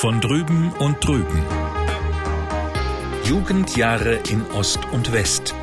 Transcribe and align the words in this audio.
Von 0.00 0.20
drüben 0.20 0.72
und 0.74 1.04
drüben. 1.04 1.42
Jugendjahre 3.24 4.20
in 4.30 4.48
Ost 4.52 4.78
und 4.92 5.12
West. 5.12 5.56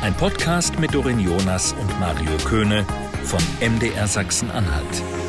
Ein 0.00 0.14
Podcast 0.14 0.78
mit 0.78 0.94
Dorin 0.94 1.20
Jonas 1.20 1.74
und 1.74 2.00
Mario 2.00 2.38
Köhne 2.48 2.86
von 3.22 3.42
MDR 3.60 4.06
Sachsen-Anhalt. 4.06 5.21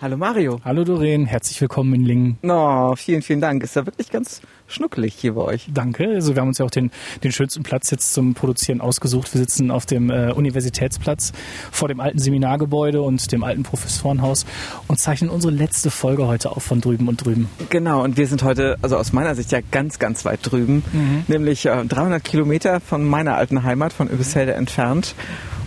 Hallo 0.00 0.16
Mario. 0.16 0.60
Hallo 0.64 0.84
Doreen, 0.84 1.26
herzlich 1.26 1.60
willkommen 1.60 1.92
in 1.92 2.04
Lingen. 2.04 2.38
Oh, 2.44 2.94
vielen, 2.94 3.20
vielen 3.20 3.40
Dank. 3.40 3.64
Ist 3.64 3.74
ja 3.74 3.84
wirklich 3.84 4.12
ganz 4.12 4.40
schnuckelig 4.68 5.14
hier 5.14 5.34
bei 5.34 5.40
euch. 5.40 5.68
Danke. 5.74 6.06
Also 6.14 6.36
wir 6.36 6.40
haben 6.40 6.48
uns 6.48 6.58
ja 6.58 6.66
auch 6.66 6.70
den, 6.70 6.92
den 7.24 7.32
schönsten 7.32 7.64
Platz 7.64 7.90
jetzt 7.90 8.14
zum 8.14 8.34
Produzieren 8.34 8.80
ausgesucht. 8.80 9.34
Wir 9.34 9.40
sitzen 9.40 9.72
auf 9.72 9.86
dem 9.86 10.10
äh, 10.10 10.30
Universitätsplatz 10.30 11.32
vor 11.72 11.88
dem 11.88 11.98
alten 11.98 12.20
Seminargebäude 12.20 13.02
und 13.02 13.32
dem 13.32 13.42
alten 13.42 13.64
Professorenhaus 13.64 14.46
und 14.86 15.00
zeichnen 15.00 15.30
unsere 15.30 15.52
letzte 15.52 15.90
Folge 15.90 16.28
heute 16.28 16.52
auf 16.52 16.62
von 16.62 16.80
drüben 16.80 17.08
und 17.08 17.24
drüben. 17.24 17.48
Genau, 17.68 18.04
und 18.04 18.16
wir 18.16 18.28
sind 18.28 18.44
heute, 18.44 18.76
also 18.82 18.96
aus 18.98 19.12
meiner 19.12 19.34
Sicht 19.34 19.50
ja 19.50 19.58
ganz, 19.68 19.98
ganz 19.98 20.24
weit 20.24 20.40
drüben, 20.42 20.84
mhm. 20.92 21.24
nämlich 21.26 21.66
äh, 21.66 21.84
300 21.84 22.22
Kilometer 22.22 22.78
von 22.78 23.04
meiner 23.04 23.34
alten 23.34 23.64
Heimat, 23.64 23.92
von 23.92 24.08
Öbisfelde 24.08 24.54
entfernt. 24.54 25.16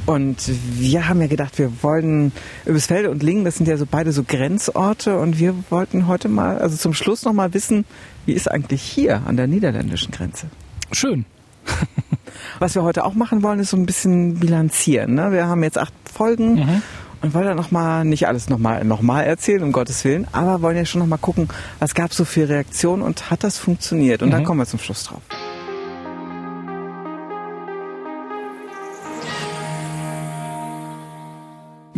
Und 0.05 0.37
wir 0.79 1.07
haben 1.07 1.21
ja 1.21 1.27
gedacht, 1.27 1.57
wir 1.59 1.83
wollen 1.83 2.31
Übersfelde 2.65 3.09
und 3.09 3.23
Lingen, 3.23 3.45
das 3.45 3.57
sind 3.57 3.67
ja 3.67 3.77
so 3.77 3.85
beide 3.89 4.11
so 4.11 4.23
Grenzorte 4.23 5.17
und 5.17 5.39
wir 5.39 5.53
wollten 5.69 6.07
heute 6.07 6.27
mal, 6.27 6.57
also 6.57 6.75
zum 6.75 6.93
Schluss 6.93 7.23
noch 7.23 7.33
mal 7.33 7.53
wissen, 7.53 7.85
wie 8.25 8.33
ist 8.33 8.49
eigentlich 8.49 8.81
hier 8.81 9.21
an 9.25 9.37
der 9.37 9.47
niederländischen 9.47 10.11
Grenze? 10.11 10.47
Schön. 10.91 11.25
Was 12.59 12.75
wir 12.75 12.83
heute 12.83 13.05
auch 13.05 13.13
machen 13.13 13.43
wollen, 13.43 13.59
ist 13.59 13.69
so 13.69 13.77
ein 13.77 13.85
bisschen 13.85 14.39
bilanzieren. 14.39 15.15
Ne? 15.15 15.31
Wir 15.31 15.47
haben 15.47 15.63
jetzt 15.63 15.77
acht 15.77 15.93
Folgen 16.11 16.55
mhm. 16.55 16.81
und 17.21 17.33
wollen 17.33 17.45
dann 17.45 17.57
noch 17.57 17.71
mal 17.71 18.03
nicht 18.03 18.27
alles 18.27 18.49
noch 18.49 18.57
mal, 18.57 18.83
noch 18.83 19.01
mal 19.01 19.21
erzählen, 19.21 19.63
um 19.63 19.71
Gottes 19.71 20.03
Willen, 20.03 20.27
aber 20.31 20.61
wollen 20.61 20.77
ja 20.77 20.85
schon 20.85 20.99
noch 20.99 21.07
mal 21.07 21.17
gucken, 21.17 21.47
was 21.79 21.93
gab 21.93 22.11
es 22.11 22.17
so 22.17 22.25
für 22.25 22.49
Reaktionen 22.49 23.03
und 23.03 23.29
hat 23.29 23.43
das 23.43 23.57
funktioniert? 23.57 24.21
Und 24.23 24.29
mhm. 24.29 24.33
dann 24.33 24.43
kommen 24.43 24.59
wir 24.59 24.65
zum 24.65 24.79
Schluss 24.79 25.03
drauf. 25.03 25.21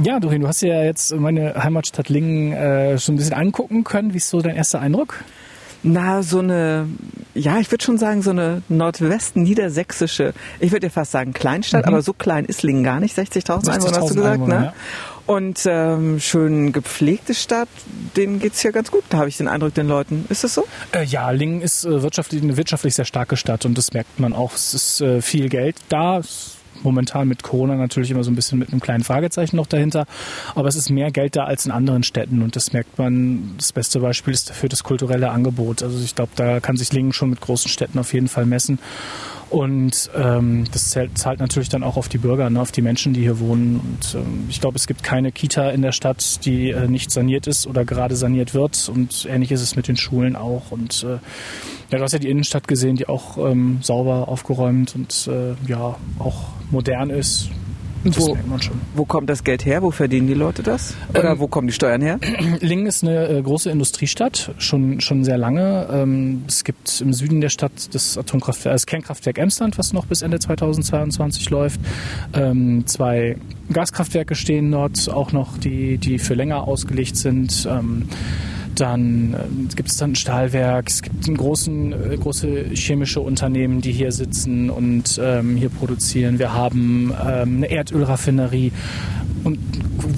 Ja, 0.04 0.20
Doreen, 0.20 0.42
du 0.42 0.48
hast 0.48 0.62
ja 0.62 0.84
jetzt 0.84 1.16
meine 1.16 1.56
Heimatstadt 1.56 2.10
Lingen 2.10 2.52
äh, 2.52 3.00
schon 3.00 3.16
ein 3.16 3.18
bisschen 3.18 3.34
angucken 3.34 3.84
können. 3.86 4.14
Wie 4.14 4.18
ist 4.18 4.30
so 4.30 4.42
dein 4.42 4.56
erster 4.56 4.82
Eindruck? 4.82 5.24
Na, 5.86 6.24
so 6.24 6.40
eine, 6.40 6.88
ja, 7.34 7.60
ich 7.60 7.70
würde 7.70 7.84
schon 7.84 7.98
sagen, 7.98 8.22
so 8.22 8.32
eine 8.32 8.64
nordwesten-niedersächsische, 8.70 10.34
ich 10.62 10.72
würde 10.72 10.88
ja 10.88 10.90
fast 10.90 11.12
sagen 11.12 11.34
Kleinstadt, 11.34 11.86
mhm. 11.86 11.94
aber 11.94 12.02
so 12.02 12.14
klein 12.14 12.46
ist 12.46 12.64
Lingen 12.64 12.84
gar 12.84 13.02
nicht, 13.02 13.18
60.000 13.18 13.66
60 13.66 13.74
Einwohner 13.74 13.98
hast 13.98 14.10
du 14.10 14.16
gesagt, 14.16 14.34
Einwohner, 14.34 14.60
ne? 14.60 14.66
Ja. 14.68 14.74
Und 15.26 15.64
ähm, 15.66 16.20
schön 16.20 16.72
gepflegte 16.72 17.34
Stadt, 17.34 17.68
denen 18.16 18.40
geht's 18.40 18.62
hier 18.62 18.72
ganz 18.72 18.92
gut, 18.92 19.04
da 19.10 19.18
habe 19.18 19.30
ich 19.30 19.38
den 19.38 19.50
Eindruck 19.50 19.74
den 19.74 19.88
Leuten. 19.88 20.26
Ist 20.30 20.46
das 20.46 20.54
so? 20.54 20.66
Äh, 20.94 21.04
ja, 21.04 21.32
Lingen 21.32 21.62
ist 21.62 21.86
äh, 21.86 22.02
wirtschaftlich, 22.02 22.42
eine 22.42 22.56
wirtschaftlich 22.56 22.96
sehr 22.96 23.06
starke 23.06 23.36
Stadt 23.36 23.66
und 23.66 23.78
das 23.78 23.94
merkt 23.94 24.20
man 24.22 24.34
auch. 24.34 24.54
Es 24.54 24.74
ist 24.74 25.02
äh, 25.02 25.22
viel 25.22 25.50
Geld 25.50 25.76
da, 25.90 26.20
es 26.20 26.58
momentan 26.84 27.28
mit 27.28 27.44
Corona 27.44 27.76
natürlich 27.76 28.12
immer 28.12 28.24
so 28.24 28.32
ein 28.32 28.36
bisschen 28.36 28.60
mit 28.60 28.72
einem 28.72 28.82
kleinen 28.82 29.04
Fragezeichen 29.04 29.56
noch 29.56 29.68
dahinter. 29.68 30.06
Aber 30.56 30.68
es 30.68 30.76
ist 30.76 30.90
mehr 30.90 31.12
Geld 31.12 31.36
da 31.36 31.46
als 31.46 31.66
in 31.66 31.72
anderen 31.72 32.04
Städten 32.04 32.42
und 32.42 32.56
das 32.56 32.74
merkt 32.74 32.98
man. 32.98 33.54
Das 33.58 33.74
beste 33.74 34.00
Beispiel 34.00 34.34
ist 34.34 34.50
dafür 34.50 34.70
das 34.70 34.84
kulturelle 34.84 35.32
Angebot. 35.32 35.84
Also 35.84 36.04
ich 36.04 36.16
glaube, 36.16 36.32
da 36.36 36.60
kann 36.60 36.78
sich 36.78 36.92
Lingen 36.94 37.14
schon 37.14 37.30
mit 37.30 37.42
großen 37.42 37.70
Städten 37.70 38.00
auf 38.00 38.14
jeden 38.14 38.28
Fall 38.28 38.46
messen. 38.46 38.80
Und 39.54 40.10
ähm, 40.16 40.64
das 40.72 40.90
zahlt, 40.90 41.16
zahlt 41.16 41.40
natürlich 41.40 41.70
dann 41.70 41.84
auch 41.84 41.96
auf 41.96 42.10
die 42.10 42.18
Bürger, 42.18 42.50
ne, 42.50 42.60
auf 42.60 42.72
die 42.72 42.82
Menschen, 42.82 43.14
die 43.14 43.22
hier 43.22 43.40
wohnen. 43.40 43.80
Und 43.80 44.16
ähm, 44.16 44.46
ich 44.50 44.60
glaube, 44.60 44.78
es 44.78 44.88
gibt 44.88 45.04
keine 45.04 45.32
Kita 45.32 45.70
in 45.70 45.84
der 45.84 45.92
Stadt, 45.92 46.44
die 46.44 46.72
äh, 46.72 46.88
nicht 46.88 47.12
saniert 47.12 47.46
ist 47.46 47.68
oder 47.68 47.86
gerade 47.86 48.16
saniert 48.16 48.56
wird. 48.56 48.90
Und 48.90 49.28
ähnlich 49.30 49.52
ist 49.52 49.62
es 49.62 49.76
mit 49.76 49.88
den 49.88 49.96
Schulen 49.96 50.36
auch. 50.36 50.72
Und 50.72 51.04
äh, 51.04 51.20
ja, 51.92 52.00
du 52.00 52.02
hast 52.02 52.14
ja 52.14 52.18
die 52.18 52.32
Innenstadt 52.32 52.68
gesehen, 52.68 52.96
die 52.96 53.08
auch 53.08 53.38
ähm, 53.38 53.78
sauber 53.84 54.28
aufgeräumt 54.28 54.96
und 54.96 55.30
äh, 55.32 55.54
ja 55.70 55.98
auch 56.18 56.46
modern 56.72 57.12
ist. 57.12 57.52
Das 58.04 58.20
wo, 58.20 58.34
merkt 58.34 58.50
man 58.50 58.62
schon. 58.62 58.76
Wo 58.96 59.06
kommt 59.06 59.30
das 59.30 59.44
Geld 59.44 59.66
her? 59.66 59.82
Wo 59.82 59.92
verdienen 59.92 60.28
die 60.28 60.34
Leute 60.34 60.64
das? 60.64 60.96
Oder 61.10 61.32
ähm, 61.32 61.40
wo 61.40 61.48
kommen 61.48 61.68
die 61.68 61.74
Steuern 61.74 62.02
her? 62.02 62.20
Lingen 62.60 62.86
ist 62.86 63.04
eine 63.04 63.28
äh, 63.28 63.42
große 63.42 63.70
Industriestadt, 63.70 64.52
schon, 64.58 65.00
schon 65.00 65.24
sehr 65.24 65.38
lange. 65.38 65.88
Ähm, 65.92 66.44
es 66.48 66.64
gibt 66.64 67.02
im 67.02 67.14
Süden 67.14 67.42
der 67.42 67.50
Stadt 67.50 67.94
das 67.94 68.18
Atomkraftwerk, 68.18 68.76
das 68.76 68.86
Kernkraftwerk 68.86 69.38
Emsland, 69.38 69.78
was 69.78 69.94
noch 69.94 70.06
bis 70.06 70.22
Ende 70.22 70.40
2022 70.40 71.50
läuft. 71.50 71.80
Ähm, 72.34 72.86
zwei 72.88 73.38
Gaskraftwerke 73.72 74.36
stehen 74.36 74.72
dort 74.72 75.10
auch 75.10 75.32
noch, 75.32 75.58
die, 75.58 75.98
die 75.98 76.20
für 76.20 76.34
länger 76.34 76.68
ausgelegt 76.68 77.16
sind. 77.18 77.68
Dann 78.76 79.34
äh, 79.34 79.74
gibt 79.76 79.90
es 79.90 79.98
dann 79.98 80.12
ein 80.12 80.16
Stahlwerk, 80.16 80.90
es 80.90 81.02
gibt 81.02 81.28
ein 81.28 81.38
großen, 81.38 82.14
äh, 82.14 82.18
große 82.18 82.66
chemische 82.74 83.20
Unternehmen, 83.20 83.82
die 83.82 83.92
hier 83.92 84.12
sitzen 84.12 84.70
und 84.70 85.20
ähm, 85.22 85.56
hier 85.56 85.70
produzieren. 85.70 86.40
Wir 86.40 86.54
haben 86.54 87.14
ähm, 87.26 87.58
eine 87.58 87.72
Erdölraffinerie 87.72 88.72
und 89.44 89.60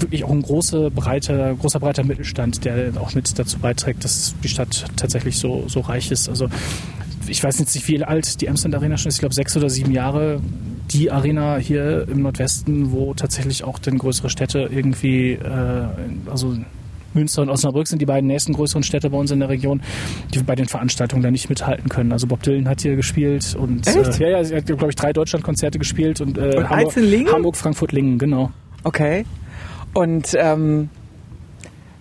wirklich 0.00 0.24
auch 0.24 0.30
ein 0.30 0.42
großer, 0.42 0.90
breiter, 0.90 1.54
großer, 1.54 1.80
breiter 1.80 2.04
Mittelstand, 2.04 2.64
der 2.64 2.92
auch 3.00 3.14
mit 3.14 3.38
dazu 3.38 3.58
beiträgt, 3.58 4.04
dass 4.04 4.34
die 4.42 4.48
Stadt 4.48 4.84
tatsächlich 4.96 5.38
so, 5.38 5.64
so 5.68 5.80
reich 5.80 6.10
ist. 6.10 6.28
Also 6.28 6.48
ich 7.28 7.42
weiß 7.42 7.58
jetzt 7.58 7.74
nicht, 7.74 7.88
wie 7.88 8.02
alt 8.04 8.40
die 8.40 8.48
Amsterdam 8.48 8.80
Arena 8.80 8.96
schon 8.96 9.08
ist. 9.08 9.16
Ich 9.16 9.20
glaube, 9.20 9.34
sechs 9.34 9.56
oder 9.56 9.68
sieben 9.70 9.92
Jahre. 9.92 10.40
Die 10.90 11.10
Arena 11.10 11.56
hier 11.56 12.06
im 12.08 12.22
Nordwesten, 12.22 12.92
wo 12.92 13.14
tatsächlich 13.14 13.64
auch 13.64 13.78
dann 13.78 13.98
größere 13.98 14.30
Städte 14.30 14.68
irgendwie, 14.70 15.32
äh, 15.32 15.88
also 16.30 16.56
Münster 17.16 17.42
und 17.42 17.50
Osnabrück 17.50 17.88
sind 17.88 18.00
die 18.00 18.06
beiden 18.06 18.28
nächsten 18.28 18.52
größeren 18.52 18.84
Städte 18.84 19.10
bei 19.10 19.18
uns 19.18 19.32
in 19.32 19.40
der 19.40 19.48
Region, 19.48 19.82
die 20.32 20.38
bei 20.44 20.54
den 20.54 20.68
Veranstaltungen 20.68 21.22
da 21.22 21.30
nicht 21.32 21.48
mithalten 21.48 21.88
können. 21.88 22.12
Also 22.12 22.28
Bob 22.28 22.42
Dylan 22.42 22.68
hat 22.68 22.82
hier 22.82 22.94
gespielt 22.94 23.56
und 23.58 23.86
äh, 23.88 24.02
ja, 24.20 24.28
ja, 24.28 24.38
er 24.38 24.56
hat 24.58 24.66
glaube 24.66 24.88
ich 24.88 24.96
drei 24.96 25.12
Deutschlandkonzerte 25.12 25.78
gespielt 25.78 26.20
und, 26.20 26.38
äh, 26.38 26.56
und 26.56 26.70
Hamburg, 26.70 27.32
Hamburg, 27.32 27.56
Frankfurt, 27.56 27.92
Lingen, 27.92 28.18
genau. 28.18 28.52
Okay. 28.84 29.24
Und 29.92 30.36
ähm, 30.38 30.90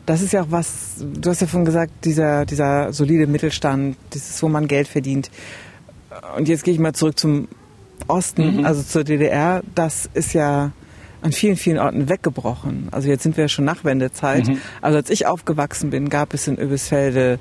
das 0.05 0.21
ist 0.21 0.33
ja 0.33 0.43
auch 0.43 0.51
was, 0.51 0.97
du 0.99 1.29
hast 1.29 1.41
ja 1.41 1.47
vorhin 1.47 1.65
gesagt, 1.65 1.91
dieser, 2.05 2.45
dieser 2.45 2.93
solide 2.93 3.25
Mittelstand, 3.25 3.97
das 4.11 4.29
ist, 4.29 4.43
wo 4.43 4.49
man 4.49 4.67
Geld 4.67 4.87
verdient. 4.87 5.31
Und 6.37 6.47
jetzt 6.47 6.63
gehe 6.63 6.73
ich 6.73 6.79
mal 6.79 6.93
zurück 6.93 7.17
zum 7.17 7.47
Osten, 8.07 8.57
mhm. 8.57 8.65
also 8.65 8.83
zur 8.83 9.03
DDR. 9.03 9.63
Das 9.73 10.09
ist 10.13 10.33
ja 10.33 10.71
an 11.25 11.31
vielen, 11.31 11.56
vielen 11.56 11.80
Orten 11.80 12.08
weggebrochen. 12.08 12.90
Also 12.91 13.09
jetzt 13.09 13.24
sind 13.24 13.36
wir 13.36 13.46
ja 13.46 13.47
schon 13.50 13.66
nach 13.66 13.84
Wendezeit. 13.84 14.47
Mhm. 14.47 14.62
Also 14.81 14.97
als 14.97 15.09
ich 15.09 15.25
aufgewachsen 15.25 15.90
bin, 15.90 16.09
gab 16.09 16.36
es 16.36 16.47
in 16.47 16.59
Öbisfelde 16.59 17.40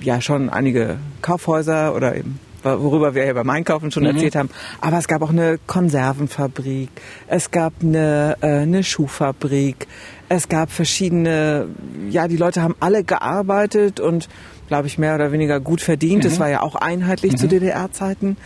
ja 0.00 0.20
schon 0.22 0.48
einige 0.48 0.96
Kaufhäuser 1.20 1.94
oder 1.94 2.16
eben 2.16 2.40
worüber 2.62 3.14
wir 3.14 3.24
ja 3.24 3.32
beim 3.32 3.50
Einkaufen 3.50 3.92
schon 3.92 4.02
mhm. 4.02 4.10
erzählt 4.10 4.34
haben. 4.34 4.50
Aber 4.80 4.98
es 4.98 5.06
gab 5.06 5.22
auch 5.22 5.30
eine 5.30 5.58
Konservenfabrik, 5.66 6.88
es 7.28 7.50
gab 7.50 7.74
eine, 7.80 8.38
äh, 8.40 8.62
eine 8.62 8.82
Schuhfabrik, 8.82 9.86
es 10.28 10.48
gab 10.48 10.72
verschiedene, 10.72 11.68
ja, 12.10 12.26
die 12.26 12.36
Leute 12.36 12.62
haben 12.62 12.74
alle 12.80 13.04
gearbeitet 13.04 14.00
und, 14.00 14.28
glaube 14.66 14.88
ich, 14.88 14.98
mehr 14.98 15.14
oder 15.14 15.30
weniger 15.30 15.60
gut 15.60 15.80
verdient. 15.80 16.24
Es 16.24 16.36
mhm. 16.36 16.40
war 16.40 16.48
ja 16.48 16.62
auch 16.62 16.74
einheitlich 16.74 17.34
mhm. 17.34 17.36
zu 17.36 17.46
DDR-Zeiten. 17.46 18.36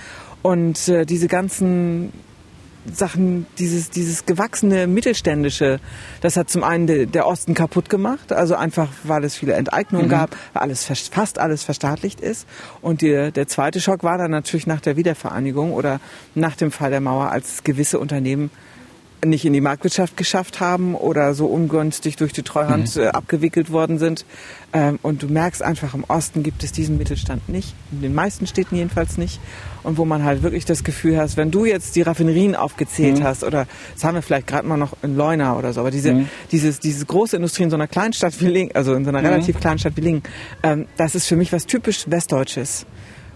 Und 0.43 0.89
äh, 0.89 1.07
diese 1.07 1.29
ganzen 1.29 2.13
Sachen, 2.97 3.47
dieses, 3.59 3.91
dieses 3.91 4.27
gewachsene 4.27 4.87
Mittelständische, 4.87 5.81
das 6.21 6.37
hat 6.37 6.51
zum 6.51 6.65
einen 6.65 6.87
de, 6.87 7.07
der 7.07 7.27
Osten 7.27 7.55
kaputt 7.55 7.89
gemacht, 7.89 8.33
also 8.33 8.55
einfach, 8.55 8.89
weil 9.05 9.25
es 9.25 9.37
viele 9.37 9.55
Enteignungen 9.55 10.07
mhm. 10.07 10.11
gab, 10.11 10.37
weil 10.53 10.63
alles, 10.63 10.85
fast 10.85 11.39
alles 11.39 11.65
verstaatlicht 11.65 12.21
ist. 12.21 12.47
Und 12.81 13.03
die, 13.03 13.33
der 13.33 13.49
zweite 13.49 13.81
Schock 13.81 14.03
war 14.03 14.19
dann 14.19 14.31
natürlich 14.31 14.67
nach 14.67 14.81
der 14.81 14.97
Wiedervereinigung 14.97 15.73
oder 15.73 16.01
nach 16.35 16.57
dem 16.57 16.71
Fall 16.71 16.91
der 16.91 17.01
Mauer, 17.01 17.31
als 17.31 17.65
gewisse 17.65 17.99
Unternehmen 17.99 18.51
nicht 19.25 19.45
in 19.45 19.53
die 19.53 19.61
Marktwirtschaft 19.61 20.17
geschafft 20.17 20.61
haben 20.61 20.95
oder 20.95 21.35
so 21.35 21.47
ungünstig 21.47 22.17
durch 22.17 22.33
die 22.33 22.43
Treuhand 22.43 22.97
mhm. 22.97 23.03
äh, 23.03 23.07
abgewickelt 23.09 23.71
worden 23.71 23.99
sind. 23.99 24.25
Ähm, 24.73 24.99
und 25.03 25.23
du 25.23 25.29
merkst 25.29 25.63
einfach, 25.63 25.95
im 25.95 26.05
Osten 26.05 26.43
gibt 26.43 26.63
es 26.63 26.73
diesen 26.73 26.97
Mittelstand 26.97 27.49
nicht, 27.49 27.75
in 27.93 28.03
den 28.03 28.15
meisten 28.15 28.47
Städten 28.47 28.77
jedenfalls 28.77 29.19
nicht. 29.19 29.41
Und 29.83 29.99
wo 29.99 30.05
man 30.05 30.25
halt 30.25 30.43
wirklich 30.43 30.65
das 30.65 30.85
Gefühl 30.85 31.17
hast, 31.17 31.37
wenn 31.37 31.51
du 31.51 31.65
jetzt 31.65 31.97
die 31.97 32.03
Raffinerien 32.03 32.55
aufgezählt 32.55 33.21
mhm. 33.21 33.25
hast, 33.25 33.45
oder 33.45 33.67
das 33.95 34.05
haben 34.05 34.15
wir 34.15 34.23
vielleicht 34.23 34.47
gerade 34.47 34.67
mal 34.67 34.77
noch 34.77 34.95
in 35.03 35.17
Leuna 35.17 35.57
oder 35.57 35.73
so, 35.73 35.81
aber 35.81 35.91
diese, 35.91 36.13
mhm. 36.13 36.29
dieses, 36.53 36.81
diese 36.81 37.05
große 37.07 37.37
Industrie 37.37 37.65
in 37.65 37.71
so 37.71 37.77
einer 37.77 37.89
Kleinstadt 37.89 38.41
wie 38.41 38.47
Lingen, 38.47 38.75
also 38.75 38.95
in 38.95 39.05
so 39.05 39.11
einer 39.11 39.21
mhm. 39.21 39.27
relativ 39.27 39.59
kleinen 39.59 39.79
Stadt 39.79 39.97
wie 39.97 40.03
Lingen, 40.03 40.23
ähm, 40.63 40.87
das 40.97 41.15
ist 41.15 41.27
für 41.27 41.37
mich 41.37 41.53
was 41.53 41.67
typisch 41.67 42.05
Westdeutsches 42.11 42.87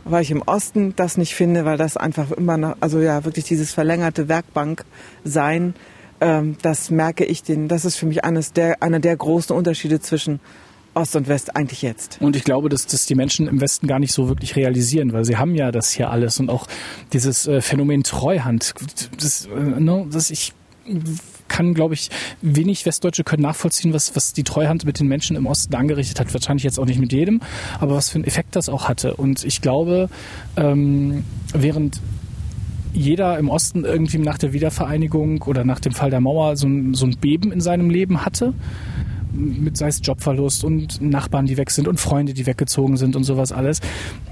weil 0.05 0.23
ich 0.23 0.31
im 0.31 0.43
Osten 0.43 0.95
das 0.97 1.17
nicht 1.17 1.35
finde, 1.35 1.65
weil 1.65 1.77
das 1.77 1.97
einfach 1.97 2.31
immer 2.31 2.57
noch, 2.57 2.77
also 2.81 3.01
ja, 3.01 3.25
wirklich 3.25 3.45
dieses 3.45 3.73
verlängerte 3.73 4.29
Werkbank 4.29 4.85
sein, 5.25 5.75
ähm, 6.21 6.57
das 6.63 6.91
merke 6.91 7.25
ich 7.25 7.43
den, 7.43 7.69
das 7.69 7.85
ist 7.85 7.97
für 7.97 8.07
mich 8.07 8.25
eines 8.25 8.53
der, 8.53 8.83
einer 8.83 9.01
der 9.01 9.17
großen 9.17 9.55
Unterschiede 9.55 10.01
zwischen 10.01 10.41
Ost 10.95 11.17
und 11.17 11.29
West 11.29 11.57
eigentlich 11.57 11.83
jetzt. 11.83 12.19
Und 12.21 12.37
ich 12.37 12.45
glaube, 12.45 12.69
dass 12.69 12.87
das 12.87 13.07
die 13.07 13.15
Menschen 13.15 13.49
im 13.49 13.61
Westen 13.61 13.87
gar 13.87 13.99
nicht 13.99 14.13
so 14.13 14.29
wirklich 14.29 14.55
realisieren, 14.55 15.13
weil 15.13 15.25
sie 15.25 15.37
haben 15.37 15.55
ja 15.55 15.73
das 15.73 15.91
hier 15.91 16.11
alles 16.11 16.39
und 16.39 16.51
auch 16.51 16.67
dieses 17.13 17.47
äh, 17.47 17.61
Phänomen 17.61 18.05
Treuhand, 18.05 18.75
das, 19.21 19.47
äh, 19.47 19.59
no, 19.59 20.07
das 20.11 20.31
ich 20.31 20.53
kann, 21.49 21.75
glaube 21.75 21.95
ich, 21.95 22.11
wenig 22.43 22.87
Westdeutsche 22.87 23.25
können 23.25 23.43
nachvollziehen, 23.43 23.93
was, 23.93 24.17
was 24.17 24.33
die 24.33 24.45
Treuhand 24.45 24.85
mit 24.85 25.01
den 25.01 25.09
Menschen 25.09 25.37
im 25.37 25.47
Osten 25.47 25.75
angerichtet 25.75 26.21
hat. 26.21 26.33
Wahrscheinlich 26.33 26.65
jetzt 26.65 26.79
auch 26.79 26.87
nicht 26.87 27.01
mit 27.01 27.13
jedem, 27.13 27.41
aber 27.81 27.95
was 27.95 28.11
für 28.11 28.17
einen 28.17 28.25
Effekt 28.25 28.57
das 28.57 28.69
auch 28.69 28.89
hatte. 28.89 29.15
Und 29.15 29.45
ich 29.45 29.61
glaube, 29.61 30.09
ähm, 30.57 31.25
während 31.53 32.01
jeder 32.93 33.39
im 33.39 33.49
Osten 33.49 33.85
irgendwie 33.85 34.19
nach 34.19 34.39
der 34.39 34.53
Wiedervereinigung 34.53 35.43
oder 35.43 35.65
nach 35.65 35.81
dem 35.81 35.93
Fall 35.93 36.11
der 36.11 36.21
Mauer 36.21 36.57
so 36.57 36.69
ein, 36.69 36.95
so 36.95 37.07
ein 37.07 37.17
Beben 37.17 37.51
in 37.53 37.61
seinem 37.61 37.91
Leben 37.91 38.25
hatte, 38.25 38.55
mit 39.33 39.77
sei 39.77 39.89
es 39.89 40.01
Jobverlust 40.03 40.65
und 40.65 41.01
Nachbarn, 41.01 41.47
die 41.47 41.57
weg 41.57 41.73
sind 41.73 41.89
und 41.89 41.99
Freunde, 41.99 42.35
die 42.35 42.47
weggezogen 42.47 42.97
sind 42.97 43.17
und 43.17 43.25
sowas 43.25 43.51
alles, 43.51 43.81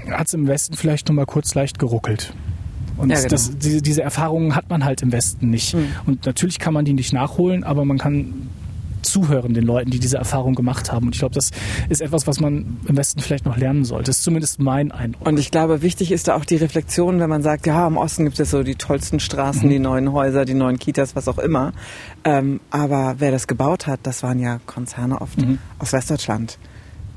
hat 0.09 0.29
es 0.29 0.35
im 0.35 0.47
Westen 0.47 0.77
vielleicht 0.77 1.09
noch 1.09 1.15
mal 1.15 1.27
kurz 1.27 1.55
leicht 1.55 1.81
geruckelt. 1.81 2.33
Und 3.03 3.11
ja, 3.11 3.17
genau. 3.17 3.29
das, 3.29 3.59
diese, 3.59 3.83
diese 3.83 4.03
Erfahrungen 4.03 4.55
hat 4.55 4.71
man 4.71 4.85
halt 4.85 5.03
im 5.03 5.11
Westen 5.11 5.51
nicht. 5.51 5.75
Mhm. 5.75 5.89
Und 6.07 6.25
natürlich 6.25 6.59
kann 6.61 6.73
man 6.73 6.85
die 6.85 6.93
nicht 6.93 7.13
nachholen, 7.13 7.65
aber 7.65 7.85
man 7.85 7.99
kann 7.99 8.49
zuhören 9.03 9.55
den 9.55 9.65
Leuten, 9.65 9.91
die 9.91 9.99
diese 9.99 10.17
Erfahrung 10.17 10.55
gemacht 10.55 10.93
haben. 10.93 11.07
Und 11.07 11.15
ich 11.15 11.19
glaube, 11.19 11.35
das 11.35 11.51
ist 11.89 12.01
etwas, 12.01 12.29
was 12.29 12.39
man 12.39 12.79
im 12.87 12.97
Westen 12.97 13.21
vielleicht 13.21 13.45
noch 13.45 13.57
lernen 13.57 13.85
sollte. 13.85 14.05
Das 14.05 14.19
ist 14.19 14.23
zumindest 14.23 14.61
mein 14.61 14.93
Eindruck. 14.93 15.27
Und 15.27 15.39
ich 15.39 15.51
glaube, 15.51 15.83
wichtig 15.83 16.13
ist 16.13 16.29
da 16.29 16.37
auch 16.37 16.45
die 16.45 16.57
Reflexion, 16.57 17.19
wenn 17.19 17.29
man 17.29 17.43
sagt, 17.43 17.67
ja, 17.67 17.87
im 17.87 17.97
Osten 17.97 18.25
gibt 18.25 18.39
es 18.39 18.51
so 18.51 18.63
die 18.63 18.77
tollsten 18.77 19.19
Straßen, 19.19 19.67
mhm. 19.67 19.71
die 19.71 19.79
neuen 19.81 20.13
Häuser, 20.13 20.45
die 20.45 20.55
neuen 20.55 20.79
Kitas, 20.79 21.17
was 21.17 21.27
auch 21.27 21.39
immer. 21.39 21.73
Ähm, 22.23 22.61
aber 22.71 23.17
wer 23.19 23.33
das 23.33 23.49
gebaut 23.49 23.89
hat, 23.89 24.01
das 24.05 24.23
waren 24.23 24.39
ja 24.39 24.61
Konzerne 24.67 25.21
oft 25.21 25.39
mhm. 25.39 25.59
aus 25.81 25.93
Westdeutschland, 25.93 26.59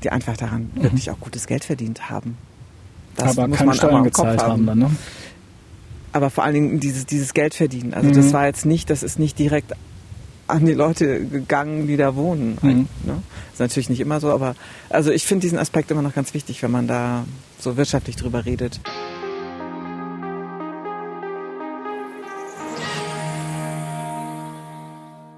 die 0.02 0.10
einfach 0.10 0.36
daran 0.36 0.70
mhm. 0.74 0.82
wirklich 0.82 1.10
auch 1.10 1.20
gutes 1.20 1.46
Geld 1.46 1.64
verdient 1.64 2.10
haben. 2.10 2.36
Das 3.16 3.38
aber 3.38 3.48
muss 3.48 3.58
keine 3.58 3.68
man 3.68 3.76
Steuern 3.76 4.04
gezahlt 4.04 4.42
haben. 4.42 4.52
haben 4.52 4.66
dann, 4.66 4.78
ne? 4.78 4.90
Aber 6.16 6.30
vor 6.30 6.44
allen 6.44 6.54
Dingen 6.54 6.80
dieses, 6.80 7.06
dieses 7.06 7.34
Geld 7.34 7.54
verdienen. 7.54 7.94
Also 7.94 8.08
mhm. 8.08 8.14
das 8.14 8.32
war 8.32 8.46
jetzt 8.46 8.64
nicht, 8.64 8.90
das 8.90 9.02
ist 9.02 9.18
nicht 9.18 9.38
direkt 9.38 9.72
an 10.48 10.64
die 10.64 10.72
Leute 10.72 11.26
gegangen, 11.26 11.86
die 11.86 11.96
da 11.96 12.16
wohnen. 12.16 12.58
Mhm. 12.62 12.88
Ne? 13.04 13.22
Ist 13.52 13.60
natürlich 13.60 13.90
nicht 13.90 14.00
immer 14.00 14.18
so, 14.18 14.30
aber 14.30 14.54
also 14.88 15.10
ich 15.10 15.26
finde 15.26 15.42
diesen 15.42 15.58
Aspekt 15.58 15.90
immer 15.90 16.02
noch 16.02 16.14
ganz 16.14 16.34
wichtig, 16.34 16.62
wenn 16.62 16.70
man 16.70 16.86
da 16.86 17.24
so 17.58 17.76
wirtschaftlich 17.76 18.16
drüber 18.16 18.46
redet. 18.46 18.80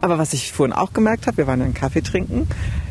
Aber 0.00 0.18
was 0.18 0.32
ich 0.32 0.52
vorhin 0.52 0.72
auch 0.72 0.92
gemerkt 0.92 1.26
habe, 1.26 1.38
wir 1.38 1.46
waren 1.48 1.58
ja 1.58 1.64
einen 1.64 1.74
Kaffee 1.74 2.02
trinken 2.02 2.46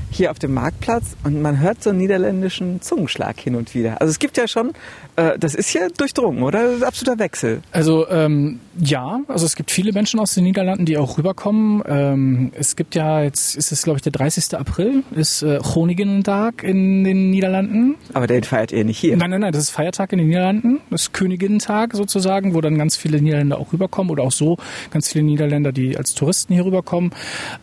hier 0.10 0.32
auf 0.32 0.40
dem 0.40 0.54
Marktplatz 0.54 1.16
und 1.24 1.42
man 1.42 1.60
hört 1.60 1.84
so 1.84 1.90
einen 1.90 2.00
niederländischen 2.00 2.82
Zungenschlag 2.82 3.40
hin 3.40 3.56
und 3.56 3.76
wieder. 3.76 4.02
Also 4.02 4.12
es 4.12 4.20
gibt 4.20 4.38
ja 4.38 4.48
schon, 4.48 4.74
äh, 5.16 5.38
das 5.38 5.56
ist 5.56 5.74
ja 5.74 5.88
durchdrungen, 5.96 6.44
oder? 6.44 6.64
Das 6.64 6.74
ist 6.74 6.82
ein 6.82 6.88
absoluter 6.88 7.20
Wechsel. 7.20 7.62
Also 7.72 8.08
ähm, 8.10 8.60
ja, 8.80 9.20
also 9.28 9.46
es 9.46 9.56
gibt 9.56 9.72
viele 9.72 9.92
Menschen 9.92 10.20
aus 10.20 10.34
den 10.34 10.44
Niederlanden, 10.44 10.86
die 10.86 10.98
auch 10.98 11.18
rüberkommen. 11.18 11.84
Ähm, 11.88 12.52
es 12.58 12.76
gibt 12.76 12.96
ja, 12.96 13.22
jetzt 13.22 13.56
ist 13.56 13.72
es 13.72 13.84
glaube 13.84 13.98
ich 13.98 14.04
der 14.04 14.12
30. 14.12 14.58
April, 14.58 15.04
ist 15.16 15.44
äh, 15.44 15.60
Groningendag 15.62 16.64
in 16.64 17.04
den 17.04 17.30
Niederlanden. 17.30 17.96
Aber 18.14 18.28
den 18.28 18.44
feiert 18.44 18.72
ihr 18.72 18.86
nicht 18.86 19.00
hier? 19.00 19.18
Nein, 19.18 19.32
nein, 19.32 19.42
nein, 19.42 19.52
das 19.52 19.64
ist 19.64 19.70
Feiertag 19.72 20.14
in 20.14 20.20
den 20.20 20.28
Niederlanden. 20.28 20.80
Das 20.90 21.04
ist 21.04 21.14
Königinnentag 21.14 21.94
sozusagen, 21.94 22.54
wo 22.54 22.62
dann 22.62 22.78
ganz 22.78 22.96
viele 22.96 23.22
Niederländer 23.22 23.60
auch 23.60 23.74
rüberkommen 23.74 24.12
oder 24.12 24.24
auch 24.24 24.32
so 24.32 24.58
ganz 24.92 25.12
viele 25.12 25.26
Niederländer, 25.26 25.72
die 25.72 25.98
als 25.98 26.14
Touristen 26.14 26.54
hier 26.54 26.66
rüberkommen. 26.66 27.12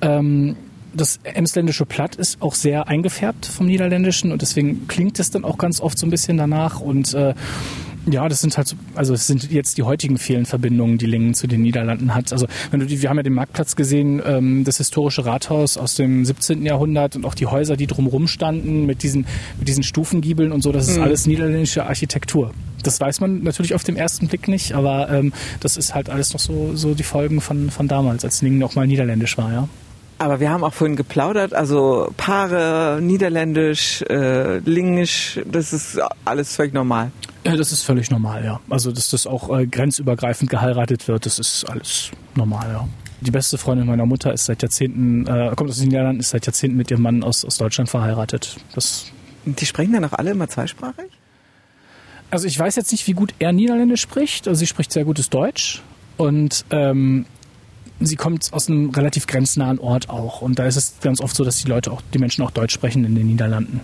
Ähm, 0.01 0.57
das 0.95 1.19
emsländische 1.25 1.87
Platt 1.87 2.17
ist 2.17 2.41
auch 2.41 2.55
sehr 2.55 2.89
eingefärbt 2.89 3.47
vom 3.47 3.67
Niederländischen 3.67 4.33
und 4.33 4.43
deswegen 4.43 4.87
klingt 4.89 5.19
es 5.19 5.31
dann 5.31 5.45
auch 5.45 5.59
ganz 5.59 5.81
oft 5.81 5.99
so 5.99 6.07
ein 6.07 6.11
bisschen 6.11 6.37
danach 6.37 6.81
und 6.81 7.15
äh, 7.15 7.35
ja, 8.07 8.29
das 8.29 8.41
sind 8.41 8.57
halt, 8.57 8.69
so, 8.69 8.77
also 8.95 9.15
es 9.15 9.27
sind 9.27 9.51
jetzt 9.51 9.79
die 9.79 9.83
heutigen 9.83 10.19
vielen 10.19 10.47
Verbindungen, 10.47 10.99
die 10.99 11.07
Lingen 11.07 11.35
zu 11.35 11.47
den 11.47 11.63
Niederlanden 11.63 12.15
hat. 12.15 12.33
Also 12.33 12.47
wenn 12.71 12.81
du 12.81 12.87
die, 12.87 13.01
wir 13.01 13.09
haben 13.09 13.17
ja 13.17 13.23
den 13.23 13.33
Marktplatz 13.33 13.77
gesehen, 13.77 14.21
ähm, 14.25 14.65
das 14.65 14.77
historische 14.77 15.25
Rathaus 15.25 15.79
aus 15.79 15.95
dem 15.95 16.25
17. 16.25 16.67
Jahrhundert 16.67 17.17
und 17.17 17.25
auch 17.25 17.35
die 17.35 17.47
Häuser, 17.47 17.77
die 17.77 17.87
drumherum 17.87 18.27
standen 18.27 18.85
mit 18.87 19.03
diesen, 19.03 19.27
mit 19.59 19.69
diesen 19.69 19.83
Stufengiebeln 19.83 20.53
und 20.53 20.63
so, 20.63 20.73
das 20.73 20.89
ist 20.89 20.99
mhm. 20.99 21.05
alles 21.05 21.27
niederländische 21.27 21.87
Architektur. 21.87 22.53
Das 22.83 23.01
weiß 23.01 23.21
man 23.21 23.43
natürlich 23.43 23.75
auf 23.75 23.85
den 23.85 23.97
ersten 23.97 24.29
Blick 24.29 24.49
nicht, 24.49 24.75
aber 24.75 25.09
ähm, 25.11 25.33
das 25.61 25.79
ist 25.79 25.95
halt 25.95 26.11
alles 26.11 26.35
noch 26.35 26.41
so, 26.41 26.77
so 26.77 26.95
die 26.95 27.03
Folgen 27.03 27.41
von, 27.41 27.71
von 27.71 27.89
damals, 27.89 28.25
als 28.25 28.43
Lingen 28.43 28.59
noch 28.59 28.75
mal 28.75 28.87
niederländisch 28.87 29.39
war, 29.39 29.53
ja. 29.53 29.69
Aber 30.19 30.41
wir 30.41 30.51
haben 30.51 30.63
auch 30.63 30.73
vorhin 30.73 30.97
geplaudert, 30.97 31.55
also 31.55 32.13
Paare, 32.17 33.01
Niederländisch, 33.03 34.03
äh, 34.03 34.59
Lingisch, 34.59 35.41
das 35.45 35.73
ist 35.73 36.01
alles 36.25 36.55
völlig 36.55 36.73
normal. 36.73 37.11
Ja, 37.45 37.57
das 37.57 37.73
ist 37.73 37.83
völlig 37.83 38.11
normal, 38.11 38.45
ja. 38.45 38.61
Also, 38.71 38.93
dass 38.93 39.11
das 39.11 39.27
auch 39.27 39.57
äh, 39.57 39.67
grenzübergreifend 39.67 40.49
geheiratet 40.51 41.09
wird, 41.09 41.27
das 41.27 41.39
ist 41.39 41.69
alles 41.69 42.11
normal, 42.35 42.67
ja. 42.73 42.89
Die 43.21 43.31
beste 43.31 43.59
Freundin 43.59 43.87
meiner 43.87 44.07
Mutter 44.07 44.33
ist 44.33 44.45
seit 44.45 44.63
Jahrzehnten, 44.63 45.27
äh, 45.27 45.53
kommt 45.57 45.71
aus 45.71 45.79
den 45.79 45.89
Niederlanden, 45.89 46.21
ist 46.21 46.31
seit 46.31 46.47
Jahrzehnten 46.47 46.77
mit 46.77 46.91
ihrem 46.91 47.03
Mann 47.03 47.23
aus, 47.23 47.45
aus 47.45 47.57
Deutschland 47.57 47.91
verheiratet. 47.91 48.57
Das 48.75 49.07
die 49.47 49.67
sprechen 49.67 49.93
dann 49.93 50.05
auch 50.05 50.13
alle 50.13 50.31
immer 50.31 50.49
zweisprachig? 50.49 51.11
Also 52.31 52.47
ich 52.47 52.59
weiß 52.59 52.77
jetzt 52.77 52.91
nicht, 52.93 53.07
wie 53.07 53.13
gut 53.13 53.35
er 53.39 53.53
Niederländisch 53.53 54.01
spricht. 54.01 54.49
Also 54.49 54.59
sie 54.59 54.67
spricht 54.67 54.93
sehr 54.93 55.05
gutes 55.05 55.31
Deutsch. 55.31 55.83
Und 56.17 56.65
ähm, 56.71 57.27
sie 58.01 58.17
kommt 58.17 58.53
aus 58.53 58.69
einem 58.69 58.91
relativ 58.91 59.27
grenznahen 59.27 59.79
Ort 59.79 60.11
auch. 60.11 60.43
Und 60.43 60.59
da 60.59 60.67
ist 60.67 60.77
es 60.77 60.95
ganz 61.01 61.21
oft 61.21 61.35
so, 61.35 61.45
dass 61.45 61.63
die 61.63 61.69
Leute 61.69 61.93
auch, 61.93 62.03
die 62.13 62.19
Menschen 62.19 62.45
auch 62.45 62.51
Deutsch 62.51 62.75
sprechen 62.75 63.05
in 63.05 63.15
den 63.15 63.27
Niederlanden. 63.27 63.81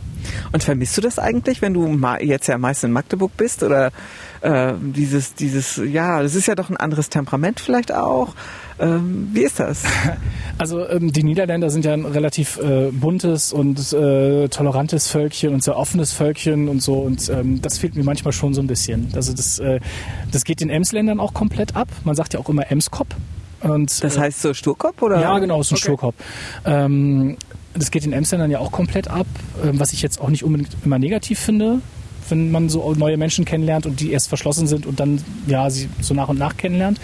Und 0.53 0.63
vermisst 0.63 0.97
du 0.97 1.01
das 1.01 1.19
eigentlich, 1.19 1.63
wenn 1.63 1.75
du 1.75 1.99
jetzt 2.21 2.47
ja 2.49 2.59
meist 2.59 2.85
in 2.85 2.93
Magdeburg 2.93 3.37
bist? 3.37 3.63
Oder 3.63 3.93
äh, 4.41 4.73
dieses, 4.81 5.35
dieses, 5.35 5.77
ja, 5.77 6.23
das 6.23 6.35
ist 6.35 6.47
ja 6.47 6.55
doch 6.55 6.71
ein 6.71 6.77
anderes 6.77 7.09
Temperament 7.09 7.61
vielleicht 7.61 7.93
auch. 7.93 8.35
Ähm, 8.79 9.29
wie 9.33 9.43
ist 9.43 9.61
das? 9.61 9.85
Also 10.59 10.87
ähm, 10.87 11.11
die 11.11 11.23
Niederländer 11.23 11.71
sind 11.71 11.87
ja 11.87 11.95
ein 11.95 12.05
relativ 12.05 12.59
äh, 12.59 12.91
buntes 12.93 13.51
und 13.51 13.95
äh, 13.95 14.47
tolerantes 14.49 15.09
Völkchen 15.09 15.55
und 15.55 15.65
sehr 15.65 15.75
offenes 15.75 16.13
Völkchen 16.13 16.69
und 16.69 16.83
so 16.83 16.99
und 16.99 17.31
ähm, 17.31 17.63
das 17.63 17.79
fehlt 17.79 17.97
mir 17.97 18.05
manchmal 18.05 18.35
schon 18.35 18.53
so 18.53 18.61
ein 18.61 18.67
bisschen. 18.67 19.09
Also 19.15 19.33
das, 19.33 19.59
äh, 19.59 19.81
das 20.31 20.45
geht 20.45 20.61
den 20.61 20.69
Emsländern 20.69 21.19
auch 21.19 21.33
komplett 21.33 21.77
ab. 21.77 21.89
Man 22.05 22.15
sagt 22.15 22.35
ja 22.35 22.41
auch 22.41 22.49
immer 22.51 22.71
Emskop. 22.71 23.07
Und, 23.63 24.03
das 24.03 24.19
heißt 24.19 24.43
so 24.43 24.55
Sturkopf 24.55 25.03
oder? 25.03 25.21
Ja, 25.21 25.39
genau, 25.39 25.63
so 25.63 25.75
ein 25.75 25.77
okay. 25.77 25.83
Sturkopf. 25.83 26.15
Ähm, 26.65 27.37
das 27.75 27.91
geht 27.91 28.05
in 28.05 28.15
Amsterdam 28.15 28.51
ja 28.51 28.59
auch 28.59 28.73
komplett 28.73 29.09
ab, 29.09 29.27
ähm, 29.63 29.79
was 29.79 29.93
ich 29.93 30.03
jetzt 30.03 30.21
auch 30.21 30.29
nicht 30.29 30.45
unbedingt 30.45 30.77
immer 30.85 30.99
negativ 30.99 31.39
finde, 31.39 31.81
wenn 32.29 32.51
man 32.51 32.69
so 32.69 32.95
neue 32.95 33.17
Menschen 33.17 33.45
kennenlernt 33.45 33.87
und 33.87 34.01
die 34.01 34.13
erst 34.13 34.29
verschlossen 34.29 34.67
sind 34.67 34.87
und 34.87 35.01
dann 35.01 35.23
ja 35.47 35.71
sie 35.71 35.89
so 36.01 36.15
nach 36.15 36.29
und 36.29 36.39
nach 36.39 36.57
kennenlernt. 36.57 37.01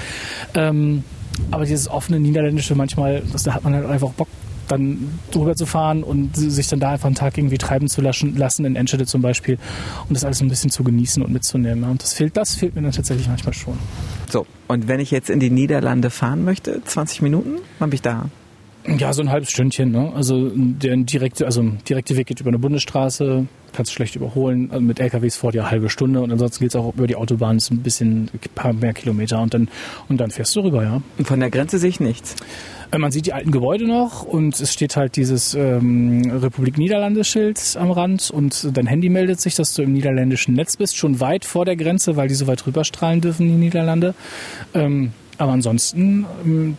Ähm, 0.55 1.05
aber 1.51 1.65
dieses 1.65 1.89
offene 1.89 2.19
Niederländische 2.19 2.75
manchmal, 2.75 3.23
das, 3.33 3.43
da 3.43 3.55
hat 3.55 3.65
man 3.65 3.75
halt 3.75 3.87
einfach 3.87 4.11
Bock 4.11 4.29
dann 4.69 5.19
drüber 5.31 5.55
zu 5.55 5.67
fahren 5.67 6.03
und 6.03 6.37
sich 6.37 6.67
dann 6.67 6.81
da 6.81 6.91
einfach 6.91 7.07
einen 7.07 7.15
Tag 7.15 7.39
irgendwie 7.39 7.59
treiben 7.59 7.89
zu 7.89 8.01
lassen, 8.01 8.37
lassen 8.37 8.65
in 8.65 8.75
Enschede 8.75 9.07
zum 9.07 9.23
Beispiel 9.23 9.59
und 10.09 10.15
das 10.15 10.25
alles 10.25 10.41
ein 10.41 10.49
bisschen 10.49 10.71
zu 10.71 10.83
genießen 10.83 11.23
und 11.23 11.33
mitzunehmen. 11.33 11.85
Und 11.85 12.03
das 12.03 12.15
fehlt, 12.15 12.37
das 12.37 12.57
fehlt 12.57 12.75
mir 12.75 12.83
dann 12.83 12.93
tatsächlich 12.93 13.29
manchmal 13.29 13.55
schon. 13.55 13.79
So, 14.29 14.47
und 14.69 14.89
wenn 14.89 15.01
ich 15.01 15.11
jetzt 15.11 15.31
in 15.31 15.41
die 15.41 15.51
Niederlande 15.51 16.11
fahren 16.11 16.45
möchte, 16.45 16.83
20 16.85 17.23
Minuten, 17.23 17.59
wann 17.79 17.91
bin 17.91 17.97
ich 17.97 18.03
da? 18.03 18.29
Ja, 18.99 19.13
so 19.13 19.23
ein 19.23 19.31
halbes 19.31 19.51
Stündchen. 19.51 19.91
Ne? 19.91 20.13
Also 20.15 20.51
der 20.55 20.97
direkte, 20.97 21.45
also 21.47 21.63
direkte 21.89 22.17
Weg 22.17 22.29
geht 22.29 22.41
über 22.41 22.49
eine 22.49 22.59
Bundesstraße, 22.59 23.47
kannst 23.73 23.91
du 23.91 23.95
schlecht 23.95 24.15
überholen. 24.15 24.71
Also 24.71 24.83
mit 24.83 25.01
LKWs 25.01 25.37
vor 25.37 25.53
dir 25.53 25.63
eine 25.63 25.71
halbe 25.73 25.91
Stunde 25.91 26.21
und 26.21 26.31
ansonsten 26.31 26.65
geht 26.65 26.71
es 26.71 26.77
auch 26.77 26.95
über 26.95 27.07
die 27.07 27.17
Autobahn, 27.17 27.57
ist 27.57 27.71
ein 27.71 27.83
bisschen 27.83 28.31
ein 28.33 28.41
paar 28.55 28.73
mehr 28.73 28.93
Kilometer 28.93 29.43
und 29.43 29.55
dann 29.55 29.69
und 30.09 30.19
dann 30.19 30.31
fährst 30.31 30.55
du 30.55 30.61
rüber, 30.61 30.85
ja. 30.85 31.03
Und 31.19 31.27
von 31.27 31.41
der 31.41 31.51
Grenze 31.51 31.79
sehe 31.79 31.91
ich 31.91 32.01
nichts. 32.01 32.37
Äh, 32.91 32.99
man 32.99 33.11
sieht 33.11 33.27
die 33.27 33.33
alten 33.33 33.51
Gebäude 33.51 33.87
noch 33.87 34.23
und 34.23 34.61
es 34.61 34.73
steht 34.73 34.97
halt 34.97 35.17
dieses 35.17 35.55
ähm, 35.55 36.31
Republik 36.31 36.79
Niederlande-Schild 36.79 37.77
am 37.79 37.91
Rand 37.91 38.31
und 38.31 38.77
dein 38.77 38.87
Handy 38.87 39.09
meldet 39.09 39.41
sich, 39.41 39.55
dass 39.55 39.75
du 39.75 39.83
im 39.83 39.93
niederländischen 39.93 40.55
Netz 40.55 40.77
bist, 40.77 40.97
schon 40.97 41.21
weit 41.21 41.45
vor 41.45 41.65
der 41.65 41.77
Grenze, 41.77 42.17
weil 42.17 42.29
die 42.29 42.35
so 42.35 42.47
weit 42.47 42.67
rüberstrahlen 42.67 43.21
dürfen, 43.21 43.47
die 43.47 43.55
Niederlande. 43.55 44.15
Ähm, 44.75 45.13
aber 45.39 45.53
ansonsten 45.53 46.27
ähm, 46.45 46.79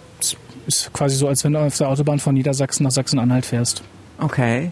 ist 0.66 0.92
quasi 0.94 1.16
so, 1.16 1.28
als 1.28 1.44
wenn 1.44 1.54
du 1.54 1.60
auf 1.60 1.78
der 1.78 1.90
Autobahn 1.90 2.20
von 2.20 2.34
Niedersachsen 2.34 2.84
nach 2.84 2.92
Sachsen-Anhalt 2.92 3.46
fährst. 3.46 3.84
Okay. 4.20 4.72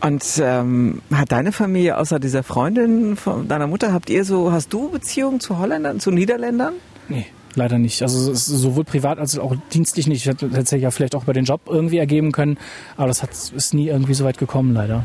Und 0.00 0.24
ähm, 0.42 1.00
hat 1.12 1.30
deine 1.30 1.52
Familie 1.52 1.96
außer 1.96 2.18
dieser 2.18 2.42
Freundin 2.42 3.14
von 3.16 3.46
deiner 3.46 3.68
Mutter, 3.68 3.92
habt 3.92 4.10
ihr 4.10 4.24
so, 4.24 4.50
hast 4.50 4.72
du 4.72 4.88
Beziehungen 4.90 5.38
zu 5.38 5.58
Holländern, 5.58 6.00
zu 6.00 6.10
Niederländern? 6.10 6.74
Nee 7.08 7.26
leider 7.54 7.78
nicht. 7.78 8.02
Also 8.02 8.34
sowohl 8.34 8.84
privat 8.84 9.18
als 9.18 9.38
auch 9.38 9.54
dienstlich 9.72 10.06
nicht. 10.06 10.22
Ich 10.22 10.26
hätte 10.26 10.50
tatsächlich 10.50 10.82
ja 10.82 10.90
vielleicht 10.90 11.14
auch 11.14 11.24
bei 11.24 11.32
den 11.32 11.44
Job 11.44 11.62
irgendwie 11.66 11.98
ergeben 11.98 12.32
können, 12.32 12.58
aber 12.96 13.08
das 13.08 13.22
hat, 13.22 13.30
ist 13.54 13.74
nie 13.74 13.88
irgendwie 13.88 14.14
so 14.14 14.24
weit 14.24 14.38
gekommen, 14.38 14.74
leider. 14.74 15.04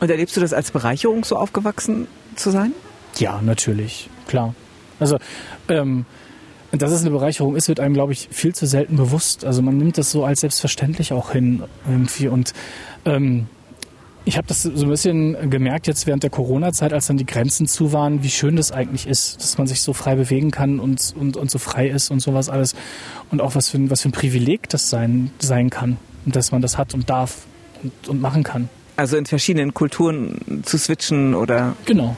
Und 0.00 0.10
erlebst 0.10 0.36
du 0.36 0.40
das 0.40 0.52
als 0.52 0.70
Bereicherung, 0.70 1.24
so 1.24 1.36
aufgewachsen 1.36 2.06
zu 2.34 2.50
sein? 2.50 2.72
Ja, 3.18 3.40
natürlich, 3.42 4.10
klar. 4.26 4.54
Also, 4.98 5.18
ähm, 5.68 6.04
dass 6.72 6.90
es 6.90 7.02
eine 7.02 7.10
Bereicherung 7.10 7.56
ist, 7.56 7.68
wird 7.68 7.80
einem, 7.80 7.94
glaube 7.94 8.12
ich, 8.12 8.28
viel 8.30 8.54
zu 8.54 8.66
selten 8.66 8.96
bewusst. 8.96 9.44
Also 9.44 9.62
man 9.62 9.78
nimmt 9.78 9.98
das 9.98 10.10
so 10.10 10.24
als 10.24 10.40
selbstverständlich 10.40 11.12
auch 11.12 11.32
hin 11.32 11.62
irgendwie 11.88 12.28
und 12.28 12.52
ähm, 13.04 13.46
ich 14.26 14.36
habe 14.36 14.48
das 14.48 14.64
so 14.64 14.84
ein 14.84 14.90
bisschen 14.90 15.50
gemerkt 15.50 15.86
jetzt 15.86 16.08
während 16.08 16.24
der 16.24 16.30
Corona-Zeit, 16.30 16.92
als 16.92 17.06
dann 17.06 17.16
die 17.16 17.24
Grenzen 17.24 17.68
zu 17.68 17.92
waren, 17.92 18.24
wie 18.24 18.28
schön 18.28 18.56
das 18.56 18.72
eigentlich 18.72 19.06
ist, 19.06 19.40
dass 19.40 19.56
man 19.56 19.68
sich 19.68 19.80
so 19.80 19.92
frei 19.92 20.16
bewegen 20.16 20.50
kann 20.50 20.80
und, 20.80 21.14
und, 21.16 21.36
und 21.36 21.48
so 21.48 21.58
frei 21.58 21.88
ist 21.88 22.10
und 22.10 22.18
sowas 22.20 22.48
alles. 22.48 22.74
Und 23.30 23.40
auch 23.40 23.54
was 23.54 23.68
für, 23.68 23.78
ein, 23.78 23.88
was 23.88 24.02
für 24.02 24.08
ein 24.08 24.12
Privileg 24.12 24.68
das 24.68 24.90
sein, 24.90 25.30
sein 25.38 25.70
kann. 25.70 25.96
Und 26.24 26.34
dass 26.34 26.50
man 26.50 26.60
das 26.60 26.76
hat 26.76 26.92
und 26.92 27.08
darf 27.08 27.46
und, 27.84 28.08
und 28.08 28.20
machen 28.20 28.42
kann. 28.42 28.68
Also 28.96 29.16
in 29.16 29.26
verschiedenen 29.26 29.74
Kulturen 29.74 30.62
zu 30.64 30.76
switchen 30.76 31.34
oder. 31.36 31.76
Genau. 31.84 32.16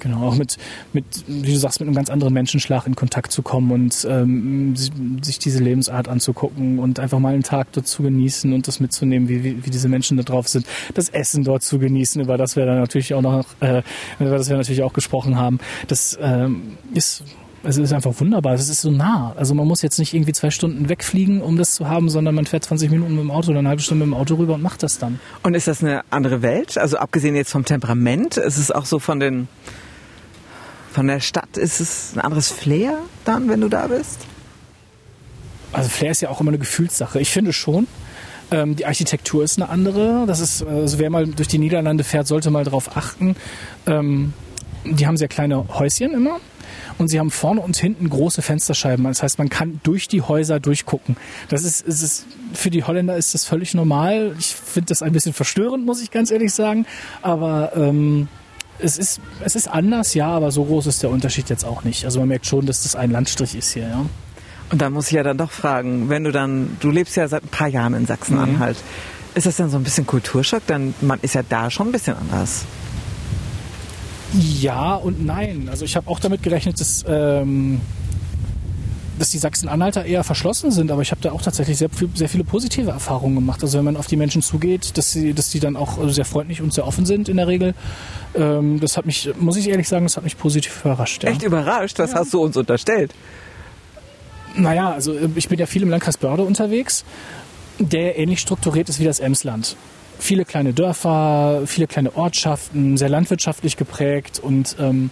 Genau, 0.00 0.28
auch 0.28 0.34
mit, 0.34 0.56
mit, 0.92 1.04
wie 1.26 1.52
du 1.52 1.58
sagst, 1.58 1.80
mit 1.80 1.86
einem 1.86 1.94
ganz 1.94 2.10
anderen 2.10 2.34
Menschenschlag 2.34 2.86
in 2.86 2.96
Kontakt 2.96 3.32
zu 3.32 3.42
kommen 3.42 3.70
und 3.70 4.06
ähm, 4.08 4.74
sich 5.22 5.38
diese 5.38 5.62
Lebensart 5.62 6.08
anzugucken 6.08 6.78
und 6.78 6.98
einfach 6.98 7.18
mal 7.18 7.34
einen 7.34 7.42
Tag 7.42 7.72
dort 7.72 7.86
zu 7.86 8.02
genießen 8.02 8.52
und 8.52 8.66
das 8.66 8.80
mitzunehmen, 8.80 9.28
wie, 9.28 9.44
wie, 9.44 9.64
wie 9.64 9.70
diese 9.70 9.88
Menschen 9.88 10.16
da 10.16 10.22
drauf 10.22 10.48
sind. 10.48 10.66
Das 10.94 11.08
Essen 11.08 11.44
dort 11.44 11.62
zu 11.62 11.78
genießen, 11.78 12.20
über 12.20 12.36
das 12.36 12.56
wir 12.56 12.66
dann 12.66 12.78
natürlich 12.78 13.14
auch 13.14 13.22
noch, 13.22 13.44
äh, 13.60 13.82
über 14.18 14.30
das 14.30 14.48
wir 14.48 14.56
natürlich 14.56 14.82
auch 14.82 14.92
gesprochen 14.92 15.36
haben. 15.36 15.58
Das 15.86 16.18
ähm, 16.20 16.76
ist 16.94 17.22
es 17.62 17.76
ist 17.76 17.92
einfach 17.92 18.18
wunderbar. 18.18 18.54
Es 18.54 18.68
ist 18.68 18.80
so 18.80 18.90
nah. 18.90 19.34
Also 19.36 19.54
man 19.54 19.66
muss 19.66 19.82
jetzt 19.82 19.98
nicht 19.98 20.14
irgendwie 20.14 20.32
zwei 20.32 20.50
Stunden 20.50 20.88
wegfliegen, 20.88 21.42
um 21.42 21.56
das 21.56 21.74
zu 21.74 21.88
haben, 21.88 22.08
sondern 22.08 22.34
man 22.34 22.46
fährt 22.46 22.64
20 22.64 22.90
Minuten 22.90 23.14
mit 23.14 23.22
dem 23.22 23.30
Auto 23.30 23.50
oder 23.50 23.58
eine 23.58 23.68
halbe 23.68 23.82
Stunde 23.82 24.06
mit 24.06 24.14
dem 24.14 24.18
Auto 24.18 24.36
rüber 24.36 24.54
und 24.54 24.62
macht 24.62 24.82
das 24.82 24.98
dann. 24.98 25.20
Und 25.42 25.54
ist 25.54 25.66
das 25.66 25.82
eine 25.82 26.02
andere 26.10 26.42
Welt? 26.42 26.78
Also 26.78 26.96
abgesehen 26.96 27.36
jetzt 27.36 27.50
vom 27.50 27.64
Temperament, 27.64 28.36
ist 28.38 28.56
es 28.56 28.70
auch 28.70 28.86
so 28.86 28.98
von 28.98 29.20
den 29.20 29.48
von 31.00 31.06
der 31.06 31.20
Stadt 31.20 31.56
ist 31.56 31.80
es 31.80 32.12
ein 32.14 32.20
anderes 32.20 32.50
Flair 32.50 32.98
dann, 33.24 33.48
wenn 33.48 33.62
du 33.62 33.70
da 33.70 33.86
bist? 33.86 34.18
Also 35.72 35.88
Flair 35.88 36.10
ist 36.10 36.20
ja 36.20 36.28
auch 36.28 36.42
immer 36.42 36.50
eine 36.50 36.58
Gefühlssache. 36.58 37.18
Ich 37.18 37.30
finde 37.30 37.54
schon. 37.54 37.86
Ähm, 38.50 38.76
die 38.76 38.84
Architektur 38.84 39.42
ist 39.42 39.58
eine 39.58 39.70
andere. 39.70 40.26
Das 40.26 40.40
ist, 40.40 40.62
also 40.62 40.98
wer 40.98 41.08
mal 41.08 41.26
durch 41.26 41.48
die 41.48 41.56
Niederlande 41.56 42.04
fährt, 42.04 42.26
sollte 42.26 42.50
mal 42.50 42.64
darauf 42.64 42.98
achten. 42.98 43.34
Ähm, 43.86 44.34
die 44.84 45.06
haben 45.06 45.16
sehr 45.16 45.28
kleine 45.28 45.68
Häuschen 45.70 46.12
immer. 46.12 46.38
Und 46.98 47.08
sie 47.08 47.18
haben 47.18 47.30
vorne 47.30 47.62
und 47.62 47.78
hinten 47.78 48.10
große 48.10 48.42
Fensterscheiben. 48.42 49.02
Das 49.06 49.22
heißt, 49.22 49.38
man 49.38 49.48
kann 49.48 49.80
durch 49.82 50.06
die 50.06 50.20
Häuser 50.20 50.60
durchgucken. 50.60 51.16
Das 51.48 51.64
ist, 51.64 51.80
ist, 51.80 52.02
ist 52.02 52.26
für 52.52 52.68
die 52.68 52.84
Holländer 52.84 53.16
ist 53.16 53.32
das 53.32 53.46
völlig 53.46 53.72
normal. 53.72 54.34
Ich 54.38 54.54
finde 54.54 54.88
das 54.88 55.00
ein 55.00 55.12
bisschen 55.12 55.32
verstörend, 55.32 55.86
muss 55.86 56.02
ich 56.02 56.10
ganz 56.10 56.30
ehrlich 56.30 56.52
sagen. 56.52 56.84
Aber 57.22 57.72
ähm, 57.74 58.28
es 58.82 58.98
ist, 58.98 59.20
es 59.44 59.54
ist 59.54 59.68
anders, 59.68 60.14
ja, 60.14 60.28
aber 60.28 60.50
so 60.50 60.64
groß 60.64 60.86
ist 60.86 61.02
der 61.02 61.10
Unterschied 61.10 61.48
jetzt 61.50 61.64
auch 61.64 61.84
nicht. 61.84 62.04
Also 62.04 62.20
man 62.20 62.28
merkt 62.28 62.46
schon, 62.46 62.66
dass 62.66 62.82
das 62.82 62.96
ein 62.96 63.10
Landstrich 63.10 63.54
ist 63.54 63.72
hier, 63.72 63.88
ja. 63.88 64.06
Und 64.70 64.80
da 64.80 64.88
muss 64.88 65.08
ich 65.08 65.14
ja 65.14 65.22
dann 65.22 65.36
doch 65.36 65.50
fragen, 65.50 66.08
wenn 66.08 66.24
du 66.24 66.30
dann, 66.30 66.76
du 66.80 66.90
lebst 66.90 67.16
ja 67.16 67.26
seit 67.26 67.42
ein 67.42 67.48
paar 67.48 67.68
Jahren 67.68 67.94
in 67.94 68.06
Sachsen-Anhalt, 68.06 68.76
mhm. 68.76 69.36
ist 69.36 69.46
das 69.46 69.56
dann 69.56 69.68
so 69.68 69.76
ein 69.76 69.82
bisschen 69.82 70.06
Kulturschock? 70.06 70.64
Denn 70.66 70.94
man 71.00 71.18
ist 71.22 71.34
ja 71.34 71.42
da 71.48 71.70
schon 71.70 71.88
ein 71.88 71.92
bisschen 71.92 72.16
anders. 72.16 72.64
Ja 74.32 74.94
und 74.94 75.24
nein. 75.24 75.68
Also 75.68 75.84
ich 75.84 75.96
habe 75.96 76.08
auch 76.08 76.20
damit 76.20 76.44
gerechnet, 76.44 76.80
dass 76.80 77.04
ähm, 77.08 77.80
dass 79.20 79.30
die 79.30 79.38
Sachsen-Anhalter 79.38 80.04
eher 80.06 80.24
verschlossen 80.24 80.70
sind, 80.70 80.90
aber 80.90 81.02
ich 81.02 81.10
habe 81.10 81.20
da 81.20 81.32
auch 81.32 81.42
tatsächlich 81.42 81.76
sehr, 81.76 81.90
sehr 82.14 82.28
viele 82.28 82.42
positive 82.42 82.90
Erfahrungen 82.90 83.34
gemacht. 83.34 83.62
Also 83.62 83.76
wenn 83.76 83.84
man 83.84 83.96
auf 83.98 84.06
die 84.06 84.16
Menschen 84.16 84.40
zugeht, 84.40 84.96
dass 84.96 85.12
sie, 85.12 85.34
dass 85.34 85.50
die 85.50 85.60
dann 85.60 85.76
auch 85.76 85.98
sehr 86.08 86.24
freundlich 86.24 86.62
und 86.62 86.72
sehr 86.72 86.86
offen 86.86 87.04
sind 87.04 87.28
in 87.28 87.36
der 87.36 87.46
Regel. 87.46 87.74
Ähm, 88.34 88.80
das 88.80 88.96
hat 88.96 89.04
mich, 89.04 89.30
muss 89.38 89.56
ich 89.56 89.68
ehrlich 89.68 89.88
sagen, 89.88 90.06
das 90.06 90.16
hat 90.16 90.24
mich 90.24 90.38
positiv 90.38 90.80
überrascht. 90.84 91.22
Ja. 91.22 91.30
Echt 91.30 91.42
überrascht? 91.42 91.98
Was 91.98 92.12
ja. 92.12 92.18
hast 92.18 92.32
du 92.32 92.42
uns 92.42 92.56
unterstellt? 92.56 93.12
Naja, 94.56 94.90
also 94.92 95.12
äh, 95.12 95.28
ich 95.36 95.48
bin 95.48 95.58
ja 95.58 95.66
viel 95.66 95.82
im 95.82 95.90
Landkreis 95.90 96.16
Börde 96.16 96.42
unterwegs, 96.42 97.04
der 97.78 98.18
ähnlich 98.18 98.40
strukturiert 98.40 98.88
ist 98.88 99.00
wie 99.00 99.04
das 99.04 99.20
Emsland 99.20 99.76
viele 100.18 100.44
kleine 100.44 100.74
Dörfer, 100.74 101.62
viele 101.64 101.86
kleine 101.86 102.14
Ortschaften, 102.14 102.98
sehr 102.98 103.08
landwirtschaftlich 103.08 103.78
geprägt 103.78 104.38
und 104.38 104.76
ähm, 104.78 105.10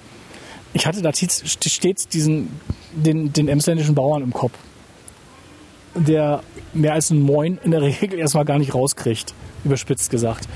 ich 0.75 0.87
hatte 0.87 1.01
da 1.01 1.13
stets 1.15 2.09
diesen, 2.09 2.61
den, 2.93 3.33
den 3.33 3.49
emsländischen 3.49 3.95
Bauern 3.95 4.23
im 4.23 4.33
Kopf, 4.33 4.53
der 5.95 6.43
mehr 6.73 6.95
als 6.95 7.11
ein 7.11 7.21
Moin 7.21 7.59
in 7.65 7.71
der 7.71 7.83
Regel 8.03 8.19
erstmal 8.19 8.45
gar 8.45 8.59
nicht 8.59 8.75
rauskriegt, 8.75 9.35
überspitzt 9.65 10.11
gesagt. 10.11 10.49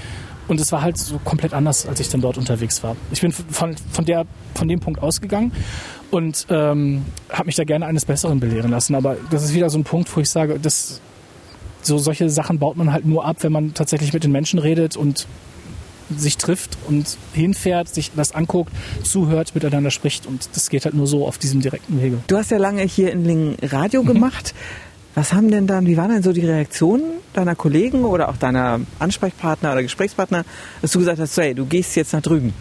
Und 0.49 0.61
es 0.61 0.73
war 0.73 0.83
halt 0.83 0.99
so 0.99 1.19
komplett 1.25 1.55
anders, 1.55 1.87
als 1.87 2.01
ich 2.01 2.09
dann 2.09 2.21
dort 2.21 2.37
unterwegs 2.37 2.83
war. 2.83 2.97
Ich 3.13 3.21
bin 3.21 3.33
von, 3.33 3.77
von, 3.77 4.05
der, 4.05 4.27
von 4.55 4.67
dem 4.67 4.81
Punkt 4.81 5.01
ausgegangen 5.01 5.53
und 6.11 6.47
ähm, 6.51 7.05
habe 7.31 7.47
mich 7.47 7.55
da 7.55 7.65
gerne 7.65 7.87
eines 7.87 8.05
Besseren 8.05 8.41
belehren 8.41 8.71
lassen. 8.71 8.95
Aber 8.95 9.17
das 9.31 9.45
ist 9.45 9.55
wieder 9.55 9.71
so 9.71 9.79
ein 9.79 9.85
Punkt, 9.85 10.15
wo 10.15 10.21
ich 10.21 10.29
sage, 10.29 10.59
dass 10.59 11.01
so 11.81 11.99
solche 11.99 12.29
Sachen 12.29 12.59
baut 12.59 12.77
man 12.77 12.93
halt 12.93 13.07
nur 13.07 13.25
ab, 13.25 13.39
wenn 13.41 13.53
man 13.53 13.75
tatsächlich 13.75 14.13
mit 14.13 14.25
den 14.25 14.33
Menschen 14.33 14.59
redet 14.59 14.97
und 14.97 15.27
sich 16.17 16.37
trifft 16.37 16.77
und 16.89 17.17
hinfährt, 17.33 17.89
sich 17.89 18.13
das 18.15 18.33
anguckt, 18.33 18.73
zuhört, 19.03 19.55
miteinander 19.55 19.91
spricht 19.91 20.27
und 20.27 20.49
das 20.55 20.71
geht 20.71 20.85
halt 20.85 20.95
nur 20.95 21.07
so 21.07 21.27
auf 21.27 21.39
diesem 21.39 21.61
direkten 21.61 22.01
Wege. 22.03 22.19
Du 22.27 22.37
hast 22.37 22.51
ja 22.51 22.59
lange 22.59 22.83
hier 22.83 23.13
in 23.13 23.25
Lingen 23.25 23.57
Radio 23.63 24.03
mhm. 24.03 24.09
gemacht. 24.09 24.55
Was 25.15 25.35
haben 25.35 25.51
denn 25.51 25.67
dann, 25.67 25.87
wie 25.87 25.99
waren 25.99 26.11
denn 26.11 26.23
so 26.23 26.33
die 26.33 26.47
Reaktionen 26.47 27.05
deiner 27.35 27.55
Kollegen 27.55 28.05
oder 28.05 28.31
auch 28.31 28.37
deiner 28.39 28.81
Ansprechpartner 28.99 29.73
oder 29.73 29.83
Gesprächspartner, 29.83 30.45
dass 30.81 30.93
du 30.93 31.01
gesagt 31.01 31.19
hast, 31.19 31.37
hey, 31.37 31.55
du 31.55 31.67
gehst 31.67 31.97
jetzt 31.97 32.15
nach 32.15 32.23
drüben? 32.23 32.55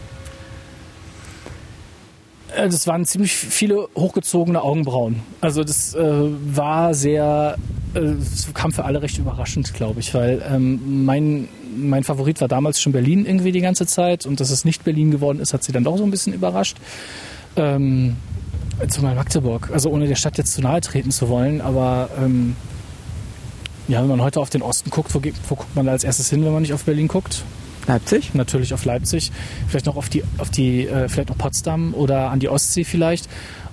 Äh, 2.55 2.69
das 2.69 2.87
waren 2.87 3.05
ziemlich 3.05 3.33
viele 3.33 3.87
hochgezogene 3.95 4.61
Augenbrauen. 4.61 5.21
Also 5.39 5.63
das 5.63 5.95
äh, 5.95 6.01
war 6.03 6.93
sehr, 6.93 7.57
äh, 7.93 8.13
kam 8.53 8.71
für 8.71 8.85
alle 8.85 9.01
recht 9.01 9.17
überraschend, 9.17 9.73
glaube 9.73 9.99
ich, 9.99 10.13
weil 10.13 10.43
ähm, 10.49 11.05
mein 11.05 11.47
mein 11.75 12.03
Favorit 12.03 12.41
war 12.41 12.47
damals 12.47 12.81
schon 12.81 12.91
Berlin 12.91 13.25
irgendwie 13.25 13.51
die 13.51 13.61
ganze 13.61 13.85
Zeit 13.85 14.25
und 14.25 14.39
dass 14.39 14.49
es 14.49 14.65
nicht 14.65 14.83
Berlin 14.83 15.11
geworden 15.11 15.39
ist, 15.39 15.53
hat 15.53 15.63
sie 15.63 15.71
dann 15.71 15.83
doch 15.83 15.97
so 15.97 16.03
ein 16.03 16.11
bisschen 16.11 16.33
überrascht. 16.33 16.77
Ähm, 17.55 18.15
zumal 18.89 19.15
Magdeburg, 19.15 19.69
also 19.71 19.89
ohne 19.89 20.07
der 20.07 20.15
Stadt 20.15 20.37
jetzt 20.37 20.53
zu 20.53 20.61
nahe 20.61 20.81
treten 20.81 21.11
zu 21.11 21.29
wollen, 21.29 21.61
aber 21.61 22.09
ähm, 22.19 22.55
ja, 23.87 24.01
wenn 24.01 24.09
man 24.09 24.21
heute 24.21 24.39
auf 24.39 24.49
den 24.49 24.61
Osten 24.61 24.89
guckt, 24.89 25.13
wo, 25.13 25.21
wo 25.49 25.55
guckt 25.55 25.75
man 25.75 25.85
da 25.85 25.91
als 25.91 26.03
erstes 26.03 26.29
hin, 26.29 26.45
wenn 26.45 26.53
man 26.53 26.61
nicht 26.61 26.73
auf 26.73 26.83
Berlin 26.85 27.07
guckt? 27.07 27.43
Leipzig? 27.87 28.33
Natürlich 28.33 28.73
auf 28.73 28.85
Leipzig, 28.85 29.31
vielleicht 29.67 29.85
noch 29.85 29.97
auf 29.97 30.09
die, 30.09 30.23
auf 30.37 30.49
die, 30.49 30.87
äh, 30.87 31.09
vielleicht 31.09 31.29
noch 31.29 31.37
Potsdam 31.37 31.93
oder 31.93 32.29
an 32.29 32.39
die 32.39 32.49
Ostsee 32.49 32.83
vielleicht. 32.83 33.27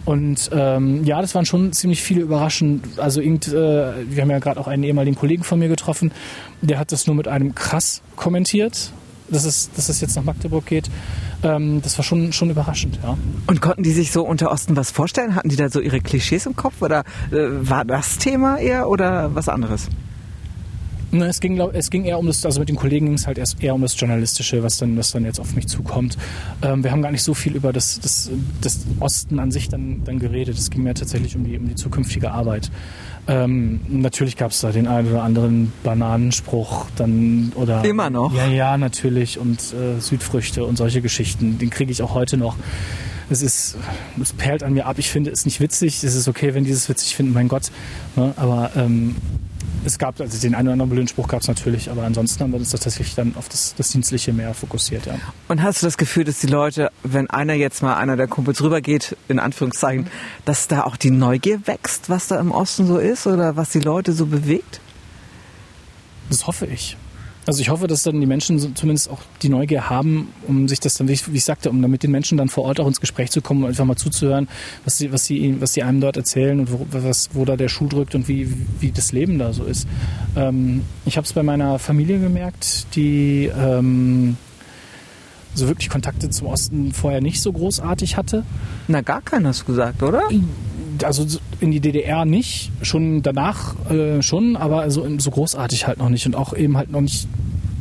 Und 0.09 0.49
ähm, 0.55 1.05
ja, 1.05 1.21
das 1.21 1.35
waren 1.35 1.45
schon 1.45 1.71
ziemlich 1.75 2.03
viele 2.03 2.23
überraschend. 2.23 2.99
Also 2.99 3.21
irgend, 3.21 3.47
äh, 3.49 3.53
wir 3.53 4.23
haben 4.23 4.31
ja 4.31 4.38
gerade 4.38 4.59
auch 4.59 4.67
einen 4.67 4.83
ehemaligen 4.83 5.15
Kollegen 5.15 5.45
von 5.45 5.59
mir 5.59 5.69
getroffen, 5.69 6.12
der 6.62 6.79
hat 6.79 6.93
das 6.93 7.07
nur 7.07 7.15
mit 7.15 7.29
einem 7.29 7.55
krass 7.55 8.00
kommentiert, 8.17 8.91
dass 9.29 9.45
es, 9.45 9.71
dass 9.77 9.91
es 9.91 10.00
jetzt 10.00 10.17
nach 10.17 10.25
Magdeburg 10.25 10.65
geht. 10.65 10.88
Ähm, 11.43 11.83
das 11.83 11.99
war 11.99 12.07
schon, 12.07 12.33
schon 12.33 12.49
überraschend, 12.49 12.99
ja. 13.03 13.19
Und 13.49 13.61
konnten 13.61 13.83
die 13.83 13.93
sich 13.93 14.11
so 14.11 14.25
unter 14.25 14.50
Osten 14.50 14.77
was 14.77 14.91
vorstellen? 14.91 15.35
Hatten 15.35 15.50
die 15.50 15.57
da 15.57 15.69
so 15.69 15.79
ihre 15.79 16.00
Klischees 16.00 16.47
im 16.47 16.57
Kopf 16.57 16.81
oder 16.81 17.00
äh, 17.31 17.37
war 17.37 17.85
das 17.85 18.17
Thema 18.17 18.57
eher 18.57 18.88
oder 18.88 19.35
was 19.35 19.50
anderes? 19.50 19.91
Es 21.11 21.41
ging, 21.41 21.59
es 21.59 21.91
ging 21.91 22.05
eher 22.05 22.19
um 22.19 22.27
das, 22.27 22.45
also 22.45 22.61
mit 22.61 22.69
den 22.69 22.77
Kollegen 22.77 23.07
ging 23.07 23.15
es 23.15 23.27
halt 23.27 23.38
erst 23.38 23.62
eher 23.62 23.75
um 23.75 23.81
das 23.81 23.99
Journalistische, 23.99 24.62
was 24.62 24.77
dann, 24.79 24.97
was 24.97 25.11
dann 25.11 25.25
jetzt 25.25 25.41
auf 25.41 25.55
mich 25.55 25.67
zukommt. 25.67 26.19
Ähm, 26.62 26.85
wir 26.85 26.91
haben 26.91 27.03
gar 27.03 27.11
nicht 27.11 27.23
so 27.23 27.35
viel 27.35 27.57
über 27.57 27.73
das, 27.73 27.99
das, 28.00 28.31
das 28.61 28.87
Osten 29.00 29.38
an 29.38 29.50
sich 29.50 29.69
dann, 29.69 30.03
dann 30.05 30.19
geredet. 30.19 30.59
Es 30.59 30.71
ging 30.71 30.83
mir 30.83 30.95
tatsächlich 30.95 31.35
um 31.35 31.45
die, 31.45 31.57
um 31.57 31.69
die 31.69 31.75
zukünftige 31.75 32.31
Arbeit. 32.31 32.71
Ähm, 33.27 33.81
natürlich 33.88 34.37
gab 34.37 34.50
es 34.53 34.61
da 34.61 34.71
den 34.71 34.87
einen 34.87 35.09
oder 35.09 35.23
anderen 35.23 35.73
Bananenspruch 35.83 36.87
dann 36.97 37.53
oder 37.55 37.85
immer 37.85 38.09
noch. 38.09 38.35
Ja, 38.35 38.47
ja, 38.47 38.79
natürlich 38.79 39.38
und 39.38 39.61
äh, 39.75 40.00
Südfrüchte 40.00 40.65
und 40.65 40.77
solche 40.77 41.03
Geschichten. 41.03 41.59
Den 41.59 41.71
kriege 41.71 41.93
ich 41.93 42.03
auch 42.03 42.15
heute 42.15 42.37
noch. 42.37 42.57
Es 43.31 43.43
ist, 43.43 43.77
es 44.21 44.33
perlt 44.33 44.62
an 44.62 44.73
mir 44.73 44.87
ab. 44.87 44.99
Ich 44.99 45.11
finde 45.11 45.31
es 45.31 45.45
nicht 45.45 45.61
witzig. 45.61 46.03
Es 46.03 46.15
ist 46.15 46.29
okay, 46.29 46.55
wenn 46.55 46.65
die 46.65 46.71
es 46.71 46.88
witzig 46.88 47.15
finden, 47.15 47.35
mein 47.35 47.49
Gott. 47.49 47.71
Ne? 48.17 48.33
Aber 48.37 48.71
ähm, 48.77 49.17
es 49.85 49.99
gab, 49.99 50.20
also 50.20 50.38
den 50.40 50.54
einen 50.54 50.68
oder 50.68 50.73
anderen 50.75 50.90
blöden 50.90 51.08
Spruch 51.08 51.28
gab 51.28 51.40
es 51.40 51.49
natürlich, 51.49 51.90
aber 51.90 52.04
ansonsten 52.04 52.42
haben 52.42 52.52
wir 52.52 52.58
uns 52.58 52.70
tatsächlich 52.70 53.14
dann 53.14 53.35
auf 53.37 53.49
das, 53.49 53.75
das 53.76 53.90
Dienstliche 53.90 54.32
mehr 54.32 54.54
fokussiert, 54.54 55.06
ja. 55.06 55.14
Und 55.49 55.62
hast 55.62 55.82
du 55.82 55.87
das 55.87 55.97
Gefühl, 55.97 56.25
dass 56.25 56.38
die 56.40 56.47
Leute, 56.47 56.90
wenn 57.02 57.30
einer 57.30 57.54
jetzt 57.54 57.82
mal, 57.82 57.97
einer 57.97 58.16
der 58.16 58.28
Kumpels 58.28 58.62
rübergeht, 58.62 59.16
in 59.28 59.38
Anführungszeichen, 59.38 60.04
mhm. 60.04 60.11
dass 60.44 60.68
da 60.68 60.85
auch 60.85 60.97
die 60.97 61.11
Neugier 61.11 61.66
wächst, 61.66 62.11
was 62.11 62.28
da 62.28 62.38
im 62.40 62.50
Osten 62.50 62.87
so 62.87 62.99
ist 62.99 63.26
oder 63.26 63.56
was 63.56 63.70
die 63.70 63.80
Leute 63.80 64.12
so 64.12 64.26
bewegt? 64.26 64.80
Das 66.30 66.47
hoffe 66.47 66.66
ich. 66.66 66.97
Also 67.49 67.62
ich 67.62 67.71
hoffe, 67.71 67.87
dass 67.87 68.02
dann 68.02 68.21
die 68.21 68.26
Menschen 68.26 68.76
zumindest 68.76 69.09
auch 69.09 69.21
die 69.40 69.49
Neugier 69.49 69.88
haben, 69.88 70.35
um 70.47 70.69
sich 70.69 70.81
das 70.81 70.93
dann, 70.99 71.09
wie 71.09 71.14
ich, 71.14 71.33
wie 71.33 71.38
ich 71.38 71.45
sagte, 71.45 71.71
um 71.71 71.81
dann 71.81 71.90
mit 71.90 72.02
den 72.02 72.11
Menschen 72.11 72.37
dann 72.37 72.50
vor 72.50 72.64
Ort 72.64 72.78
auch 72.78 72.87
ins 72.87 73.00
Gespräch 73.00 73.31
zu 73.31 73.40
kommen 73.40 73.62
und 73.62 73.71
einfach 73.71 73.87
mal 73.87 73.97
zuzuhören, 73.97 74.49
was 74.85 74.99
sie, 74.99 75.12
was 75.14 75.25
sie, 75.25 75.59
was 75.59 75.73
sie 75.73 75.83
einem 75.83 76.02
dort 76.02 76.19
erzählen 76.19 76.61
und 76.61 76.71
wo, 76.71 76.87
was, 76.90 77.31
wo 77.33 77.47
da 77.47 77.57
der 77.57 77.69
Schuh 77.69 77.87
drückt 77.87 78.14
und 78.14 78.28
wie, 78.28 78.52
wie 78.81 78.93
das 78.93 79.12
Leben 79.12 79.38
da 79.38 79.55
so 79.55 79.64
ist. 79.64 79.88
Ähm, 80.37 80.83
ich 81.07 81.17
habe 81.17 81.25
es 81.25 81.33
bei 81.33 81.43
meiner 81.43 81.78
Familie 81.78 82.19
gemerkt, 82.19 82.95
die 82.95 83.47
ähm, 83.47 84.37
so 85.55 85.69
wirklich 85.69 85.88
Kontakte 85.88 86.28
zum 86.28 86.49
Osten 86.49 86.93
vorher 86.93 87.23
nicht 87.23 87.40
so 87.40 87.50
großartig 87.50 88.19
hatte. 88.19 88.45
Na, 88.88 89.00
gar 89.00 89.23
keinen 89.23 89.47
hast 89.47 89.62
du 89.62 89.64
gesagt, 89.64 90.02
oder? 90.02 90.28
Also 91.05 91.26
in 91.61 91.71
die 91.71 91.81
DDR 91.81 92.25
nicht, 92.25 92.71
schon 92.83 93.23
danach 93.23 93.75
äh, 93.90 94.23
schon, 94.23 94.57
aber 94.57 94.90
so, 94.90 95.07
so 95.19 95.31
großartig 95.31 95.87
halt 95.87 95.99
noch 95.99 96.09
nicht 96.09 96.26
und 96.26 96.37
auch 96.37 96.55
eben 96.55 96.76
halt 96.76 96.90
noch 96.90 97.00
nicht 97.00 97.28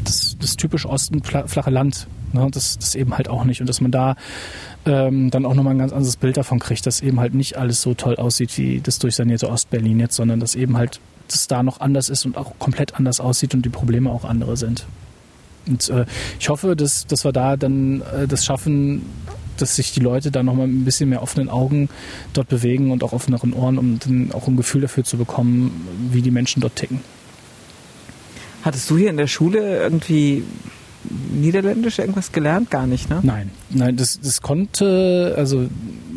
das, 0.04 0.38
das, 0.40 0.56
typisch 0.56 0.86
Osten 0.86 1.22
flache 1.24 1.70
Land. 1.70 2.08
Ne? 2.34 2.48
Das, 2.52 2.78
das 2.78 2.96
eben 2.96 3.16
halt 3.18 3.30
auch 3.30 3.44
nicht. 3.44 3.62
Und 3.62 3.68
dass 3.68 3.82
man 3.82 3.92
da 3.92 4.16
ähm, 4.86 5.30
dann 5.30 5.46
auch 5.46 5.54
nochmal 5.54 5.74
ein 5.74 5.80
ganz 5.80 5.92
anderes 5.92 6.16
Bild 6.16 6.38
davon 6.38 6.60
kriegt, 6.60 6.86
dass 6.86 7.02
eben 7.02 7.20
halt 7.20 7.34
nicht 7.34 7.58
alles 7.58 7.82
so 7.82 7.94
toll 7.94 8.16
aussieht 8.16 8.58
wie 8.58 8.80
das 8.80 9.00
durchsanierte 9.00 9.50
Ostberlin 9.50 10.00
jetzt, 10.00 10.16
sondern 10.16 10.40
dass 10.40 10.56
eben 10.56 10.78
halt 10.78 11.00
das 11.28 11.48
da 11.48 11.62
noch 11.62 11.82
anders 11.82 12.10
ist 12.10 12.26
und 12.26 12.38
auch 12.38 12.54
komplett 12.58 12.96
anders 12.96 13.20
aussieht 13.20 13.54
und 13.54 13.66
die 13.66 13.70
Probleme 13.70 14.10
auch 14.10 14.24
andere 14.24 14.56
sind. 14.56 14.86
Und 15.68 15.90
äh, 15.90 16.06
ich 16.40 16.48
hoffe, 16.50 16.76
dass, 16.76 17.06
dass 17.08 17.26
wir 17.26 17.34
da 17.34 17.58
dann 17.58 18.02
äh, 18.02 18.28
das 18.28 18.46
schaffen, 18.46 19.02
dass 19.62 19.76
sich 19.76 19.92
die 19.92 20.00
Leute 20.00 20.32
da 20.32 20.44
nochmal 20.44 20.68
ein 20.68 20.86
bisschen 20.86 21.10
mehr 21.10 21.22
offenen 21.22 21.50
Augen 21.50 21.90
dort 22.34 22.48
bewegen 22.50 22.92
und 22.92 23.04
auch 23.04 23.14
offeneren 23.14 23.54
Ohren, 23.54 23.78
um 23.78 24.00
dann 24.00 24.32
auch 24.32 24.48
ein 24.48 24.58
Gefühl 24.58 24.82
dafür 24.82 25.04
zu 25.04 25.18
bekommen, 25.18 25.88
wie 26.12 26.22
die 26.22 26.32
Menschen 26.32 26.62
dort 26.62 26.76
ticken. 26.76 27.02
Hattest 28.64 28.90
du 28.90 28.98
hier 28.98 29.10
in 29.10 29.18
der 29.18 29.28
Schule 29.28 29.82
irgendwie 29.82 30.44
Niederländisch 31.32 32.00
irgendwas 32.00 32.32
gelernt? 32.32 32.72
Gar 32.72 32.88
nicht, 32.88 33.10
ne? 33.10 33.20
Nein, 33.24 33.52
nein, 33.70 33.96
das, 33.96 34.20
das 34.20 34.42
konnte, 34.42 35.34
also 35.38 35.68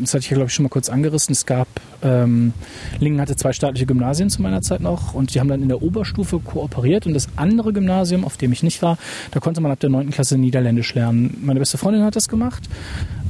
das 0.00 0.14
hatte 0.14 0.20
ich 0.20 0.30
ja 0.30 0.36
glaube 0.36 0.48
ich 0.48 0.54
schon 0.54 0.64
mal 0.64 0.70
kurz 0.70 0.88
angerissen. 0.88 1.32
Es 1.32 1.46
gab, 1.46 1.68
ähm, 2.02 2.52
Lingen 2.98 3.20
hatte 3.20 3.36
zwei 3.36 3.52
staatliche 3.52 3.86
Gymnasien 3.86 4.30
zu 4.30 4.42
meiner 4.42 4.62
Zeit 4.62 4.80
noch 4.80 5.14
und 5.14 5.34
die 5.34 5.40
haben 5.40 5.48
dann 5.48 5.62
in 5.62 5.68
der 5.68 5.82
Oberstufe 5.82 6.40
kooperiert 6.40 7.06
und 7.06 7.14
das 7.14 7.28
andere 7.36 7.72
Gymnasium, 7.72 8.24
auf 8.24 8.36
dem 8.36 8.52
ich 8.52 8.62
nicht 8.62 8.82
war, 8.82 8.98
da 9.30 9.40
konnte 9.40 9.60
man 9.60 9.72
ab 9.72 9.80
der 9.80 9.90
9. 9.90 10.10
Klasse 10.10 10.38
Niederländisch 10.38 10.94
lernen. 10.94 11.38
Meine 11.42 11.60
beste 11.60 11.78
Freundin 11.78 12.02
hat 12.02 12.16
das 12.16 12.28
gemacht 12.28 12.68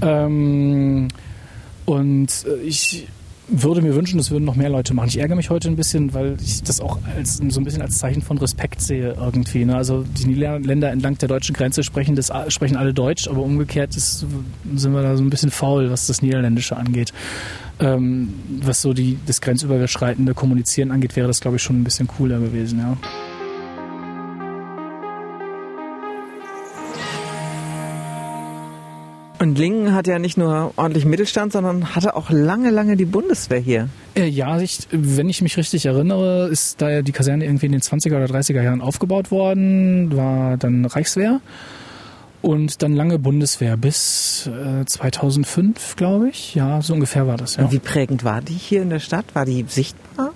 ähm, 0.02 1.08
und 1.86 2.28
äh, 2.46 2.62
ich 2.62 3.08
würde 3.50 3.82
mir 3.82 3.94
wünschen, 3.94 4.18
das 4.18 4.30
würden 4.30 4.44
noch 4.44 4.54
mehr 4.54 4.68
Leute 4.68 4.94
machen. 4.94 5.08
Ich 5.08 5.18
ärgere 5.18 5.36
mich 5.36 5.50
heute 5.50 5.68
ein 5.68 5.76
bisschen, 5.76 6.14
weil 6.14 6.36
ich 6.42 6.62
das 6.62 6.80
auch 6.80 6.98
als, 7.16 7.36
so 7.36 7.60
ein 7.60 7.64
bisschen 7.64 7.82
als 7.82 7.98
Zeichen 7.98 8.22
von 8.22 8.38
Respekt 8.38 8.80
sehe 8.80 9.14
irgendwie. 9.18 9.64
Ne? 9.64 9.76
Also 9.76 10.04
die 10.04 10.32
Länder 10.34 10.90
entlang 10.90 11.18
der 11.18 11.28
deutschen 11.28 11.54
Grenze 11.54 11.82
sprechen, 11.82 12.16
das, 12.16 12.32
sprechen 12.48 12.76
alle 12.76 12.94
Deutsch, 12.94 13.28
aber 13.28 13.42
umgekehrt 13.42 13.96
ist, 13.96 14.26
sind 14.74 14.92
wir 14.92 15.02
da 15.02 15.16
so 15.16 15.22
ein 15.22 15.30
bisschen 15.30 15.50
faul, 15.50 15.90
was 15.90 16.06
das 16.06 16.22
Niederländische 16.22 16.76
angeht. 16.76 17.12
Ähm, 17.80 18.34
was 18.62 18.82
so 18.82 18.92
die, 18.92 19.18
das 19.26 19.40
grenzüberschreitende 19.40 20.34
Kommunizieren 20.34 20.90
angeht, 20.90 21.16
wäre 21.16 21.26
das, 21.26 21.40
glaube 21.40 21.56
ich, 21.56 21.62
schon 21.62 21.80
ein 21.80 21.84
bisschen 21.84 22.06
cooler 22.06 22.38
gewesen. 22.38 22.78
Ja. 22.78 22.96
Und 29.40 29.56
Lingen 29.56 29.94
hat 29.94 30.06
ja 30.06 30.18
nicht 30.18 30.36
nur 30.36 30.74
ordentlich 30.76 31.06
Mittelstand, 31.06 31.52
sondern 31.52 31.96
hatte 31.96 32.14
auch 32.14 32.28
lange, 32.28 32.68
lange 32.68 32.98
die 32.98 33.06
Bundeswehr 33.06 33.58
hier. 33.58 33.88
Äh, 34.14 34.26
ja, 34.26 34.60
ich, 34.60 34.80
wenn 34.90 35.30
ich 35.30 35.40
mich 35.40 35.56
richtig 35.56 35.86
erinnere, 35.86 36.48
ist 36.48 36.82
da 36.82 37.00
die 37.00 37.12
Kaserne 37.12 37.46
irgendwie 37.46 37.64
in 37.64 37.72
den 37.72 37.80
20er 37.80 38.16
oder 38.16 38.26
30er 38.26 38.62
Jahren 38.62 38.82
aufgebaut 38.82 39.30
worden, 39.30 40.14
war 40.14 40.58
dann 40.58 40.84
Reichswehr 40.84 41.40
und 42.42 42.82
dann 42.82 42.94
lange 42.94 43.18
Bundeswehr 43.18 43.78
bis 43.78 44.46
äh, 44.46 44.84
2005, 44.84 45.96
glaube 45.96 46.28
ich. 46.28 46.54
Ja, 46.54 46.82
so 46.82 46.92
ungefähr 46.92 47.26
war 47.26 47.38
das. 47.38 47.56
Ja. 47.56 47.64
Und 47.64 47.72
wie 47.72 47.78
prägend 47.78 48.24
war 48.24 48.42
die 48.42 48.52
hier 48.52 48.82
in 48.82 48.90
der 48.90 49.00
Stadt? 49.00 49.24
War 49.34 49.46
die 49.46 49.64
sichtbar? 49.66 50.32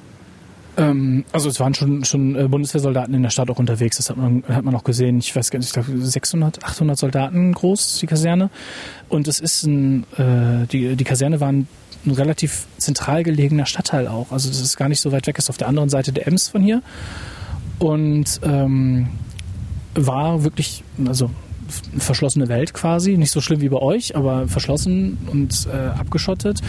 Ähm, 0.76 1.24
also 1.32 1.48
es 1.48 1.60
waren 1.60 1.74
schon, 1.74 2.04
schon 2.04 2.36
äh, 2.36 2.48
Bundeswehrsoldaten 2.48 3.14
in 3.14 3.22
der 3.22 3.30
Stadt 3.30 3.50
auch 3.50 3.58
unterwegs. 3.58 3.96
Das 3.96 4.10
hat 4.10 4.16
man, 4.16 4.42
hat 4.48 4.64
man 4.64 4.74
auch 4.74 4.84
gesehen. 4.84 5.18
Ich 5.18 5.34
weiß 5.34 5.50
gar 5.50 5.58
nicht, 5.58 5.68
ich 5.68 5.72
glaube 5.72 5.90
600, 5.98 6.64
800 6.64 6.98
Soldaten 6.98 7.52
groß, 7.52 7.98
die 8.00 8.06
Kaserne. 8.06 8.50
Und 9.08 9.28
es 9.28 9.40
ist 9.40 9.64
ein, 9.64 10.04
äh, 10.16 10.66
die, 10.66 10.96
die 10.96 11.04
Kaserne 11.04 11.40
war 11.40 11.50
ein, 11.52 11.68
relativ 12.06 12.66
zentral 12.76 13.22
gelegener 13.22 13.64
Stadtteil 13.64 14.08
auch. 14.08 14.30
Also 14.30 14.50
das 14.50 14.60
ist 14.60 14.76
gar 14.76 14.90
nicht 14.90 15.00
so 15.00 15.10
weit 15.10 15.26
weg, 15.26 15.38
ist 15.38 15.48
auf 15.48 15.56
der 15.56 15.68
anderen 15.68 15.88
Seite 15.88 16.12
der 16.12 16.26
Ems 16.26 16.48
von 16.48 16.62
hier. 16.62 16.82
Und 17.78 18.40
ähm, 18.42 19.08
war 19.94 20.44
wirklich, 20.44 20.84
also 21.06 21.30
verschlossene 21.98 22.48
Welt 22.48 22.74
quasi. 22.74 23.16
Nicht 23.16 23.30
so 23.30 23.40
schlimm 23.40 23.60
wie 23.60 23.68
bei 23.68 23.78
euch, 23.78 24.16
aber 24.16 24.48
verschlossen 24.48 25.18
und 25.30 25.68
äh, 25.72 25.76
abgeschottet. 25.98 26.60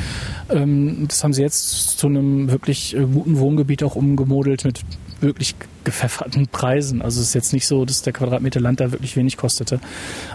Ähm, 0.50 1.06
das 1.08 1.24
haben 1.24 1.34
sie 1.34 1.42
jetzt 1.42 1.98
zu 1.98 2.08
einem 2.08 2.52
wirklich 2.52 2.96
äh, 2.96 3.06
guten 3.06 3.38
Wohngebiet 3.40 3.84
auch 3.84 3.96
umgemodelt 3.96 4.66
mit 4.66 4.82
wirklich 5.22 5.56
gepfefferten 5.84 6.48
Preisen. 6.48 7.02
Also 7.02 7.22
es 7.22 7.30
ist 7.30 7.34
jetzt 7.34 7.54
nicht 7.54 7.68
so, 7.68 7.86
dass 7.86 8.02
der 8.02 8.14
Quadratmeter 8.14 8.60
Land 8.60 8.80
da 8.80 8.92
wirklich 8.92 9.16
wenig 9.16 9.38
kostete. 9.38 9.80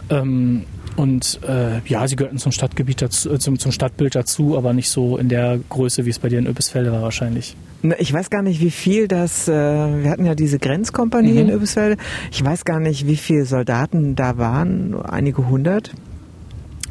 Ähm, 0.09 0.65
und 0.97 1.41
äh, 1.47 1.81
ja, 1.87 2.07
sie 2.07 2.17
gehörten 2.17 2.39
zum 2.39 2.53
Stadtgebiet 2.53 3.03
dazu, 3.03 3.33
äh, 3.33 3.39
zum, 3.39 3.59
zum 3.59 3.73
Stadtbild 3.73 4.15
dazu, 4.15 4.57
aber 4.57 4.73
nicht 4.73 4.91
so 4.91 5.17
in 5.17 5.29
der 5.29 5.59
Größe, 5.69 6.05
wie 6.05 6.11
es 6.11 6.19
bei 6.19 6.29
dir 6.29 6.39
in 6.39 6.47
Öbisfelde 6.47 6.93
war 6.93 7.03
wahrscheinlich. 7.03 7.57
Ich 7.99 8.13
weiß 8.13 8.29
gar 8.29 8.43
nicht, 8.43 8.61
wie 8.61 8.71
viel 8.71 9.09
das, 9.09 9.49
äh, 9.49 9.53
wir 9.53 10.11
hatten 10.11 10.27
ja 10.27 10.35
diese 10.35 10.59
Grenzkompanie 10.59 11.33
mhm. 11.33 11.39
in 11.39 11.51
Öbisfelde. 11.51 11.97
Ich 12.31 12.45
weiß 12.45 12.65
gar 12.65 12.81
nicht, 12.81 13.07
wie 13.07 13.17
viele 13.17 13.47
Soldaten 13.47 14.17
da 14.17 14.37
waren, 14.37 15.01
einige 15.01 15.49
hundert. 15.49 15.93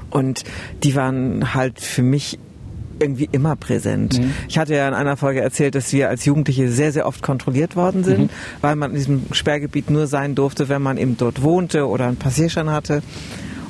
Und 0.10 0.44
die 0.84 0.96
waren 0.96 1.54
halt 1.54 1.80
für 1.80 2.02
mich 2.02 2.40
irgendwie 3.00 3.30
immer 3.32 3.56
präsent. 3.56 4.20
Mhm. 4.20 4.34
Ich 4.48 4.58
hatte 4.58 4.74
ja 4.74 4.88
in 4.88 4.94
einer 4.94 5.16
Folge 5.16 5.42
erzählt, 5.42 5.76
dass 5.76 5.94
wir 5.94 6.10
als 6.10 6.26
Jugendliche 6.26 6.70
sehr, 6.70 6.92
sehr 6.92 7.06
oft 7.06 7.22
kontrolliert 7.22 7.76
worden 7.76 8.04
sind, 8.04 8.24
mhm. 8.24 8.30
weil 8.62 8.76
man 8.76 8.92
in 8.92 8.98
diesem 8.98 9.22
Sperrgebiet 9.32 9.90
nur 9.90 10.08
sein 10.08 10.36
durfte, 10.36 10.68
wenn 10.68 10.82
man 10.82 10.98
eben 10.98 11.16
dort 11.18 11.44
wohnte 11.44 11.88
oder 11.88 12.08
einen 12.08 12.18
Passierschein 12.18 12.72
hatte 12.72 13.04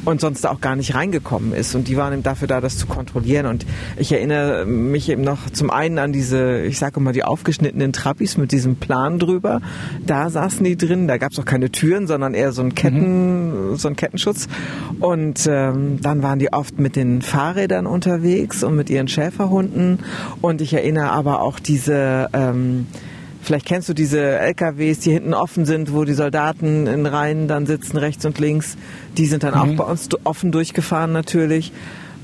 und 0.05 0.21
sonst 0.21 0.45
auch 0.47 0.61
gar 0.61 0.75
nicht 0.75 0.95
reingekommen 0.95 1.53
ist. 1.53 1.75
Und 1.75 1.87
die 1.87 1.97
waren 1.97 2.13
eben 2.13 2.23
dafür 2.23 2.47
da, 2.47 2.61
das 2.61 2.77
zu 2.77 2.87
kontrollieren. 2.87 3.45
Und 3.45 3.65
ich 3.97 4.11
erinnere 4.11 4.65
mich 4.65 5.09
eben 5.09 5.21
noch 5.21 5.49
zum 5.49 5.69
einen 5.69 5.99
an 5.99 6.13
diese, 6.13 6.61
ich 6.61 6.79
sage 6.79 6.99
immer, 6.99 7.11
die 7.11 7.23
aufgeschnittenen 7.23 7.93
Trappis 7.93 8.37
mit 8.37 8.51
diesem 8.51 8.75
Plan 8.75 9.19
drüber. 9.19 9.61
Da 10.05 10.29
saßen 10.29 10.63
die 10.63 10.77
drin. 10.77 11.07
Da 11.07 11.17
gab 11.17 11.31
es 11.31 11.39
auch 11.39 11.45
keine 11.45 11.71
Türen, 11.71 12.07
sondern 12.07 12.33
eher 12.33 12.51
so 12.51 12.61
ein 12.61 12.75
Ketten, 12.75 13.71
mhm. 13.71 13.75
so 13.75 13.87
ein 13.87 13.95
Kettenschutz. 13.95 14.47
Und 14.99 15.47
ähm, 15.49 15.99
dann 16.01 16.23
waren 16.23 16.39
die 16.39 16.53
oft 16.53 16.79
mit 16.79 16.95
den 16.95 17.21
Fahrrädern 17.21 17.85
unterwegs 17.85 18.63
und 18.63 18.75
mit 18.75 18.89
ihren 18.89 19.07
Schäferhunden. 19.07 19.99
Und 20.41 20.61
ich 20.61 20.73
erinnere 20.73 21.11
aber 21.11 21.41
auch 21.41 21.59
diese 21.59 22.29
ähm, 22.33 22.87
Vielleicht 23.41 23.65
kennst 23.65 23.89
du 23.89 23.93
diese 23.93 24.19
LKWs, 24.19 24.99
die 24.99 25.11
hinten 25.11 25.33
offen 25.33 25.65
sind, 25.65 25.93
wo 25.93 26.03
die 26.03 26.13
Soldaten 26.13 26.87
in 26.87 27.05
Reihen 27.05 27.47
dann 27.47 27.65
sitzen, 27.65 27.97
rechts 27.97 28.25
und 28.25 28.37
links. 28.39 28.77
Die 29.17 29.25
sind 29.25 29.43
dann 29.43 29.53
mhm. 29.53 29.79
auch 29.79 29.85
bei 29.85 29.91
uns 29.91 30.09
offen 30.23 30.51
durchgefahren 30.51 31.11
natürlich. 31.11 31.71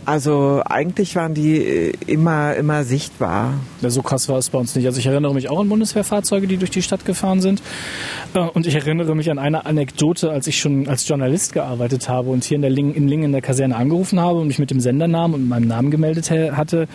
Also 0.06 0.62
eigentlich 0.64 1.16
waren 1.16 1.34
die 1.34 1.58
äh, 1.58 1.94
immer, 2.06 2.54
immer 2.56 2.84
sichtbar. 2.84 3.56
Ja, 3.82 3.90
so 3.90 4.04
krass 4.04 4.30
war 4.30 4.38
es 4.38 4.52
bei 4.52 4.60
uns 4.60 4.76
nicht. 4.76 4.86
Also 4.86 5.00
ich 5.00 5.08
erinnere 5.08 5.34
mich 5.34 5.50
auch 5.50 5.60
an 5.60 5.68
Bundeswehrfahrzeuge, 5.68 6.46
die 6.46 6.58
durch 6.58 6.70
die 6.70 6.84
Stadt 6.84 7.06
gefahren 7.06 7.42
sind. 7.42 7.64
Äh, 8.36 8.40
und 8.40 8.68
ich 8.68 8.76
erinnere 8.76 9.16
mich 9.16 9.32
an 9.32 9.40
eine 9.40 9.66
Anekdote, 9.66 10.30
als 10.30 10.46
ich 10.46 10.60
schon 10.60 10.88
als 10.88 11.08
Journalist 11.08 11.54
gearbeitet 11.54 12.08
habe 12.08 12.30
und 12.30 12.44
hier 12.44 12.56
in, 12.56 12.62
der 12.62 12.70
Ling, 12.70 12.94
in 12.94 13.08
Lingen 13.08 13.26
in 13.26 13.32
der 13.32 13.42
Kaserne 13.42 13.76
angerufen 13.76 14.20
habe 14.20 14.40
und 14.40 14.48
mich 14.48 14.60
mit 14.60 14.70
dem 14.70 14.80
Sendernamen 14.80 15.42
und 15.42 15.50
meinem 15.50 15.68
Namen 15.68 15.90
gemeldet 15.90 16.30
hatte 16.30 16.88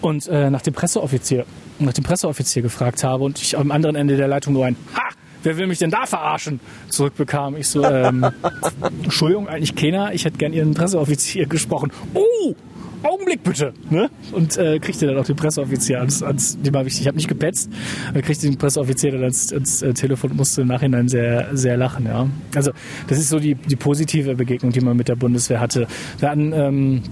und 0.00 0.28
äh, 0.28 0.48
nach 0.48 0.62
dem 0.62 0.74
Presseoffizier 0.74 1.44
nach 1.80 1.92
dem 1.92 2.04
Presseoffizier 2.04 2.62
gefragt 2.62 3.04
habe 3.04 3.24
und 3.24 3.40
ich 3.40 3.56
am 3.56 3.70
anderen 3.70 3.96
Ende 3.96 4.16
der 4.16 4.28
Leitung 4.28 4.54
nur 4.54 4.66
ein 4.66 4.76
Ha! 4.94 5.02
Wer 5.42 5.56
will 5.56 5.68
mich 5.68 5.78
denn 5.78 5.90
da 5.90 6.04
verarschen? 6.04 6.60
zurückbekam. 6.88 7.56
Ich 7.56 7.68
so, 7.68 7.84
ähm, 7.84 8.26
Entschuldigung, 9.02 9.48
eigentlich 9.48 9.74
keiner, 9.74 10.12
ich 10.12 10.24
hätte 10.24 10.38
gern 10.38 10.52
Ihren 10.52 10.74
Presseoffizier 10.74 11.46
gesprochen. 11.46 11.92
Oh! 12.14 12.54
Augenblick 13.02 13.44
bitte. 13.44 13.72
Ne? 13.90 14.10
Und 14.32 14.56
äh, 14.56 14.80
kriegte 14.80 15.06
dann 15.06 15.16
auch 15.18 15.24
den 15.24 15.36
Presseoffizier 15.36 16.00
ans, 16.00 16.22
ans 16.22 16.60
dem 16.60 16.74
war 16.74 16.84
wichtig. 16.84 17.02
Ich 17.02 17.06
habe 17.06 17.16
nicht 17.16 17.28
gepetzt, 17.28 17.70
äh, 18.12 18.22
kriegte 18.22 18.48
den 18.48 18.58
Presseoffizier 18.58 19.12
dann 19.12 19.22
ans, 19.22 19.52
ans 19.52 19.82
äh, 19.82 19.94
Telefon 19.94 20.32
und 20.32 20.38
musste 20.38 20.62
im 20.62 20.68
Nachhinein 20.68 21.08
sehr, 21.08 21.48
sehr 21.52 21.76
lachen. 21.76 22.06
Ja. 22.06 22.28
Also 22.56 22.72
das 23.06 23.18
ist 23.18 23.28
so 23.28 23.38
die, 23.38 23.54
die 23.54 23.76
positive 23.76 24.34
Begegnung, 24.34 24.72
die 24.72 24.80
man 24.80 24.96
mit 24.96 25.08
der 25.08 25.16
Bundeswehr 25.16 25.60
hatte. 25.60 25.86
Wir 26.18 26.30
hatten 26.30 26.52
ähm, 26.52 27.02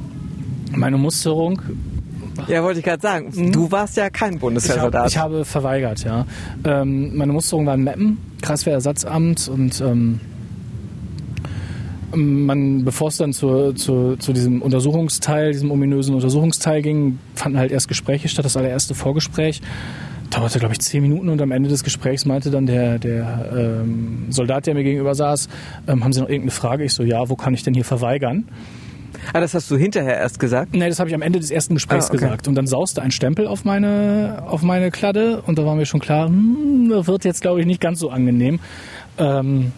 meine 0.73 0.99
Musterung 0.99 1.63
ja, 2.49 2.63
wollte 2.63 2.81
ich 2.81 2.85
gerade 2.85 3.03
sagen. 3.03 3.33
Mhm. 3.35 3.53
Du 3.53 3.71
warst 3.71 3.97
ja 3.97 4.11
kein 4.11 4.39
Bundeswehrsoldat. 4.39 5.09
Ich, 5.09 5.19
hab, 5.19 5.31
ich 5.31 5.35
habe 5.37 5.45
verweigert, 5.45 6.05
ja. 6.05 6.27
Ähm, 6.65 7.17
meine 7.17 7.33
Musterung 7.33 7.67
war 7.67 7.75
in 7.75 7.85
Meppen, 7.85 8.19
Kreiswehrersatzamt 8.43 9.49
und 9.49 9.81
ähm, 9.81 10.21
man, 12.15 12.85
bevor 12.85 13.09
es 13.09 13.19
dann 13.19 13.33
zu, 13.33 13.73
zu, 13.73 14.17
zu 14.17 14.33
diesem 14.33 14.63
Untersuchungsteil, 14.63 15.53
diesem 15.53 15.71
ominösen 15.71 16.15
Untersuchungsteil 16.15 16.83
ging, 16.83 17.19
fanden 17.35 17.59
halt 17.59 17.73
erst 17.73 17.89
Gespräche 17.89 18.29
statt, 18.29 18.45
das 18.45 18.57
allererste 18.57 18.95
Vorgespräch 18.95 19.61
dauerte, 20.31 20.59
glaube 20.59 20.75
ich, 20.75 20.81
zehn 20.81 21.03
Minuten 21.03 21.29
und 21.29 21.41
am 21.41 21.51
Ende 21.51 21.69
des 21.69 21.85
Gesprächs 21.85 22.25
meinte 22.25 22.51
dann 22.51 22.67
der, 22.67 22.99
der 22.99 23.51
ähm, 23.55 24.27
Soldat, 24.31 24.67
der 24.67 24.75
mir 24.75 24.85
gegenüber 24.85 25.15
saß, 25.15 25.49
ähm, 25.87 26.05
haben 26.05 26.13
Sie 26.13 26.21
noch 26.21 26.29
irgendeine 26.29 26.51
Frage? 26.51 26.85
Ich 26.85 26.95
so, 26.95 27.03
ja, 27.03 27.29
wo 27.29 27.37
kann 27.37 27.55
ich 27.55 27.63
denn 27.63 27.75
hier 27.75 27.85
verweigern? 27.85 28.49
Ah, 29.33 29.41
das 29.41 29.55
hast 29.55 29.71
du 29.71 29.77
hinterher 29.77 30.17
erst 30.17 30.39
gesagt? 30.39 30.75
Nee, 30.75 30.89
das 30.89 30.99
habe 30.99 31.09
ich 31.09 31.15
am 31.15 31.23
Ende 31.23 31.41
des 31.41 31.51
ersten 31.51 31.75
Gesprächs 31.75 32.07
ah, 32.07 32.09
okay. 32.09 32.19
gesagt. 32.19 32.49
Und 32.49 32.55
dann 32.55 32.67
sauste 32.67 33.03
ein 33.03 33.11
Stempel 33.11 33.47
auf 33.47 33.65
meine, 33.65 34.45
auf 34.47 34.63
meine 34.63 34.91
Kladde 34.91 35.43
und 35.43 35.59
da 35.59 35.65
war 35.65 35.75
mir 35.75 35.87
schon 35.87 36.01
klar, 36.01 36.29
hm, 36.29 36.89
das 36.91 37.07
wird 37.07 37.25
jetzt, 37.25 37.41
glaube 37.41 37.61
ich, 37.61 37.67
nicht 37.67 37.81
ganz 37.81 37.99
so 38.01 38.11
angenehm. 38.11 38.61
Ähm, 39.19 39.73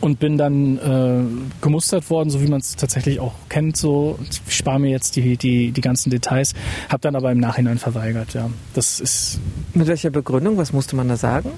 und 0.00 0.18
bin 0.18 0.38
dann 0.38 0.78
äh, 0.78 1.60
gemustert 1.60 2.08
worden, 2.08 2.30
so 2.30 2.42
wie 2.42 2.48
man 2.48 2.60
es 2.60 2.76
tatsächlich 2.76 3.20
auch 3.20 3.34
kennt. 3.50 3.76
So, 3.76 4.18
ich 4.48 4.56
spare 4.56 4.80
mir 4.80 4.90
jetzt 4.90 5.16
die, 5.16 5.36
die, 5.36 5.72
die 5.72 5.80
ganzen 5.80 6.08
Details, 6.10 6.54
habe 6.88 7.00
dann 7.00 7.14
aber 7.16 7.30
im 7.30 7.38
Nachhinein 7.38 7.78
verweigert. 7.78 8.32
Ja, 8.32 8.48
das 8.72 8.98
ist. 9.00 9.40
Mit 9.74 9.86
welcher 9.86 10.10
Begründung? 10.10 10.56
Was 10.56 10.72
musste 10.72 10.96
man 10.96 11.08
da 11.08 11.16
sagen? 11.16 11.50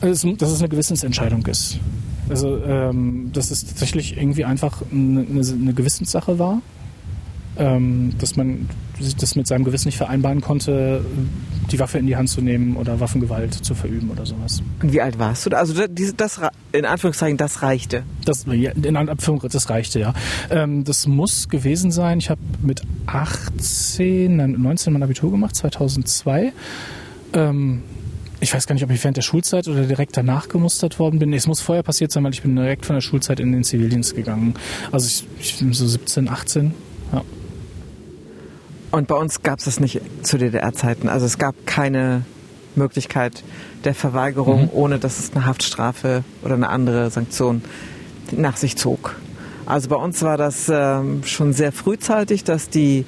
dass 0.00 0.24
es 0.24 0.60
eine 0.60 0.68
Gewissensentscheidung 0.68 1.44
ist. 1.46 1.80
Also, 2.30 2.62
ähm, 2.64 3.30
dass 3.32 3.50
es 3.50 3.66
tatsächlich 3.66 4.16
irgendwie 4.16 4.44
einfach 4.44 4.82
eine, 4.92 5.20
eine 5.20 5.74
Gewissenssache 5.74 6.38
war. 6.38 6.60
Ähm, 7.58 8.12
dass 8.20 8.36
man 8.36 8.68
das 9.20 9.34
mit 9.34 9.46
seinem 9.46 9.64
Gewissen 9.64 9.88
nicht 9.88 9.96
vereinbaren 9.96 10.40
konnte, 10.40 11.04
die 11.70 11.78
Waffe 11.78 11.98
in 11.98 12.06
die 12.06 12.16
Hand 12.16 12.28
zu 12.28 12.40
nehmen 12.40 12.76
oder 12.76 13.00
Waffengewalt 13.00 13.52
zu 13.52 13.74
verüben 13.74 14.10
oder 14.10 14.24
sowas. 14.24 14.62
Und 14.82 14.92
wie 14.92 15.00
alt 15.00 15.18
warst 15.18 15.46
du? 15.46 15.50
Also 15.56 15.74
das, 15.74 15.88
das 16.16 16.40
in 16.72 16.84
Anführungszeichen, 16.84 17.36
das 17.36 17.62
reichte. 17.62 18.04
Das, 18.24 18.44
in 18.44 18.96
Anführungszeichen, 18.96 19.50
das 19.50 19.70
reichte, 19.70 20.00
ja. 20.00 20.14
Ähm, 20.50 20.84
das 20.84 21.06
muss 21.06 21.48
gewesen 21.48 21.90
sein. 21.90 22.18
Ich 22.18 22.30
habe 22.30 22.40
mit 22.62 22.82
18, 23.06 24.36
nein, 24.36 24.56
19 24.58 24.92
mein 24.92 25.02
Abitur 25.02 25.30
gemacht, 25.30 25.54
2002. 25.56 26.52
Ähm, 27.34 27.82
ich 28.40 28.54
weiß 28.54 28.66
gar 28.66 28.74
nicht, 28.74 28.84
ob 28.84 28.90
ich 28.90 29.02
während 29.02 29.16
der 29.16 29.22
Schulzeit 29.22 29.66
oder 29.68 29.82
direkt 29.82 30.16
danach 30.16 30.48
gemustert 30.48 30.98
worden 30.98 31.18
bin. 31.18 31.30
Nee, 31.30 31.36
es 31.36 31.46
muss 31.46 31.60
vorher 31.60 31.82
passiert 31.82 32.12
sein, 32.12 32.24
weil 32.24 32.32
ich 32.32 32.42
bin 32.42 32.54
direkt 32.54 32.86
von 32.86 32.94
der 32.94 33.00
Schulzeit 33.00 33.40
in 33.40 33.52
den 33.52 33.64
Zivildienst 33.64 34.14
gegangen. 34.14 34.54
Also 34.92 35.06
ich, 35.06 35.26
ich 35.40 35.58
bin 35.58 35.72
so 35.72 35.86
17, 35.86 36.28
18. 36.28 36.74
Ja. 37.12 37.22
Und 38.90 39.08
bei 39.08 39.16
uns 39.16 39.42
gab 39.42 39.58
es 39.58 39.64
das 39.64 39.80
nicht 39.80 40.00
zu 40.22 40.38
DDR-Zeiten. 40.38 41.08
Also 41.08 41.26
es 41.26 41.38
gab 41.38 41.54
keine 41.66 42.24
Möglichkeit 42.76 43.42
der 43.84 43.94
Verweigerung, 43.94 44.62
mhm. 44.62 44.70
ohne 44.72 44.98
dass 44.98 45.18
es 45.18 45.32
eine 45.34 45.44
Haftstrafe 45.44 46.22
oder 46.42 46.54
eine 46.54 46.68
andere 46.68 47.10
Sanktion 47.10 47.62
nach 48.30 48.56
sich 48.56 48.76
zog. 48.76 49.16
Also 49.66 49.88
bei 49.88 49.96
uns 49.96 50.22
war 50.22 50.38
das 50.38 50.70
ähm, 50.72 51.24
schon 51.24 51.52
sehr 51.52 51.72
frühzeitig, 51.72 52.44
dass 52.44 52.70
die 52.70 53.04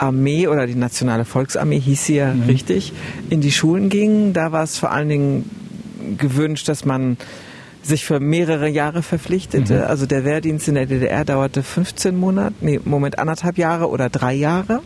Armee 0.00 0.48
oder 0.48 0.66
die 0.66 0.74
Nationale 0.74 1.24
Volksarmee 1.24 1.80
hieß 1.80 2.06
sie 2.06 2.16
ja 2.16 2.32
mhm. 2.32 2.44
richtig, 2.44 2.92
in 3.28 3.40
die 3.40 3.52
Schulen 3.52 3.88
ging. 3.88 4.32
Da 4.32 4.52
war 4.52 4.62
es 4.62 4.78
vor 4.78 4.90
allen 4.90 5.08
Dingen 5.08 5.50
gewünscht, 6.18 6.68
dass 6.68 6.84
man 6.84 7.16
sich 7.82 8.04
für 8.04 8.20
mehrere 8.20 8.68
Jahre 8.68 9.02
verpflichtete. 9.02 9.76
Mhm. 9.76 9.84
Also 9.84 10.06
der 10.06 10.24
Wehrdienst 10.24 10.68
in 10.68 10.74
der 10.74 10.86
DDR 10.86 11.24
dauerte 11.24 11.62
15 11.62 12.16
Monate, 12.16 12.54
nee, 12.60 12.80
Moment, 12.84 13.18
anderthalb 13.18 13.58
Jahre 13.58 13.88
oder 13.88 14.08
drei 14.08 14.34
Jahre. 14.34 14.80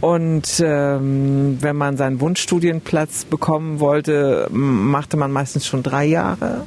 Und 0.00 0.62
ähm, 0.62 1.58
wenn 1.60 1.76
man 1.76 1.96
seinen 1.96 2.20
Wunschstudienplatz 2.20 3.24
bekommen 3.24 3.80
wollte, 3.80 4.48
machte 4.50 5.16
man 5.16 5.32
meistens 5.32 5.66
schon 5.66 5.82
drei 5.82 6.04
Jahre. 6.04 6.64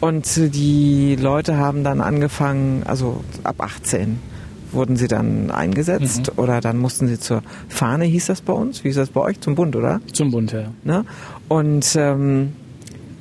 Und 0.00 0.54
die 0.54 1.16
Leute 1.16 1.58
haben 1.58 1.84
dann 1.84 2.00
angefangen, 2.00 2.82
also 2.86 3.22
ab 3.44 3.56
18 3.60 4.18
wurden 4.72 4.96
sie 4.96 5.08
dann 5.08 5.50
eingesetzt 5.50 6.32
mhm. 6.32 6.42
oder 6.42 6.60
dann 6.60 6.78
mussten 6.78 7.08
sie 7.08 7.18
zur 7.18 7.42
Fahne, 7.68 8.04
hieß 8.04 8.26
das 8.26 8.40
bei 8.40 8.52
uns? 8.52 8.84
Wie 8.84 8.88
ist 8.88 8.98
das 8.98 9.10
bei 9.10 9.20
euch? 9.20 9.40
Zum 9.40 9.54
Bund, 9.54 9.76
oder? 9.76 10.00
Zum 10.12 10.30
Bund, 10.30 10.52
ja. 10.52 10.70
Ne? 10.84 11.04
Und 11.48 11.94
ähm, 11.96 12.52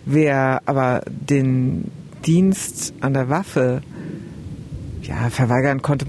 wer 0.05 0.61
aber 0.65 1.03
den 1.07 1.91
Dienst 2.25 2.93
an 3.01 3.13
der 3.13 3.29
Waffe 3.29 3.81
ja, 5.01 5.29
verweigern 5.29 5.81
konnte, 5.81 6.05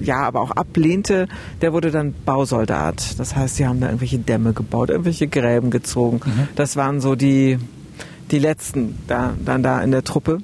ja, 0.00 0.20
aber 0.22 0.40
auch 0.40 0.52
ablehnte, 0.52 1.28
der 1.60 1.72
wurde 1.72 1.90
dann 1.90 2.14
Bausoldat. 2.24 3.18
Das 3.18 3.34
heißt, 3.34 3.56
sie 3.56 3.66
haben 3.66 3.80
da 3.80 3.88
irgendwelche 3.88 4.18
Dämme 4.18 4.52
gebaut, 4.52 4.90
irgendwelche 4.90 5.26
Gräben 5.26 5.70
gezogen. 5.70 6.20
Mhm. 6.24 6.48
Das 6.54 6.76
waren 6.76 7.00
so 7.00 7.14
die, 7.14 7.58
die 8.30 8.38
letzten 8.38 8.96
da, 9.06 9.34
dann 9.44 9.62
da 9.62 9.80
in 9.82 9.90
der 9.90 10.04
Truppe. 10.04 10.38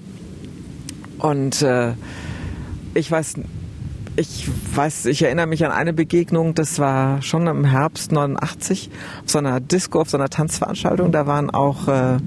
Und 1.18 1.62
äh, 1.62 1.92
ich 2.94 3.10
weiß, 3.10 3.34
ich 4.16 4.48
weiß, 4.74 5.06
ich 5.06 5.22
erinnere 5.22 5.46
mich 5.46 5.64
an 5.64 5.72
eine 5.72 5.92
Begegnung, 5.92 6.54
das 6.54 6.78
war 6.78 7.20
schon 7.22 7.46
im 7.46 7.64
Herbst 7.64 8.12
89, 8.12 8.90
auf 9.24 9.30
so 9.30 9.38
einer 9.38 9.60
Disco, 9.60 10.00
auf 10.00 10.10
so 10.10 10.16
einer 10.16 10.28
Tanzveranstaltung. 10.28 11.10
Da 11.10 11.26
waren 11.26 11.50
auch 11.50 11.88
äh, 11.88 12.18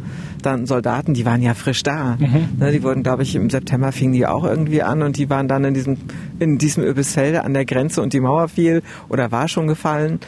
dann 0.41 0.65
Soldaten, 0.65 1.13
die 1.13 1.25
waren 1.25 1.41
ja 1.41 1.53
frisch 1.53 1.83
da. 1.83 2.17
Mhm. 2.19 2.49
Ne, 2.59 2.71
die 2.71 2.83
wurden, 2.83 3.03
glaube 3.03 3.23
ich, 3.23 3.35
im 3.35 3.49
September 3.49 3.91
fingen 3.91 4.13
die 4.13 4.25
auch 4.25 4.43
irgendwie 4.43 4.83
an 4.83 5.01
und 5.01 5.17
die 5.17 5.29
waren 5.29 5.47
dann 5.47 5.63
in 5.63 5.73
diesem, 5.73 5.97
in 6.39 6.57
diesem 6.57 6.83
Öbisfelde 6.83 7.43
an 7.43 7.53
der 7.53 7.65
Grenze 7.65 8.01
und 8.01 8.13
die 8.13 8.19
Mauer 8.19 8.49
fiel 8.49 8.83
oder 9.07 9.31
war 9.31 9.47
schon 9.47 9.67
gefallen. 9.67 10.19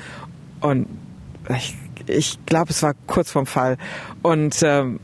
Und 0.61 0.87
ich, 1.49 1.75
ich 2.07 2.39
glaube, 2.45 2.71
es 2.71 2.81
war 2.83 2.93
kurz 3.05 3.31
vorm 3.31 3.45
Fall. 3.45 3.77
Und, 4.21 4.59
ähm, 4.63 4.99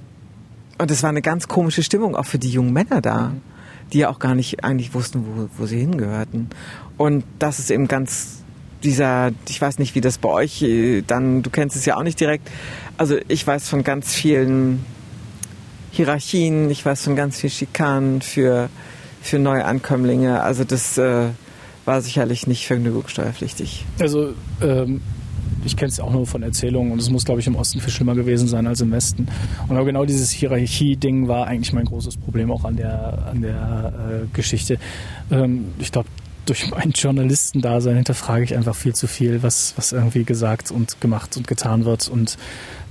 und 0.78 0.92
es 0.92 1.04
war 1.04 1.10
eine 1.10 1.22
ganz 1.22 1.48
komische 1.48 1.84
Stimmung 1.84 2.16
auch 2.16 2.26
für 2.26 2.40
die 2.40 2.50
jungen 2.50 2.74
Männer 2.74 3.02
da, 3.02 3.32
die 3.94 4.00
ja 4.00 4.10
auch 4.10 4.20
gar 4.20 4.36
nicht 4.36 4.64
eigentlich 4.64 4.94
wussten, 4.94 5.26
wo, 5.26 5.50
wo 5.58 5.66
sie 5.66 5.80
hingehörten. 5.80 6.50
Und 6.98 7.24
das 7.40 7.60
ist 7.60 7.72
eben 7.72 7.88
ganz 7.88 8.44
dieser, 8.84 9.32
ich 9.50 9.60
weiß 9.60 9.80
nicht, 9.80 9.96
wie 9.96 10.02
das 10.02 10.18
bei 10.18 10.30
euch 10.30 10.62
äh, 10.62 11.02
dann, 11.02 11.42
du 11.42 11.50
kennst 11.50 11.76
es 11.76 11.86
ja 11.86 11.98
auch 11.98 12.04
nicht 12.04 12.20
direkt. 12.20 12.50
Also 12.98 13.18
ich 13.28 13.46
weiß 13.46 13.68
von 13.68 13.84
ganz 13.84 14.14
vielen 14.14 14.86
Hierarchien, 15.92 16.70
ich 16.70 16.86
weiß 16.86 17.04
von 17.04 17.16
ganz 17.16 17.40
viel 17.40 17.50
Schikanen 17.50 18.22
für, 18.22 18.70
für 19.22 19.40
Neuankömmlinge. 19.40 20.42
Also 20.42 20.64
das 20.64 20.98
äh, 20.98 21.30
war 21.86 22.02
sicherlich 22.02 22.48
nicht 22.48 22.68
vergnügungssteuerpflichtig. 22.68 23.86
Also 24.00 24.34
ähm, 24.62 25.02
ich 25.66 25.76
kenne 25.76 25.90
es 25.90 26.00
auch 26.00 26.12
nur 26.12 26.26
von 26.26 26.44
Erzählungen 26.44 26.92
und 26.92 27.00
es 27.00 27.10
muss, 27.10 27.26
glaube 27.26 27.40
ich, 27.40 27.48
im 27.48 27.56
Osten 27.56 27.80
viel 27.82 27.92
schlimmer 27.92 28.16
gewesen 28.16 28.48
sein 28.48 28.68
als 28.68 28.82
im 28.82 28.92
Westen. 28.92 29.28
Und 29.68 29.76
aber 29.76 29.86
genau 29.86 30.06
dieses 30.06 30.32
Hierarchie-Ding 30.32 31.28
war 31.28 31.48
eigentlich 31.48 31.74
mein 31.74 31.86
großes 31.86 32.18
Problem 32.18 32.52
auch 32.52 32.66
an 32.66 32.76
der, 32.76 33.28
an 33.32 33.42
der 33.42 33.94
äh, 34.24 34.36
Geschichte. 34.36 34.78
Ähm, 35.32 35.66
ich 35.80 35.92
glaube, 35.92 36.08
durch 36.46 36.70
mein 36.70 36.92
Journalistendasein 36.92 37.96
hinterfrage 37.96 38.44
ich 38.44 38.56
einfach 38.56 38.76
viel 38.76 38.94
zu 38.94 39.08
viel, 39.08 39.42
was, 39.44 39.74
was 39.78 39.92
irgendwie 39.92 40.24
gesagt 40.24 40.72
und 40.72 41.02
gemacht 41.02 41.36
und 41.38 41.48
getan 41.48 41.86
wird. 41.86 42.08
Und 42.08 42.38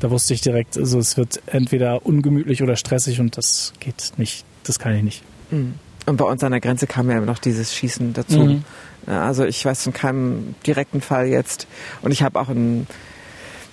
da 0.01 0.11
wusste 0.11 0.35
ich 0.35 0.41
direkt, 0.41 0.77
also 0.77 0.99
es 0.99 1.17
wird 1.17 1.41
entweder 1.47 2.05
ungemütlich 2.05 2.63
oder 2.63 2.77
stressig 2.77 3.21
und 3.21 3.37
das 3.37 3.73
geht 3.81 4.13
nicht. 4.17 4.45
Das 4.65 4.79
kann 4.79 4.95
ich 4.95 5.03
nicht. 5.03 5.23
Mhm. 5.51 5.75
Und 6.07 6.17
bei 6.17 6.25
uns 6.25 6.43
an 6.45 6.53
der 6.53 6.61
Grenze 6.61 6.87
kam 6.87 7.11
ja 7.11 7.21
noch 7.21 7.39
dieses 7.39 7.75
Schießen 7.75 8.13
dazu. 8.13 8.39
Mhm. 8.39 8.65
Also 9.07 9.45
ich 9.45 9.65
weiß 9.65 9.85
von 9.85 9.93
keinem 9.93 10.55
direkten 10.67 11.01
Fall 11.01 11.27
jetzt. 11.27 11.67
Und 12.03 12.11
ich 12.11 12.23
habe 12.23 12.41
auch 12.41 12.49
in, 12.49 12.87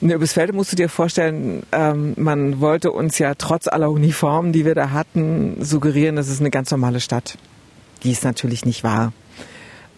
in 0.01 0.09
Übelsfelde 0.09 0.53
musst 0.53 0.71
du 0.71 0.75
dir 0.75 0.89
vorstellen, 0.89 1.63
ähm, 1.71 2.13
man 2.17 2.59
wollte 2.59 2.91
uns 2.91 3.17
ja 3.19 3.35
trotz 3.35 3.67
aller 3.67 3.89
Uniformen, 3.89 4.51
die 4.53 4.65
wir 4.65 4.75
da 4.75 4.91
hatten, 4.91 5.57
suggerieren, 5.63 6.15
das 6.15 6.27
ist 6.27 6.39
eine 6.39 6.51
ganz 6.51 6.71
normale 6.71 6.99
Stadt. 6.99 7.37
Die 8.03 8.11
es 8.11 8.23
natürlich 8.23 8.65
nicht 8.65 8.83
war. 8.83 9.13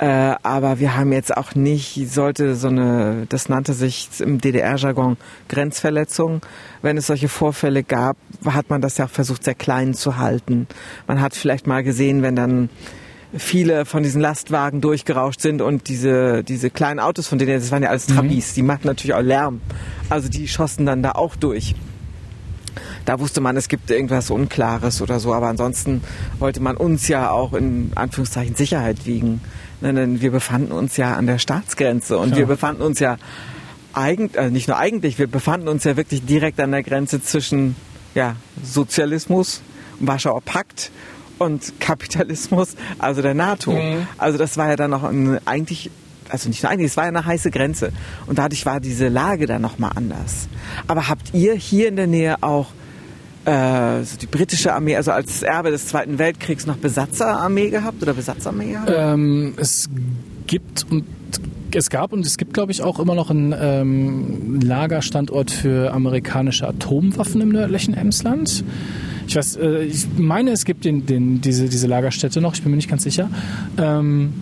Äh, 0.04 0.36
aber 0.44 0.82
wir 0.82 0.98
haben 0.98 1.14
jetzt 1.14 1.38
auch 1.38 1.56
nicht, 1.56 1.96
sollte 2.12 2.56
so 2.56 2.68
eine, 2.68 3.26
das 3.30 3.48
nannte 3.48 3.72
sich 3.72 4.10
im 4.20 4.42
DDR-Jargon 4.42 5.16
Grenzverletzung. 5.48 6.42
Wenn 6.82 6.98
es 6.98 7.08
solche 7.08 7.30
Vorfälle 7.30 7.84
gab, 7.84 8.18
hat 8.44 8.70
man 8.70 8.82
das 8.82 8.98
ja 8.98 9.06
auch 9.06 9.10
versucht, 9.10 9.46
sehr 9.46 9.56
klein 9.56 9.94
zu 9.94 10.18
halten. 10.18 10.68
Man 11.08 11.22
hat 11.22 11.36
vielleicht 11.36 11.68
mal 11.68 11.84
gesehen, 11.84 12.22
wenn 12.22 12.36
dann 12.36 12.70
viele 13.34 13.86
von 13.86 14.04
diesen 14.04 14.20
Lastwagen 14.20 14.82
durchgerauscht 14.82 15.40
sind 15.40 15.62
und 15.62 15.88
diese, 15.88 16.44
diese 16.44 16.70
kleinen 16.70 17.00
Autos 17.00 17.30
von 17.30 17.38
denen, 17.38 17.54
das 17.58 17.72
waren 17.72 17.84
ja 17.84 17.90
alles 17.90 18.10
mhm. 18.10 18.16
Trabis, 18.16 18.52
mhm. 18.52 18.56
die 18.56 18.64
machten 18.64 18.88
natürlich 18.88 19.14
auch 19.14 19.22
Lärm. 19.22 19.62
Also 20.10 20.28
die 20.28 20.50
schossen 20.50 20.86
dann 20.86 21.02
da 21.02 21.14
auch 21.14 21.38
durch. 21.38 21.76
Da 23.06 23.22
wusste 23.22 23.40
man, 23.40 23.56
es 23.56 23.70
gibt 23.70 23.90
irgendwas 23.90 24.30
Unklares 24.32 25.02
oder 25.02 25.22
so, 25.22 25.34
aber 25.34 25.48
ansonsten 25.48 26.04
wollte 26.40 26.60
man 26.60 26.76
uns 26.76 27.08
ja 27.08 27.32
auch 27.32 27.54
in 27.54 27.92
Anführungszeichen 27.96 28.56
Sicherheit 28.56 29.06
wiegen. 29.06 29.40
Denn 29.84 30.22
wir 30.22 30.32
befanden 30.32 30.72
uns 30.72 30.98
ja 30.98 31.16
an 31.16 31.28
der 31.28 31.38
Staatsgrenze 31.38 32.18
und 32.18 32.32
ja. 32.32 32.38
wir 32.38 32.46
befanden 32.46 32.82
uns 32.82 33.00
ja 33.00 33.18
eigentlich, 33.94 34.40
also 34.40 34.52
nicht 34.52 34.68
nur 34.68 34.78
eigentlich, 34.78 35.20
wir 35.20 35.28
befanden 35.28 35.68
uns 35.68 35.84
ja 35.84 35.98
wirklich 35.98 36.26
direkt 36.26 36.60
an 36.60 36.72
der 36.72 36.84
Grenze 36.84 37.22
zwischen 37.22 37.76
ja, 38.16 38.36
Sozialismus, 38.64 39.62
Warschauer 40.00 40.42
Pakt 40.42 40.92
und 41.38 41.80
Kapitalismus, 41.80 42.76
also 42.98 43.22
der 43.22 43.34
NATO. 43.34 43.72
Mhm. 43.72 44.08
Also 44.18 44.38
das 44.38 44.58
war 44.58 44.70
ja 44.70 44.76
dann 44.76 44.92
noch 44.92 45.04
ein, 45.04 45.40
eigentlich 45.46 45.92
also 46.30 46.50
nicht 46.50 46.64
nur 46.64 46.72
eigentlich, 46.72 46.92
es 46.92 46.98
war 46.98 47.04
ja 47.04 47.10
eine 47.10 47.26
heiße 47.26 47.52
Grenze. 47.52 47.92
Und 48.26 48.40
dadurch 48.40 48.66
war 48.66 48.80
diese 48.80 49.08
Lage 49.08 49.46
dann 49.46 49.62
nochmal 49.62 49.92
anders. 49.96 50.48
Aber 50.88 51.08
habt 51.08 51.34
ihr 51.34 51.54
hier 51.54 51.90
in 51.90 51.96
der 51.96 52.08
Nähe 52.08 52.42
auch 52.42 52.72
äh, 53.46 54.04
so 54.04 54.18
die 54.18 54.28
britische 54.28 54.74
Armee, 54.74 54.96
also 54.96 55.12
als 55.12 55.44
Erbe 55.44 55.72
des 55.72 55.88
Zweiten 55.88 56.18
Weltkriegs 56.18 56.66
noch 56.66 56.78
Besatzerarmee 56.78 57.70
gehabt 57.70 58.02
oder 58.02 58.14
Besatzarmee 58.14 58.72
gehabt? 58.72 58.92
Ähm, 58.96 59.54
es 59.58 59.90
gibt 60.48 60.86
und 60.90 61.06
es 61.76 61.90
gab 61.90 62.14
und 62.14 62.26
es 62.26 62.38
gibt, 62.38 62.54
glaube 62.54 62.72
ich, 62.72 62.82
auch 62.84 63.00
immer 63.00 63.16
noch 63.16 63.30
einen 63.30 63.54
ähm, 63.58 64.60
Lagerstandort 64.62 65.52
für 65.52 65.92
amerikanische 65.94 66.68
Atomwaffen 66.68 67.42
im 67.42 67.50
nördlichen 67.50 67.96
Emsland. 67.96 68.64
Ich 69.28 69.36
weiß, 69.36 69.56
äh, 69.58 69.84
ich 69.84 70.06
meine, 70.18 70.52
es 70.52 70.66
gibt 70.66 70.86
den, 70.86 71.06
den, 71.06 71.42
diese, 71.42 71.70
diese 71.70 71.88
Lagerstätte 71.88 72.42
noch, 72.42 72.54
ich 72.54 72.62
bin 72.62 72.72
mir 72.72 72.78
nicht 72.78 72.90
ganz 72.90 73.04
sicher. 73.04 73.30
Ähm, 73.78 74.34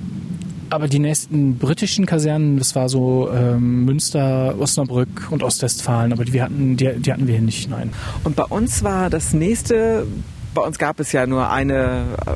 aber 0.72 0.88
die 0.88 1.00
nächsten 1.00 1.58
britischen 1.58 2.06
Kasernen, 2.06 2.58
das 2.58 2.76
war 2.76 2.88
so 2.88 3.30
ähm, 3.30 3.84
Münster, 3.86 4.56
Osnabrück 4.58 5.28
und 5.30 5.44
Ostwestfalen, 5.44 6.14
aber 6.14 6.24
die, 6.24 6.42
hatten, 6.42 6.78
die, 6.78 6.94
die 6.94 7.12
hatten 7.12 7.28
wir 7.28 7.36
hier 7.36 7.44
nicht, 7.44 7.70
nein. 7.70 7.92
Und 8.24 8.38
bei 8.38 8.46
uns 8.46 8.82
war 8.82 9.10
das 9.10 9.34
nächste, 9.34 10.08
bei 10.54 10.62
uns 10.62 10.80
gab 10.80 11.02
es 11.02 11.12
ja 11.12 11.28
nur 11.28 11.50
eine 11.50 12.06
äh, 12.26 12.32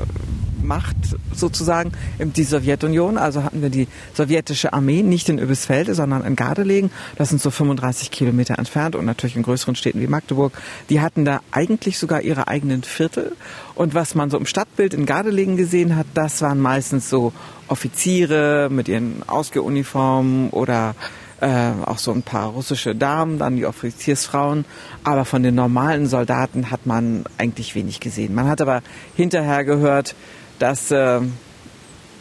Macht 0.66 0.98
sozusagen, 1.34 1.92
die 2.20 2.44
Sowjetunion. 2.44 3.18
Also 3.18 3.44
hatten 3.44 3.62
wir 3.62 3.70
die 3.70 3.88
sowjetische 4.14 4.74
Armee 4.74 5.04
nicht 5.04 5.30
in 5.30 5.38
Übelsfelde, 5.38 5.94
sondern 5.94 6.26
in 6.26 6.36
Gardelegen. 6.36 6.92
Das 7.18 7.30
sind 7.30 7.42
so 7.42 7.52
35 7.52 8.12
Kilometer 8.12 8.58
entfernt 8.58 8.96
und 8.96 9.06
natürlich 9.06 9.36
in 9.36 9.44
größeren 9.44 9.76
Städten 9.76 10.02
wie 10.02 10.08
Magdeburg. 10.08 10.54
Die 10.90 11.02
hatten 11.02 11.24
da 11.24 11.42
eigentlich 11.52 12.00
sogar 12.00 12.22
ihre 12.22 12.48
eigenen 12.48 12.84
Viertel. 12.84 13.34
Und 13.76 13.94
was 13.94 14.16
man 14.16 14.30
so 14.30 14.38
im 14.38 14.46
Stadtbild 14.46 14.94
in 14.94 15.06
Gardelegen 15.06 15.56
gesehen 15.56 15.96
hat, 15.96 16.08
das 16.14 16.42
waren 16.42 16.60
meistens 16.60 17.10
so 17.10 17.32
Offiziere 17.68 18.70
mit 18.72 18.88
ihren 18.88 19.24
Ausgeuniformen 19.28 20.50
oder 20.50 20.96
äh, 21.42 21.72
auch 21.86 21.98
so 21.98 22.12
ein 22.12 22.24
paar 22.24 22.48
russische 22.50 22.96
Damen, 22.96 23.40
dann 23.40 23.58
die 23.58 23.66
Offiziersfrauen. 23.66 24.66
Aber 25.04 25.26
von 25.26 25.44
den 25.44 25.56
normalen 25.56 26.08
Soldaten 26.08 26.72
hat 26.72 26.86
man 26.86 27.26
eigentlich 27.38 27.76
wenig 27.76 28.00
gesehen. 28.00 28.34
Man 28.34 28.48
hat 28.48 28.62
aber 28.62 28.82
hinterher 29.16 29.64
gehört, 29.66 30.16
dass 30.60 30.92
äh, 30.92 31.22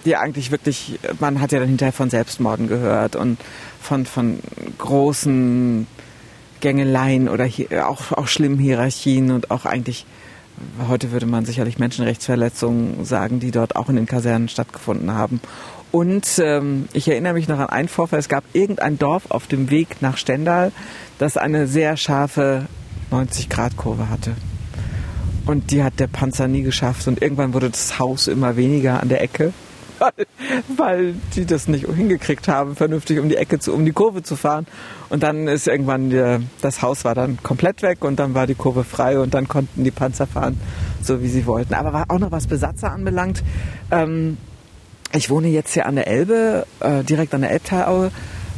die 0.04 0.16
eigentlich 0.16 0.50
wirklich, 0.50 0.98
man 1.20 1.40
hat 1.40 1.52
ja 1.52 1.60
dann 1.60 1.68
hinterher 1.68 1.92
von 1.92 2.10
Selbstmorden 2.10 2.68
gehört 2.68 3.16
und 3.16 3.38
von, 3.80 4.04
von 4.06 4.40
großen 4.78 5.86
Gängeleien 6.60 7.28
oder 7.28 7.44
hier, 7.44 7.88
auch, 7.88 8.12
auch 8.12 8.26
schlimmen 8.26 8.58
Hierarchien 8.58 9.30
und 9.30 9.50
auch 9.50 9.64
eigentlich, 9.64 10.06
heute 10.88 11.12
würde 11.12 11.26
man 11.26 11.44
sicherlich 11.44 11.78
Menschenrechtsverletzungen 11.78 13.04
sagen, 13.04 13.40
die 13.40 13.50
dort 13.50 13.76
auch 13.76 13.88
in 13.88 13.96
den 13.96 14.06
Kasernen 14.06 14.48
stattgefunden 14.48 15.12
haben. 15.12 15.40
Und 15.92 16.40
ähm, 16.42 16.88
ich 16.92 17.08
erinnere 17.08 17.34
mich 17.34 17.46
noch 17.46 17.58
an 17.58 17.68
einen 17.68 17.88
Vorfall. 17.88 18.18
Es 18.18 18.28
gab 18.28 18.44
irgendein 18.52 18.98
Dorf 18.98 19.30
auf 19.30 19.46
dem 19.46 19.70
Weg 19.70 20.02
nach 20.02 20.16
Stendal, 20.16 20.72
das 21.18 21.36
eine 21.36 21.66
sehr 21.66 21.96
scharfe 21.96 22.66
90-Grad-Kurve 23.12 24.10
hatte. 24.10 24.32
Und 25.46 25.70
die 25.70 25.82
hat 25.82 26.00
der 26.00 26.06
Panzer 26.06 26.48
nie 26.48 26.62
geschafft. 26.62 27.06
Und 27.06 27.22
irgendwann 27.22 27.54
wurde 27.54 27.70
das 27.70 27.98
Haus 27.98 28.26
immer 28.28 28.56
weniger 28.56 29.00
an 29.00 29.08
der 29.08 29.22
Ecke, 29.22 29.52
weil, 29.98 30.26
weil 30.76 31.14
die 31.34 31.46
das 31.46 31.68
nicht 31.68 31.86
hingekriegt 31.86 32.48
haben, 32.48 32.76
vernünftig 32.76 33.18
um 33.18 33.28
die 33.28 33.36
Ecke 33.36 33.58
zu, 33.58 33.72
um 33.72 33.84
die 33.84 33.92
Kurve 33.92 34.22
zu 34.22 34.36
fahren. 34.36 34.66
Und 35.08 35.22
dann 35.22 35.48
ist 35.48 35.68
irgendwann 35.68 36.10
der, 36.10 36.40
das 36.60 36.82
Haus 36.82 37.04
war 37.04 37.14
dann 37.14 37.38
komplett 37.42 37.82
weg 37.82 38.04
und 38.04 38.16
dann 38.16 38.34
war 38.34 38.46
die 38.46 38.54
Kurve 38.54 38.84
frei 38.84 39.18
und 39.18 39.34
dann 39.34 39.48
konnten 39.48 39.84
die 39.84 39.90
Panzer 39.90 40.26
fahren, 40.26 40.60
so 41.02 41.22
wie 41.22 41.28
sie 41.28 41.46
wollten. 41.46 41.74
Aber 41.74 42.04
auch 42.08 42.18
noch 42.18 42.32
was 42.32 42.46
Besatzer 42.46 42.90
anbelangt. 42.92 43.42
Ähm, 43.90 44.38
ich 45.12 45.30
wohne 45.30 45.48
jetzt 45.48 45.72
hier 45.74 45.86
an 45.86 45.94
der 45.94 46.08
Elbe, 46.08 46.66
äh, 46.80 47.04
direkt 47.04 47.34
an 47.34 47.42
der 47.42 47.52
Elbtalaue 47.52 48.10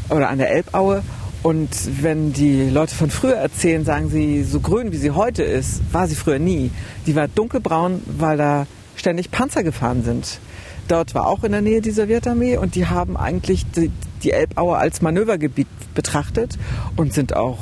oder 0.08 0.28
an 0.28 0.38
der 0.38 0.50
Elbaue. 0.50 1.02
Und 1.42 1.70
wenn 2.02 2.32
die 2.32 2.68
Leute 2.70 2.94
von 2.94 3.10
früher 3.10 3.36
erzählen, 3.36 3.84
sagen 3.84 4.08
sie, 4.08 4.42
so 4.42 4.60
grün 4.60 4.90
wie 4.90 4.96
sie 4.96 5.12
heute 5.12 5.42
ist, 5.42 5.80
war 5.92 6.08
sie 6.08 6.14
früher 6.14 6.38
nie. 6.38 6.70
Die 7.06 7.14
war 7.14 7.28
dunkelbraun, 7.28 8.02
weil 8.06 8.36
da 8.36 8.66
ständig 8.96 9.30
Panzer 9.30 9.62
gefahren 9.62 10.02
sind. 10.02 10.40
Dort 10.88 11.14
war 11.14 11.26
auch 11.26 11.44
in 11.44 11.52
der 11.52 11.62
Nähe 11.62 11.80
die 11.80 11.90
Sowjetarmee 11.90 12.56
und 12.56 12.74
die 12.74 12.86
haben 12.86 13.16
eigentlich 13.16 13.64
die, 13.72 13.90
die 14.22 14.32
Elbaue 14.32 14.76
als 14.76 15.02
Manövergebiet 15.02 15.66
betrachtet 15.94 16.58
und 16.96 17.12
sind 17.12 17.34
auch 17.34 17.58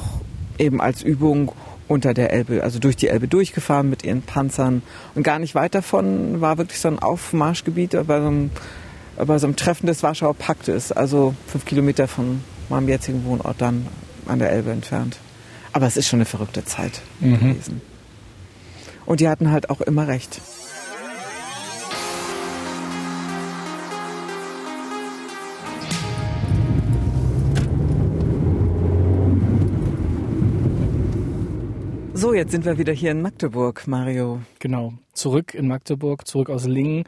eben 0.59 0.81
als 0.81 1.03
Übung 1.03 1.53
unter 1.89 2.15
der 2.15 2.33
Elbe, 2.33 2.63
also 2.63 2.79
durch 2.79 2.97
die 2.97 3.09
Elbe 3.09 3.29
durchgefahren 3.29 3.89
mit 3.91 4.05
ihren 4.05 4.23
Panzern. 4.23 4.83
Und 5.15 5.23
gar 5.23 5.39
nicht 5.39 5.55
weit 5.55 5.75
davon 5.75 6.41
war 6.41 6.59
wirklich 6.59 6.81
so 6.81 6.89
ein 6.89 6.99
Aufmarschgebiet 6.99 7.93
bei 8.07 8.21
so 8.21 8.27
einem 8.27 8.51
bei 9.17 9.39
so 9.39 9.47
einem 9.47 9.55
Treffen 9.55 9.87
des 9.87 10.03
Warschauer 10.03 10.35
Paktes, 10.35 10.91
also 10.91 11.35
fünf 11.47 11.65
Kilometer 11.65 12.09
von 12.09 12.41
meinem 12.69 12.89
jetzigen 12.89 13.25
Wohnort 13.25 13.61
dann 13.61 13.87
an 14.27 14.41
der 14.41 14.51
Elbe 14.51 14.73
entfernt. 14.73 15.19
Aber 15.73 15.87
es 15.87 15.97
ist 15.97 16.09
schon 16.09 16.19
eine 16.19 16.25
verrückte 16.25 16.65
Zeit 16.65 17.01
mhm. 17.21 17.39
gewesen. 17.39 17.81
Und 19.07 19.21
die 19.21 19.29
hatten 19.29 19.51
halt 19.51 19.71
auch 19.71 19.81
immer 19.81 20.09
recht. 20.09 20.41
So, 32.35 32.39
jetzt 32.39 32.51
sind 32.51 32.65
wir 32.65 32.79
wieder 32.79 32.93
hier 32.93 33.13
in 33.13 33.23
Magdeburg, 33.23 33.87
Mario. 33.87 34.41
Genau, 34.59 34.95
zurück 35.13 35.55
in 35.55 35.69
Magdeburg, 35.69 36.27
zurück 36.27 36.51
aus 36.51 36.67
Lingen. 36.67 37.05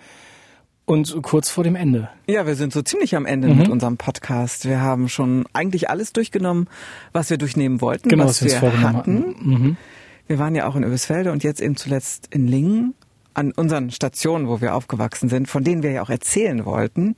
Und 0.85 1.21
kurz 1.23 1.51
vor 1.51 1.65
dem 1.65 1.75
Ende. 1.75 2.09
Ja, 2.29 2.47
wir 2.47 2.55
sind 2.55 2.73
so 2.73 2.81
ziemlich 2.81 3.17
am 3.17 3.27
Ende 3.27 3.49
mhm. 3.49 3.59
mit 3.59 3.69
unserem 3.69 3.97
Podcast. 3.97 4.67
Wir 4.67 4.81
haben 4.81 5.09
schon 5.09 5.45
eigentlich 5.53 5.91
alles 5.91 6.13
durchgenommen, 6.13 6.69
was 7.13 7.29
wir 7.29 7.39
durchnehmen 7.39 7.81
wollten, 7.81 8.09
genau, 8.09 8.27
was, 8.27 8.45
was 8.45 8.63
wir 8.63 8.81
hatten. 8.81 8.97
hatten. 8.99 9.35
Mhm. 9.41 9.77
Wir 10.29 10.39
waren 10.39 10.55
ja 10.55 10.69
auch 10.69 10.77
in 10.77 10.85
Öbisfelde 10.85 11.33
und 11.33 11.43
jetzt 11.43 11.61
eben 11.61 11.75
zuletzt 11.75 12.29
in 12.33 12.47
Lingen 12.47 12.95
an 13.37 13.53
unseren 13.53 13.91
Stationen, 13.91 14.49
wo 14.49 14.63
wir 14.63 14.75
aufgewachsen 14.75 15.29
sind, 15.29 15.47
von 15.47 15.63
denen 15.63 15.83
wir 15.83 15.91
ja 15.91 16.03
auch 16.03 16.09
erzählen 16.09 16.65
wollten. 16.65 17.17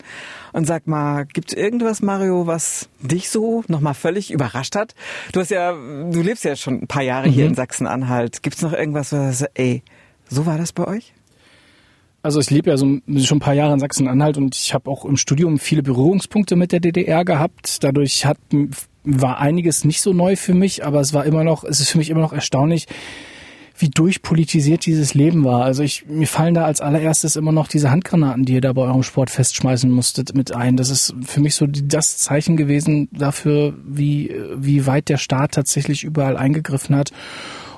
Und 0.52 0.66
sag 0.66 0.88
mal, 0.88 1.24
gibt 1.26 1.52
es 1.52 1.57
irgendwas, 1.57 2.02
Mario, 2.02 2.48
was 2.48 2.88
dich 3.00 3.31
so 3.31 3.62
nochmal 3.68 3.94
völlig 3.94 4.33
überrascht 4.33 4.74
hat? 4.74 4.96
Du 5.33 5.38
hast 5.38 5.50
ja, 5.50 5.72
du 5.72 6.20
lebst 6.20 6.44
ja 6.44 6.57
schon 6.57 6.83
ein 6.83 6.87
paar 6.88 7.02
Jahre 7.02 7.28
mhm. 7.28 7.33
hier 7.33 7.46
in 7.46 7.54
Sachsen-Anhalt. 7.54 8.42
Gibt 8.42 8.57
es 8.57 8.62
noch 8.62 8.72
irgendwas, 8.72 9.12
was, 9.12 9.42
ey, 9.54 9.85
so 10.28 10.44
war 10.44 10.59
das 10.59 10.72
bei 10.72 10.88
euch? 10.88 11.14
Also 12.20 12.40
ich 12.40 12.50
lebe 12.50 12.70
ja 12.70 12.76
so 12.76 12.98
schon 13.18 13.37
ein 13.37 13.40
paar 13.40 13.54
Jahre 13.54 13.74
in 13.74 13.78
Sachsen-Anhalt 13.78 14.38
und 14.38 14.57
ich 14.57 14.74
habe 14.74 14.90
auch 14.90 15.04
im 15.04 15.16
Studium 15.16 15.61
viele 15.61 15.85
Berührungspunkte 15.85 16.57
mit 16.57 16.72
der 16.72 16.81
DDR 16.81 17.24
gehabt. 17.24 17.85
Dadurch 17.85 18.26
hat, 18.26 18.38
war 19.04 19.38
einiges 19.38 19.85
nicht 19.85 20.00
so 20.00 20.12
neu 20.12 20.35
für 20.35 20.54
mich, 20.54 20.85
aber 20.85 20.98
es 20.98 21.14
war 21.14 21.24
immer 21.26 21.44
noch, 21.44 21.62
es 21.62 21.78
ist 21.78 21.90
für 21.90 21.98
mich 21.98 22.11
immer 22.11 22.20
noch 22.20 22.33
erstaunlich, 22.33 22.88
wie 23.80 23.88
durchpolitisiert 23.88 24.86
dieses 24.86 25.14
Leben 25.14 25.44
war. 25.44 25.64
Also 25.64 25.82
ich, 25.82 26.06
mir 26.06 26.26
fallen 26.26 26.54
da 26.54 26.64
als 26.64 26.80
allererstes 26.80 27.36
immer 27.36 27.52
noch 27.52 27.68
diese 27.68 27.90
Handgranaten, 27.90 28.44
die 28.44 28.54
ihr 28.54 28.60
da 28.60 28.72
bei 28.72 28.82
eurem 28.82 29.02
Sport 29.02 29.30
festschmeißen 29.30 29.90
musstet, 29.90 30.34
mit 30.34 30.54
ein. 30.54 30.76
Das 30.76 30.90
ist 30.90 31.14
für 31.24 31.40
mich 31.40 31.54
so 31.54 31.66
das 31.66 32.18
Zeichen 32.18 32.56
gewesen 32.56 33.08
dafür, 33.12 33.74
wie, 33.86 34.34
wie 34.56 34.86
weit 34.86 35.08
der 35.08 35.18
Staat 35.18 35.52
tatsächlich 35.52 36.04
überall 36.04 36.36
eingegriffen 36.36 36.96
hat 36.96 37.12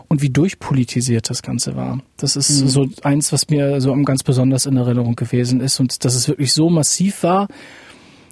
und 0.08 0.22
wie 0.22 0.30
durchpolitisiert 0.30 1.30
das 1.30 1.42
Ganze 1.42 1.76
war. 1.76 2.00
Das 2.16 2.34
ist 2.34 2.62
mhm. 2.62 2.68
so 2.68 2.88
eins, 3.02 3.32
was 3.32 3.48
mir 3.48 3.80
so 3.80 3.94
ganz 4.02 4.22
besonders 4.22 4.66
in 4.66 4.76
Erinnerung 4.76 5.16
gewesen 5.16 5.60
ist 5.60 5.78
und 5.80 6.04
dass 6.04 6.14
es 6.14 6.28
wirklich 6.28 6.52
so 6.52 6.70
massiv 6.70 7.22
war, 7.22 7.48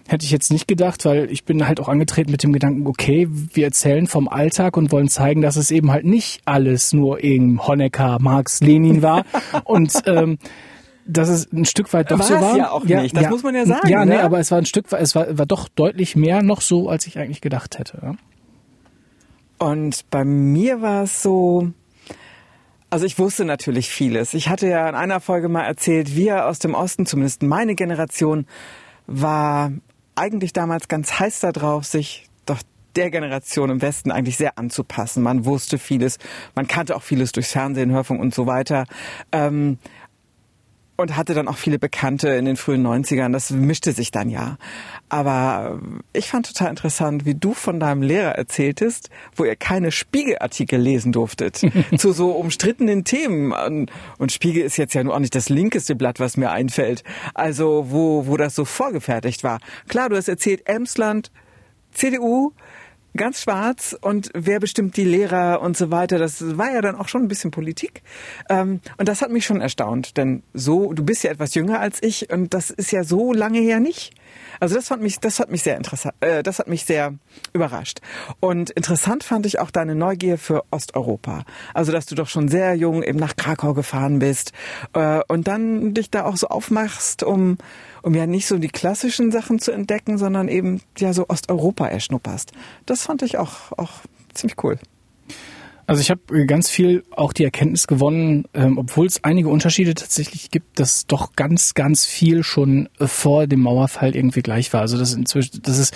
hätte 0.08 0.24
ich 0.24 0.30
jetzt 0.30 0.50
nicht 0.50 0.66
gedacht, 0.66 1.04
weil 1.04 1.30
ich 1.30 1.44
bin 1.44 1.68
halt 1.68 1.80
auch 1.80 1.88
angetreten 1.88 2.30
mit 2.30 2.42
dem 2.42 2.52
Gedanken, 2.52 2.86
okay, 2.86 3.28
wir 3.30 3.66
erzählen 3.66 4.06
vom 4.06 4.26
Alltag 4.26 4.76
und 4.76 4.90
wollen 4.90 5.08
zeigen, 5.08 5.42
dass 5.42 5.56
es 5.56 5.70
eben 5.70 5.92
halt 5.92 6.06
nicht 6.06 6.40
alles 6.46 6.94
nur 6.94 7.22
eben 7.22 7.66
Honecker, 7.66 8.18
Marx, 8.18 8.60
Lenin 8.60 9.02
war 9.02 9.24
und 9.64 9.92
ähm, 10.06 10.38
dass 11.06 11.28
es 11.28 11.52
ein 11.52 11.66
Stück 11.66 11.92
weit 11.92 12.10
doch 12.10 12.18
war 12.18 12.26
so 12.26 12.34
war. 12.34 12.56
ja 12.56 12.70
auch 12.70 12.84
nicht, 12.84 13.14
das 13.16 13.24
ja, 13.24 13.30
muss 13.30 13.42
man 13.42 13.54
ja 13.54 13.66
sagen. 13.66 13.88
Ja, 13.88 14.04
ne? 14.04 14.14
nee, 14.14 14.18
aber 14.18 14.38
es 14.40 14.50
war 14.50 14.58
ein 14.58 14.66
Stück 14.66 14.90
weit, 14.92 15.02
es 15.02 15.14
war, 15.14 15.38
war 15.38 15.46
doch 15.46 15.68
deutlich 15.68 16.16
mehr 16.16 16.42
noch 16.42 16.62
so, 16.62 16.88
als 16.88 17.06
ich 17.06 17.18
eigentlich 17.18 17.42
gedacht 17.42 17.78
hätte. 17.78 17.98
Ja? 18.02 18.14
Und 19.58 20.08
bei 20.10 20.24
mir 20.24 20.80
war 20.80 21.02
es 21.02 21.22
so, 21.22 21.70
also 22.88 23.04
ich 23.04 23.18
wusste 23.18 23.44
natürlich 23.44 23.90
vieles. 23.90 24.32
Ich 24.32 24.48
hatte 24.48 24.68
ja 24.68 24.88
in 24.88 24.94
einer 24.94 25.20
Folge 25.20 25.50
mal 25.50 25.64
erzählt, 25.64 26.16
wir 26.16 26.46
aus 26.46 26.58
dem 26.58 26.74
Osten, 26.74 27.04
zumindest 27.04 27.42
meine 27.42 27.74
Generation, 27.74 28.46
war 29.06 29.72
eigentlich 30.18 30.52
damals 30.52 30.88
ganz 30.88 31.18
heiß 31.18 31.40
darauf, 31.40 31.84
sich 31.84 32.26
doch 32.44 32.58
der 32.96 33.10
Generation 33.10 33.70
im 33.70 33.80
Westen 33.80 34.10
eigentlich 34.10 34.36
sehr 34.36 34.58
anzupassen. 34.58 35.22
Man 35.22 35.44
wusste 35.44 35.78
vieles, 35.78 36.18
man 36.54 36.66
kannte 36.66 36.96
auch 36.96 37.02
vieles 37.02 37.32
durchs 37.32 37.52
Fernsehen, 37.52 37.92
Hörfunk 37.92 38.20
und 38.20 38.34
so 38.34 38.46
weiter. 38.46 38.86
Ähm, 39.30 39.78
und 40.98 41.16
hatte 41.16 41.32
dann 41.32 41.46
auch 41.46 41.56
viele 41.56 41.78
Bekannte 41.78 42.30
in 42.30 42.44
den 42.44 42.56
frühen 42.56 42.84
90ern. 42.84 43.32
Das 43.32 43.50
mischte 43.50 43.92
sich 43.92 44.10
dann 44.10 44.28
ja. 44.28 44.58
Aber 45.08 45.80
ich 46.12 46.28
fand 46.28 46.48
total 46.48 46.70
interessant, 46.70 47.24
wie 47.24 47.36
du 47.36 47.54
von 47.54 47.78
deinem 47.78 48.02
Lehrer 48.02 48.32
erzähltest, 48.32 49.08
wo 49.36 49.44
ihr 49.44 49.54
keine 49.54 49.92
Spiegelartikel 49.92 50.78
lesen 50.78 51.12
durftet 51.12 51.62
zu 51.96 52.12
so 52.12 52.32
umstrittenen 52.32 53.04
Themen. 53.04 53.88
Und 54.18 54.32
Spiegel 54.32 54.64
ist 54.64 54.76
jetzt 54.76 54.92
ja 54.94 55.04
nur 55.04 55.14
auch 55.14 55.20
nicht 55.20 55.36
das 55.36 55.48
linkeste 55.48 55.94
Blatt, 55.94 56.18
was 56.18 56.36
mir 56.36 56.50
einfällt. 56.50 57.04
Also 57.32 57.86
wo, 57.90 58.26
wo 58.26 58.36
das 58.36 58.56
so 58.56 58.64
vorgefertigt 58.64 59.44
war. 59.44 59.60
Klar, 59.86 60.08
du 60.08 60.16
hast 60.16 60.28
erzählt, 60.28 60.62
Emsland, 60.66 61.30
CDU, 61.92 62.52
ganz 63.18 63.42
schwarz 63.42 63.94
und 64.00 64.30
wer 64.32 64.60
bestimmt 64.60 64.96
die 64.96 65.04
Lehrer 65.04 65.60
und 65.60 65.76
so 65.76 65.90
weiter. 65.90 66.18
Das 66.18 66.56
war 66.56 66.72
ja 66.72 66.80
dann 66.80 66.96
auch 66.96 67.08
schon 67.08 67.22
ein 67.22 67.28
bisschen 67.28 67.50
Politik. 67.50 68.02
Ähm, 68.48 68.80
und 68.96 69.08
das 69.08 69.20
hat 69.20 69.30
mich 69.30 69.44
schon 69.44 69.60
erstaunt, 69.60 70.16
denn 70.16 70.42
so, 70.54 70.94
du 70.94 71.04
bist 71.04 71.24
ja 71.24 71.30
etwas 71.30 71.54
jünger 71.54 71.80
als 71.80 72.02
ich 72.02 72.30
und 72.30 72.54
das 72.54 72.70
ist 72.70 72.90
ja 72.92 73.04
so 73.04 73.34
lange 73.34 73.58
her 73.58 73.80
nicht. 73.80 74.14
Also 74.60 74.74
das 74.74 74.88
fand 74.88 75.02
mich, 75.02 75.20
das 75.20 75.40
hat 75.40 75.50
mich 75.50 75.62
sehr 75.62 75.76
interessant, 75.76 76.14
äh, 76.20 76.42
das 76.42 76.58
hat 76.58 76.68
mich 76.68 76.84
sehr 76.84 77.14
überrascht. 77.52 78.00
Und 78.40 78.70
interessant 78.70 79.24
fand 79.24 79.46
ich 79.46 79.58
auch 79.58 79.70
deine 79.70 79.94
Neugier 79.94 80.38
für 80.38 80.64
Osteuropa. 80.70 81.44
Also 81.74 81.92
dass 81.92 82.06
du 82.06 82.14
doch 82.14 82.28
schon 82.28 82.48
sehr 82.48 82.74
jung 82.74 83.02
eben 83.02 83.18
nach 83.18 83.36
Krakau 83.36 83.74
gefahren 83.74 84.18
bist 84.18 84.52
äh, 84.94 85.20
und 85.28 85.48
dann 85.48 85.94
dich 85.94 86.10
da 86.10 86.24
auch 86.24 86.36
so 86.36 86.48
aufmachst, 86.48 87.22
um 87.22 87.58
um 88.02 88.14
ja 88.14 88.26
nicht 88.26 88.46
so 88.46 88.58
die 88.58 88.68
klassischen 88.68 89.32
Sachen 89.32 89.58
zu 89.58 89.72
entdecken, 89.72 90.18
sondern 90.18 90.48
eben 90.48 90.80
ja 90.96 91.12
so 91.12 91.28
Osteuropa 91.28 91.88
erschnupperst. 91.88 92.52
Das 92.86 93.02
fand 93.02 93.22
ich 93.22 93.38
auch 93.38 93.72
auch 93.76 94.00
ziemlich 94.34 94.62
cool. 94.62 94.78
Also 95.88 96.02
ich 96.02 96.10
habe 96.10 96.46
ganz 96.46 96.68
viel 96.68 97.02
auch 97.10 97.32
die 97.32 97.44
Erkenntnis 97.44 97.86
gewonnen, 97.86 98.44
ähm, 98.52 98.76
obwohl 98.76 99.06
es 99.06 99.24
einige 99.24 99.48
Unterschiede 99.48 99.94
tatsächlich 99.94 100.50
gibt, 100.50 100.78
dass 100.78 101.06
doch 101.06 101.34
ganz, 101.34 101.72
ganz 101.72 102.04
viel 102.04 102.42
schon 102.42 102.90
äh, 102.98 103.06
vor 103.06 103.46
dem 103.46 103.60
Mauerfall 103.60 104.14
irgendwie 104.14 104.42
gleich 104.42 104.70
war. 104.74 104.82
Also 104.82 104.98
das 104.98 105.14
inzwischen, 105.14 105.62
das 105.62 105.78
ist 105.78 105.94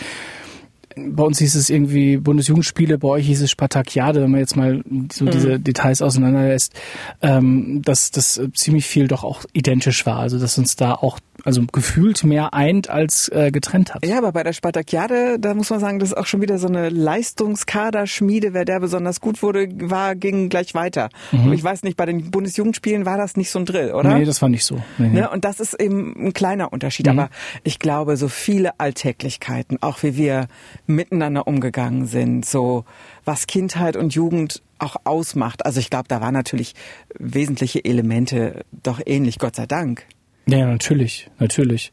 bei 0.97 1.23
uns 1.23 1.39
hieß 1.39 1.55
es 1.55 1.69
irgendwie 1.69 2.17
Bundesjugendspiele, 2.17 2.99
bei 2.99 3.09
euch 3.09 3.27
hieß 3.27 3.43
es 3.43 3.51
Spartakiade, 3.51 4.23
wenn 4.23 4.31
man 4.31 4.41
jetzt 4.41 4.57
mal 4.57 4.83
so 5.13 5.25
mhm. 5.25 5.31
diese 5.31 5.61
Details 5.61 6.01
auseinanderlässt, 6.01 6.73
ähm, 7.21 7.83
dass 7.83 8.11
das 8.11 8.41
ziemlich 8.55 8.87
viel 8.87 9.09
doch 9.09 9.25
auch 9.25 9.45
identisch 9.53 10.07
war. 10.07 10.19
Also 10.19 10.39
dass 10.39 10.57
uns 10.57 10.75
da 10.77 10.93
auch 10.93 11.19
also 11.45 11.63
gefühlt 11.73 12.25
mehr 12.25 12.55
eint 12.55 12.89
als 12.89 13.29
äh, 13.29 13.51
getrennt 13.51 13.95
hat. 13.95 14.07
Ja, 14.07 14.19
aber 14.19 14.33
bei 14.33 14.43
der 14.43 14.53
Spartakiade, 14.53 15.39
da 15.39 15.55
muss 15.55 15.71
man 15.71 15.81
sagen, 15.81 15.99
das 15.99 16.11
ist 16.11 16.17
auch 16.17 16.27
schon 16.27 16.41
wieder 16.41 16.59
so 16.59 16.69
eine 16.69 16.89
Leistungskaderschmiede. 16.89 18.55
Wer 18.55 18.65
der 18.65 18.81
besonders 18.81 19.21
gut 19.21 19.43
wurde, 19.43 19.69
war, 19.91 20.15
ging 20.15 20.49
gleich 20.49 20.75
weiter. 20.75 21.11
Mhm. 21.33 21.53
Ich 21.53 21.63
weiß 21.63 21.83
nicht, 21.83 21.97
bei 21.97 22.07
den 22.07 22.31
Bundesjugendspielen 22.31 23.07
war 23.07 23.17
das 23.17 23.37
nicht 23.37 23.51
so 23.51 23.59
ein 23.59 23.67
Drill, 23.67 23.93
oder? 23.93 24.19
Nee, 24.19 24.25
das 24.25 24.43
war 24.43 24.49
nicht 24.49 24.65
so. 24.65 24.83
Nee. 24.99 25.09
Ne? 25.09 25.31
Und 25.31 25.45
das 25.45 25.61
ist 25.61 25.75
eben 25.81 26.15
ein 26.27 26.33
kleiner 26.33 26.73
Unterschied. 26.73 27.07
Mhm. 27.07 27.19
Aber 27.19 27.31
ich 27.65 27.79
glaube, 27.79 28.17
so 28.17 28.29
viele 28.29 28.79
Alltäglichkeiten, 28.79 29.83
auch 29.83 30.03
wie 30.03 30.17
wir 30.17 30.49
miteinander 30.87 31.47
umgegangen 31.47 32.07
sind, 32.07 32.45
so 32.45 32.85
was 33.25 33.47
Kindheit 33.47 33.97
und 33.97 34.15
Jugend 34.15 34.63
auch 34.79 34.97
ausmacht. 35.05 35.65
Also 35.65 35.81
ich 35.81 35.91
glaube, 35.91 36.09
da 36.09 36.21
waren 36.21 36.35
natürlich 36.35 36.75
wesentliche 37.19 37.85
Elemente 37.85 38.65
doch 38.83 39.01
ähnlich, 39.05 39.39
Gott 39.39 39.57
sei 39.57 39.67
Dank. 39.67 40.05
Ja, 40.47 40.67
natürlich, 40.67 41.31
natürlich. 41.39 41.93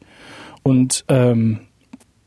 Und 0.62 1.04
ähm, 1.08 1.60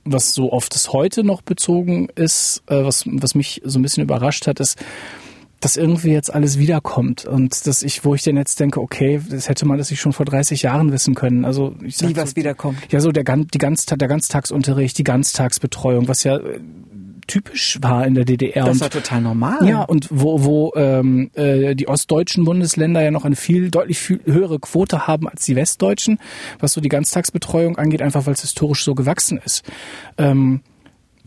was 0.06 0.34
so 0.34 0.52
auf 0.52 0.70
das 0.70 0.92
Heute 0.92 1.24
noch 1.24 1.42
bezogen 1.42 2.10
ist, 2.16 2.64
äh, 2.68 2.84
was, 2.84 3.06
was 3.08 3.36
mich 3.36 3.62
so 3.64 3.80
ein 3.80 3.82
bisschen 3.82 4.04
überrascht 4.04 4.48
hat, 4.48 4.60
ist, 4.60 4.78
dass 5.60 5.78
irgendwie 5.78 6.12
jetzt 6.12 6.34
alles 6.34 6.60
wiederkommt 6.60 7.26
und 7.26 7.66
dass 7.68 7.84
ich, 7.84 8.04
wo 8.04 8.14
ich 8.16 8.22
denn 8.22 8.36
jetzt 8.36 8.60
denke, 8.60 8.82
okay, 8.82 9.22
das 9.30 9.48
hätte 9.48 9.66
man 9.66 9.78
das 9.78 9.88
sich 9.88 10.02
schon 10.02 10.12
vor 10.12 10.26
30 10.26 10.62
Jahren 10.62 10.92
wissen 10.92 11.16
können. 11.16 11.46
Also 11.46 11.76
ich 11.82 11.96
sag 11.96 12.10
Wie 12.10 12.18
was 12.18 12.32
so, 12.32 12.36
wiederkommt? 12.36 12.80
Ja, 12.92 13.00
so 13.00 13.12
der, 13.14 13.24
die 13.24 13.58
Ganztag, 13.58 14.00
der 14.00 14.10
Ganztagsunterricht, 14.10 14.98
die 14.98 15.06
Ganztagsbetreuung, 15.06 16.10
was 16.10 16.26
ja 16.26 16.40
typisch 17.28 17.80
war 17.82 18.06
in 18.06 18.16
der 18.16 18.26
DDR. 18.26 18.66
Das 18.66 18.80
war 18.82 18.90
total 18.90 19.22
normal. 19.22 19.68
Ja, 19.68 19.82
und 19.84 20.08
wo, 20.12 20.44
wo 20.44 20.74
ähm, 20.76 21.32
äh, 21.34 21.76
die 21.76 21.88
ostdeutschen 21.88 22.46
Bundesländer 22.46 23.02
ja 23.02 23.12
noch 23.12 23.26
eine 23.26 23.36
viel 23.36 23.72
deutlich 23.72 24.00
viel 24.00 24.22
höhere 24.26 24.60
Quote 24.60 25.08
haben 25.08 25.28
als 25.28 25.46
die 25.46 25.56
westdeutschen, 25.56 26.20
was 26.60 26.74
so 26.74 26.82
die 26.82 26.90
Ganztagsbetreuung 26.90 27.78
angeht, 27.78 28.02
einfach 28.02 28.26
weil 28.26 28.34
es 28.34 28.42
historisch 28.42 28.84
so 28.84 28.96
gewachsen 28.96 29.40
ist. 29.44 29.64
Ähm, 30.18 30.62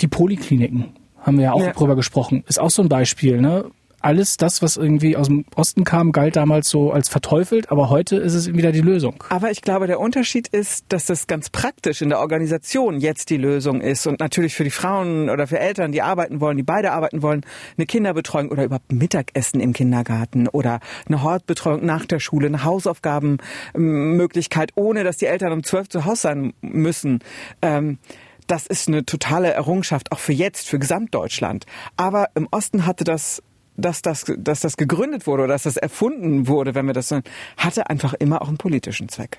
die 0.00 0.08
Polikliniken 0.08 0.94
haben 1.20 1.38
wir 1.38 1.44
ja 1.46 1.52
auch 1.52 1.62
ja. 1.62 1.72
drüber 1.72 1.96
gesprochen, 1.96 2.44
ist 2.46 2.60
auch 2.60 2.70
so 2.70 2.82
ein 2.82 2.88
Beispiel. 2.88 3.40
Ne? 3.40 3.64
Alles 4.06 4.36
das, 4.36 4.62
was 4.62 4.76
irgendwie 4.76 5.16
aus 5.16 5.26
dem 5.26 5.44
Osten 5.56 5.82
kam, 5.82 6.12
galt 6.12 6.36
damals 6.36 6.70
so 6.70 6.92
als 6.92 7.08
verteufelt, 7.08 7.72
aber 7.72 7.90
heute 7.90 8.18
ist 8.18 8.34
es 8.34 8.54
wieder 8.54 8.70
die 8.70 8.80
Lösung. 8.80 9.16
Aber 9.30 9.50
ich 9.50 9.62
glaube, 9.62 9.88
der 9.88 9.98
Unterschied 9.98 10.46
ist, 10.46 10.84
dass 10.90 11.06
das 11.06 11.26
ganz 11.26 11.50
praktisch 11.50 12.02
in 12.02 12.10
der 12.10 12.20
Organisation 12.20 13.00
jetzt 13.00 13.30
die 13.30 13.36
Lösung 13.36 13.80
ist 13.80 14.06
und 14.06 14.20
natürlich 14.20 14.54
für 14.54 14.62
die 14.62 14.70
Frauen 14.70 15.28
oder 15.28 15.48
für 15.48 15.58
Eltern, 15.58 15.90
die 15.90 16.02
arbeiten 16.02 16.40
wollen, 16.40 16.56
die 16.56 16.62
beide 16.62 16.92
arbeiten 16.92 17.20
wollen, 17.20 17.44
eine 17.76 17.86
Kinderbetreuung 17.86 18.52
oder 18.52 18.62
überhaupt 18.62 18.92
Mittagessen 18.92 19.58
im 19.58 19.72
Kindergarten 19.72 20.46
oder 20.46 20.78
eine 21.08 21.24
Hortbetreuung 21.24 21.84
nach 21.84 22.06
der 22.06 22.20
Schule, 22.20 22.46
eine 22.46 22.62
Hausaufgabenmöglichkeit, 22.62 24.70
ohne 24.76 25.02
dass 25.02 25.16
die 25.16 25.26
Eltern 25.26 25.52
um 25.52 25.64
zwölf 25.64 25.88
zu 25.88 26.04
Hause 26.04 26.20
sein 26.20 26.52
müssen. 26.60 27.24
Ähm, 27.60 27.98
das 28.46 28.68
ist 28.68 28.86
eine 28.86 29.04
totale 29.04 29.52
Errungenschaft, 29.52 30.12
auch 30.12 30.20
für 30.20 30.32
jetzt, 30.32 30.68
für 30.68 30.78
Gesamtdeutschland. 30.78 31.66
Aber 31.96 32.28
im 32.36 32.46
Osten 32.52 32.86
hatte 32.86 33.02
das 33.02 33.42
dass 33.76 34.02
das, 34.02 34.24
dass 34.38 34.60
das 34.60 34.76
gegründet 34.76 35.26
wurde 35.26 35.44
oder 35.44 35.54
dass 35.54 35.64
das 35.64 35.76
erfunden 35.76 36.48
wurde, 36.48 36.74
wenn 36.74 36.86
wir 36.86 36.94
das 36.94 37.08
so, 37.08 37.20
hatte 37.56 37.88
einfach 37.90 38.14
immer 38.14 38.42
auch 38.42 38.48
einen 38.48 38.58
politischen 38.58 39.08
Zweck. 39.08 39.38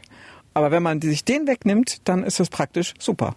Aber 0.54 0.72
wenn 0.72 0.84
man 0.84 1.02
sich 1.02 1.24
den 1.24 1.48
wegnimmt, 1.48 2.08
dann 2.08 2.24
ist 2.24 2.40
das 2.40 2.50
praktisch 2.50 2.94
super. 3.00 3.36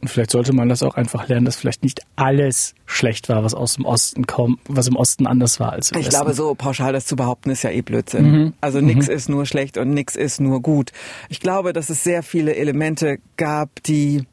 Und 0.00 0.08
vielleicht 0.08 0.30
sollte 0.30 0.52
man 0.52 0.68
das 0.68 0.82
auch 0.82 0.94
einfach 0.94 1.26
lernen, 1.26 1.44
dass 1.44 1.56
vielleicht 1.56 1.82
nicht 1.82 2.02
alles 2.14 2.74
schlecht 2.86 3.28
war, 3.28 3.42
was 3.42 3.54
aus 3.54 3.74
dem 3.74 3.84
Osten 3.84 4.26
kommt, 4.26 4.60
was 4.68 4.86
im 4.86 4.94
Osten 4.94 5.26
anders 5.26 5.58
war 5.58 5.72
als 5.72 5.90
im 5.90 5.98
Ich 5.98 6.06
Westen. 6.06 6.16
glaube, 6.20 6.34
so 6.34 6.54
pauschal 6.54 6.92
das 6.92 7.06
zu 7.06 7.16
behaupten, 7.16 7.50
ist 7.50 7.62
ja 7.62 7.70
eh 7.70 7.82
Blödsinn. 7.82 8.30
Mhm. 8.30 8.52
Also 8.60 8.80
nichts 8.80 9.08
mhm. 9.08 9.14
ist 9.14 9.28
nur 9.28 9.44
schlecht 9.44 9.76
und 9.76 9.90
nichts 9.90 10.14
ist 10.14 10.40
nur 10.40 10.62
gut. 10.62 10.92
Ich 11.28 11.40
glaube, 11.40 11.72
dass 11.72 11.90
es 11.90 12.04
sehr 12.04 12.22
viele 12.22 12.54
Elemente 12.54 13.18
gab, 13.36 13.82
die 13.82 14.24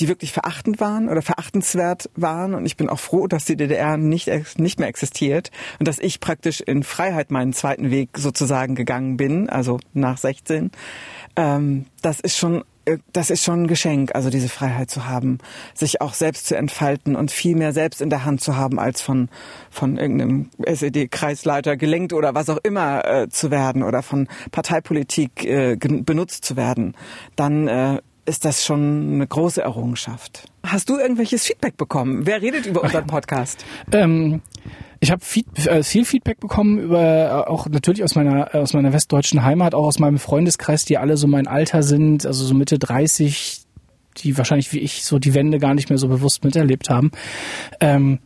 die 0.00 0.08
wirklich 0.08 0.32
verachtend 0.32 0.80
waren 0.80 1.08
oder 1.08 1.22
verachtenswert 1.22 2.10
waren. 2.14 2.54
Und 2.54 2.66
ich 2.66 2.76
bin 2.76 2.88
auch 2.88 3.00
froh, 3.00 3.26
dass 3.26 3.44
die 3.44 3.56
DDR 3.56 3.96
nicht, 3.96 4.30
nicht 4.58 4.78
mehr 4.78 4.88
existiert 4.88 5.50
und 5.78 5.88
dass 5.88 5.98
ich 5.98 6.20
praktisch 6.20 6.60
in 6.60 6.82
Freiheit 6.82 7.30
meinen 7.30 7.52
zweiten 7.52 7.90
Weg 7.90 8.10
sozusagen 8.16 8.74
gegangen 8.74 9.16
bin, 9.16 9.48
also 9.48 9.78
nach 9.92 10.18
16. 10.18 10.70
Ähm, 11.36 11.86
das 12.02 12.20
ist 12.20 12.36
schon 12.36 12.64
äh, 12.88 12.98
das 13.12 13.30
ist 13.30 13.44
schon 13.44 13.64
ein 13.64 13.66
Geschenk, 13.66 14.14
also 14.14 14.30
diese 14.30 14.48
Freiheit 14.48 14.90
zu 14.90 15.06
haben, 15.06 15.38
sich 15.74 16.00
auch 16.00 16.14
selbst 16.14 16.46
zu 16.46 16.56
entfalten 16.56 17.16
und 17.16 17.30
viel 17.30 17.56
mehr 17.56 17.72
selbst 17.72 18.00
in 18.00 18.10
der 18.10 18.24
Hand 18.24 18.40
zu 18.40 18.56
haben, 18.56 18.78
als 18.78 19.00
von, 19.00 19.28
von 19.70 19.98
irgendeinem 19.98 20.50
SED-Kreisleiter 20.64 21.76
gelenkt 21.76 22.12
oder 22.12 22.34
was 22.34 22.48
auch 22.48 22.58
immer 22.62 23.04
äh, 23.04 23.28
zu 23.28 23.50
werden 23.50 23.82
oder 23.82 24.02
von 24.02 24.28
Parteipolitik 24.50 25.44
äh, 25.44 25.76
benutzt 25.76 26.44
zu 26.44 26.56
werden. 26.56 26.96
Dann 27.36 27.68
äh, 27.68 28.00
ist 28.28 28.44
das 28.44 28.64
schon 28.64 29.14
eine 29.14 29.26
große 29.26 29.62
Errungenschaft. 29.62 30.44
Hast 30.62 30.88
du 30.90 30.98
irgendwelches 30.98 31.46
Feedback 31.46 31.76
bekommen? 31.76 32.26
Wer 32.26 32.42
redet 32.42 32.66
über 32.66 32.82
unseren 32.82 33.06
Podcast? 33.08 33.64
Ähm, 33.90 34.42
ich 35.00 35.10
habe 35.10 35.24
viel, 35.24 35.44
äh, 35.66 35.82
viel 35.82 36.04
Feedback 36.04 36.38
bekommen 36.38 36.78
über 36.78 37.00
äh, 37.00 37.50
auch 37.50 37.66
natürlich 37.68 38.04
aus 38.04 38.14
meiner 38.14 38.54
aus 38.54 38.74
meiner 38.74 38.92
westdeutschen 38.92 39.42
Heimat, 39.42 39.74
auch 39.74 39.86
aus 39.86 39.98
meinem 39.98 40.18
Freundeskreis, 40.18 40.84
die 40.84 40.98
alle 40.98 41.16
so 41.16 41.26
mein 41.26 41.46
Alter 41.46 41.82
sind, 41.82 42.26
also 42.26 42.44
so 42.44 42.54
Mitte 42.54 42.78
30, 42.78 43.62
die 44.18 44.36
wahrscheinlich 44.36 44.72
wie 44.72 44.80
ich 44.80 45.04
so 45.04 45.18
die 45.18 45.34
Wende 45.34 45.58
gar 45.58 45.74
nicht 45.74 45.88
mehr 45.88 45.98
so 45.98 46.08
bewusst 46.08 46.44
miterlebt 46.44 46.90
haben. 46.90 47.10
Ähm, 47.80 48.18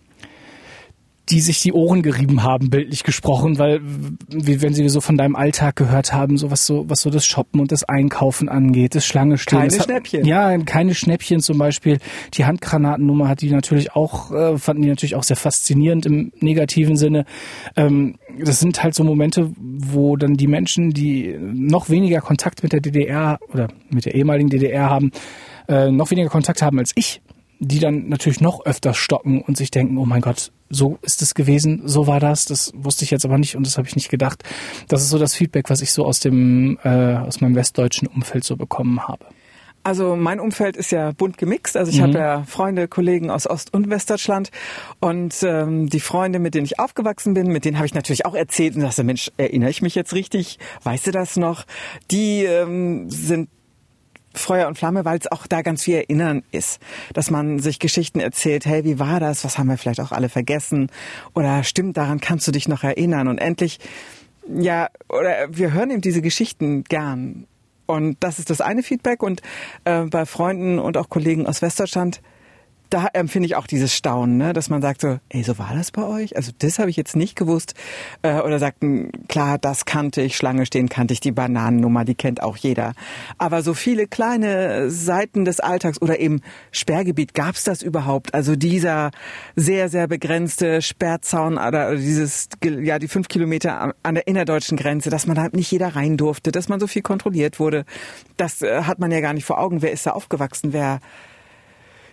die 1.33 1.41
sich 1.41 1.63
die 1.63 1.73
Ohren 1.73 2.03
gerieben 2.03 2.43
haben, 2.43 2.69
bildlich 2.69 3.05
gesprochen, 3.05 3.59
weil 3.59 3.81
wie 4.29 4.61
wenn 4.61 4.75
sie 4.75 4.87
so 4.91 5.01
von 5.01 5.17
deinem 5.17 5.35
Alltag 5.35 5.77
gehört 5.77 6.13
haben, 6.13 6.37
so 6.37 6.51
was 6.51 6.67
so 6.67 6.85
was 6.91 7.01
so 7.01 7.09
das 7.09 7.25
Shoppen 7.25 7.59
und 7.59 7.73
das 7.73 7.85
Einkaufen 7.85 8.51
angeht, 8.51 8.95
das 8.95 9.07
Schlange 9.07 9.39
stehen. 9.39 9.61
Keine 9.61 9.75
das 9.75 9.85
Schnäppchen. 9.85 10.21
Hat, 10.21 10.27
ja, 10.27 10.59
keine 10.59 10.95
Schnäppchen 10.95 11.41
zum 11.41 11.57
Beispiel. 11.57 12.01
Die 12.35 12.45
Handgranatennummer 12.45 13.29
hat 13.29 13.41
die 13.41 13.51
natürlich 13.51 13.97
auch, 13.97 14.31
äh, 14.31 14.59
fanden 14.59 14.83
die 14.83 14.89
natürlich 14.89 15.15
auch 15.15 15.23
sehr 15.23 15.37
faszinierend 15.37 16.05
im 16.05 16.33
negativen 16.41 16.97
Sinne. 16.97 17.25
Ähm, 17.77 18.17
das 18.39 18.61
sind 18.61 18.83
halt 18.83 18.95
so 18.95 19.03
Momente, 19.03 19.51
wo 19.57 20.17
dann 20.17 20.35
die 20.35 20.47
Menschen, 20.47 20.91
die 20.91 21.35
noch 21.41 21.89
weniger 21.89 22.21
Kontakt 22.21 22.63
mit 22.63 22.75
der 22.75 22.81
DDR 22.81 23.39
oder 23.55 23.69
mit 23.89 24.05
der 24.05 24.15
ehemaligen 24.15 24.51
DDR 24.51 24.91
haben, 24.91 25.13
äh, 25.67 25.91
noch 25.91 26.11
weniger 26.11 26.29
Kontakt 26.29 26.61
haben 26.61 26.79
als 26.79 26.93
ich, 26.95 27.23
die 27.63 27.79
dann 27.79 28.09
natürlich 28.09 28.41
noch 28.41 28.67
öfter 28.67 28.93
stocken 28.93 29.41
und 29.41 29.57
sich 29.57 29.71
denken, 29.71 29.97
oh 29.97 30.05
mein 30.05 30.21
Gott, 30.21 30.51
so 30.69 30.99
ist 31.03 31.23
es 31.23 31.35
gewesen, 31.35 31.83
so 31.85 32.07
war 32.07 32.19
das, 32.19 32.45
das 32.45 32.73
wusste 32.75 33.05
ich 33.05 33.11
jetzt 33.11 33.25
aber 33.25 33.39
nicht 33.39 33.57
und 33.57 33.65
das 33.67 33.79
habe 33.79 33.87
ich 33.87 33.95
nicht 33.95 34.09
gedacht. 34.09 34.43
Das 34.89 35.03
ist 35.03 35.11
so 35.11 35.19
das 35.19 35.35
Feedback, 35.35 35.71
was 35.71 35.81
ich 35.81 35.93
so 35.93 36.05
aus 36.05 36.19
dem 36.19 36.79
äh, 36.83 37.15
aus 37.17 37.41
meinem 37.41 37.55
westdeutschen 37.55 38.09
Umfeld 38.09 38.45
so 38.45 38.57
bekommen 38.57 39.07
habe. 39.07 39.27
Also 39.85 40.15
mein 40.17 40.39
Umfeld 40.39 40.77
ist 40.77 40.93
ja 40.93 41.13
bunt 41.13 41.39
gemixt. 41.39 41.77
Also 41.77 41.91
ich 41.91 41.99
mhm. 41.99 42.03
habe 42.03 42.19
ja 42.19 42.43
Freunde, 42.45 42.87
Kollegen 42.87 43.31
aus 43.31 43.49
Ost- 43.49 43.75
und 43.75 43.91
Westdeutschland. 43.91 44.51
Und 45.01 45.35
ähm, 45.43 45.89
die 45.89 46.01
Freunde, 46.01 46.39
mit 46.39 46.55
denen 46.55 46.67
ich 46.67 46.79
aufgewachsen 46.79 47.35
bin, 47.35 47.49
mit 47.49 47.65
denen 47.65 47.79
habe 47.79 47.87
ich 47.87 47.95
natürlich 47.95 48.25
auch 48.25 48.35
erzählt 48.35 48.77
und 48.77 48.83
dachte, 48.83 49.03
Mensch, 49.03 49.33
erinnere 49.39 49.71
ich 49.71 49.83
mich 49.83 49.97
jetzt 49.97 50.15
richtig? 50.15 50.59
Weißt 50.85 51.09
du 51.09 51.11
das 51.11 51.37
noch? 51.37 51.65
Die 52.13 52.45
ähm, 52.45 53.11
sind 53.11 53.49
Feuer 54.35 54.69
und 54.69 54.79
Flamme, 54.79 55.05
weil 55.05 55.19
es 55.19 55.31
auch 55.31 55.47
da 55.47 55.63
ganz 55.63 55.83
viel 55.83 55.97
Erinnern 55.97 56.43
ist, 56.51 56.81
dass 57.13 57.31
man 57.31 57.59
sich 57.59 57.79
Geschichten 57.79 58.21
erzählt, 58.21 58.67
hey, 58.67 58.85
wie 58.85 58.99
war 58.99 59.21
das? 59.21 59.45
Was 59.45 59.59
haben 59.59 59.69
wir 59.69 59.79
vielleicht 59.79 60.01
auch 60.01 60.13
alle 60.13 60.29
vergessen? 60.29 60.91
Oder 61.35 61.65
stimmt, 61.65 61.97
daran 61.97 62.21
kannst 62.21 62.47
du 62.49 62.53
dich 62.53 62.69
noch 62.69 62.83
erinnern? 62.85 63.29
Und 63.29 63.39
endlich, 63.39 63.79
ja, 64.49 64.89
oder 65.09 65.49
wir 65.51 65.73
hören 65.73 65.91
eben 65.91 66.01
diese 66.01 66.23
Geschichten 66.23 66.85
gern. 66.85 67.47
Und 67.87 68.17
das 68.21 68.39
ist 68.39 68.51
das 68.51 68.61
eine 68.61 68.83
Feedback. 68.83 69.23
Und 69.23 69.43
äh, 69.85 70.03
bei 70.03 70.27
Freunden 70.27 70.79
und 70.79 70.97
auch 70.97 71.09
Kollegen 71.09 71.47
aus 71.47 71.63
Westdeutschland 71.63 72.21
da 72.93 73.09
empfinde 73.15 73.47
ich 73.47 73.57
auch 73.57 73.67
dieses 73.67 73.95
Staunen, 73.95 74.37
ne? 74.37 74.53
dass 74.53 74.69
man 74.69 74.83
sagt 74.83 75.01
so, 75.01 75.19
ey, 75.31 75.43
so 75.43 75.59
war 75.59 75.73
das 75.75 75.91
bei 75.91 76.05
euch? 76.05 76.37
Also 76.37 76.53
das 76.59 76.79
habe 76.79 76.91
ich 76.91 76.97
jetzt 76.97 77.17
nicht 77.17 77.37
gewusst. 77.37 77.75
Äh, 78.21 78.41
oder 78.41 78.59
sagten, 78.59 79.11
klar, 79.29 79.57
das 79.57 79.87
kannte 79.87 80.21
ich, 80.21 80.37
Schlange 80.37 80.67
stehen 80.67 80.91
kannte 80.91 81.15
ich, 81.15 81.21
die 81.21 81.33
Bananennummer, 81.33 82.05
die 82.05 82.15
kennt 82.15 82.43
auch 82.43 82.59
jeder. 82.59 82.93
Aber 83.39 83.63
so 83.63 83.73
viele 83.73 84.07
kleine 84.07 84.91
Seiten 84.91 85.47
des 85.47 85.61
Alltags 85.61 86.03
oder 86.03 86.21
eben 86.21 86.43
Sperrgebiet, 86.71 87.33
gab 87.33 87.55
es 87.55 87.65
das 87.65 87.83
überhaupt? 87.83 88.35
Also 88.35 88.57
dieser 88.57 89.11
sehr, 89.57 89.89
sehr 89.89 90.07
begrenzte 90.07 90.83
Sperrzaun 90.83 91.57
oder 91.57 91.97
dieses, 91.97 92.51
ja, 92.63 92.99
die 92.99 93.09
fünf 93.09 93.29
Kilometer 93.29 93.95
an 94.03 94.15
der 94.15 94.27
innerdeutschen 94.27 94.77
Grenze, 94.77 95.09
dass 95.09 95.27
man 95.27 95.37
da 95.37 95.49
nicht 95.53 95.71
jeder 95.71 95.97
rein 95.97 96.19
durfte, 96.19 96.53
dass 96.53 96.69
man 96.69 96.79
so 96.79 96.87
viel 96.87 97.03
kontrolliert 97.03 97.59
wurde, 97.59 97.87
das 98.37 98.61
äh, 98.61 98.83
hat 98.83 98.99
man 98.99 99.11
ja 99.11 99.21
gar 99.21 99.33
nicht 99.33 99.47
vor 99.47 99.59
Augen. 99.59 99.81
Wer 99.81 99.93
ist 99.93 100.05
da 100.05 100.11
aufgewachsen? 100.11 100.75
Wer 100.75 101.01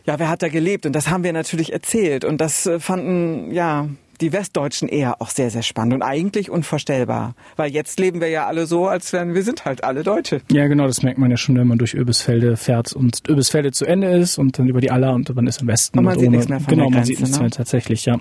ja, 0.05 0.19
wer 0.19 0.29
hat 0.29 0.41
da 0.41 0.49
gelebt? 0.49 0.85
Und 0.85 0.93
das 0.93 1.09
haben 1.09 1.23
wir 1.23 1.33
natürlich 1.33 1.73
erzählt. 1.73 2.25
Und 2.25 2.39
das 2.39 2.65
äh, 2.65 2.79
fanden, 2.79 3.51
ja, 3.51 3.87
die 4.22 4.34
Westdeutschen 4.34 4.89
eher 4.89 5.22
auch 5.22 5.30
sehr, 5.30 5.49
sehr 5.49 5.63
spannend 5.63 5.93
und 5.93 6.01
eigentlich 6.01 6.49
unvorstellbar. 6.49 7.36
Weil 7.55 7.72
jetzt 7.72 7.99
leben 7.99 8.22
wir 8.22 8.30
ja 8.30 8.47
alle 8.47 8.65
so, 8.65 8.88
als 8.88 9.13
wären 9.13 9.34
wir 9.34 9.43
sind 9.43 9.65
halt 9.65 9.84
alle 9.84 10.03
Deutsche. 10.03 10.41
Ja, 10.51 10.67
genau, 10.67 10.88
das 10.88 11.03
merkt 11.03 11.17
man 11.17 11.32
ja 11.32 11.38
schon, 11.38 11.57
wenn 11.57 11.67
man 11.67 11.78
durch 11.78 11.93
Öbisfelde 11.93 12.57
fährt 12.57 12.93
und 12.93 13.22
Öbisfelde 13.30 13.72
zu 13.72 13.86
Ende 13.86 14.09
ist 14.09 14.38
und 14.38 14.59
dann 14.59 14.67
über 14.67 14.82
die 14.82 14.91
Aller 14.91 15.13
und 15.13 15.34
man 15.36 15.47
ist 15.47 15.61
im 15.61 15.67
Westen. 15.67 15.99
Und 15.99 16.05
man 16.05 16.15
und 16.15 16.20
sieht 16.20 16.28
ohne, 16.28 16.38
nichts 16.38 16.49
mehr 16.49 16.59
von 16.59 16.67
Genau, 16.67 16.86
man 16.86 16.93
Grenze, 16.93 17.07
sieht 17.07 17.20
nichts 17.20 17.38
ne? 17.38 17.43
mehr 17.43 17.51
tatsächlich, 17.51 18.05
ja. 18.05 18.17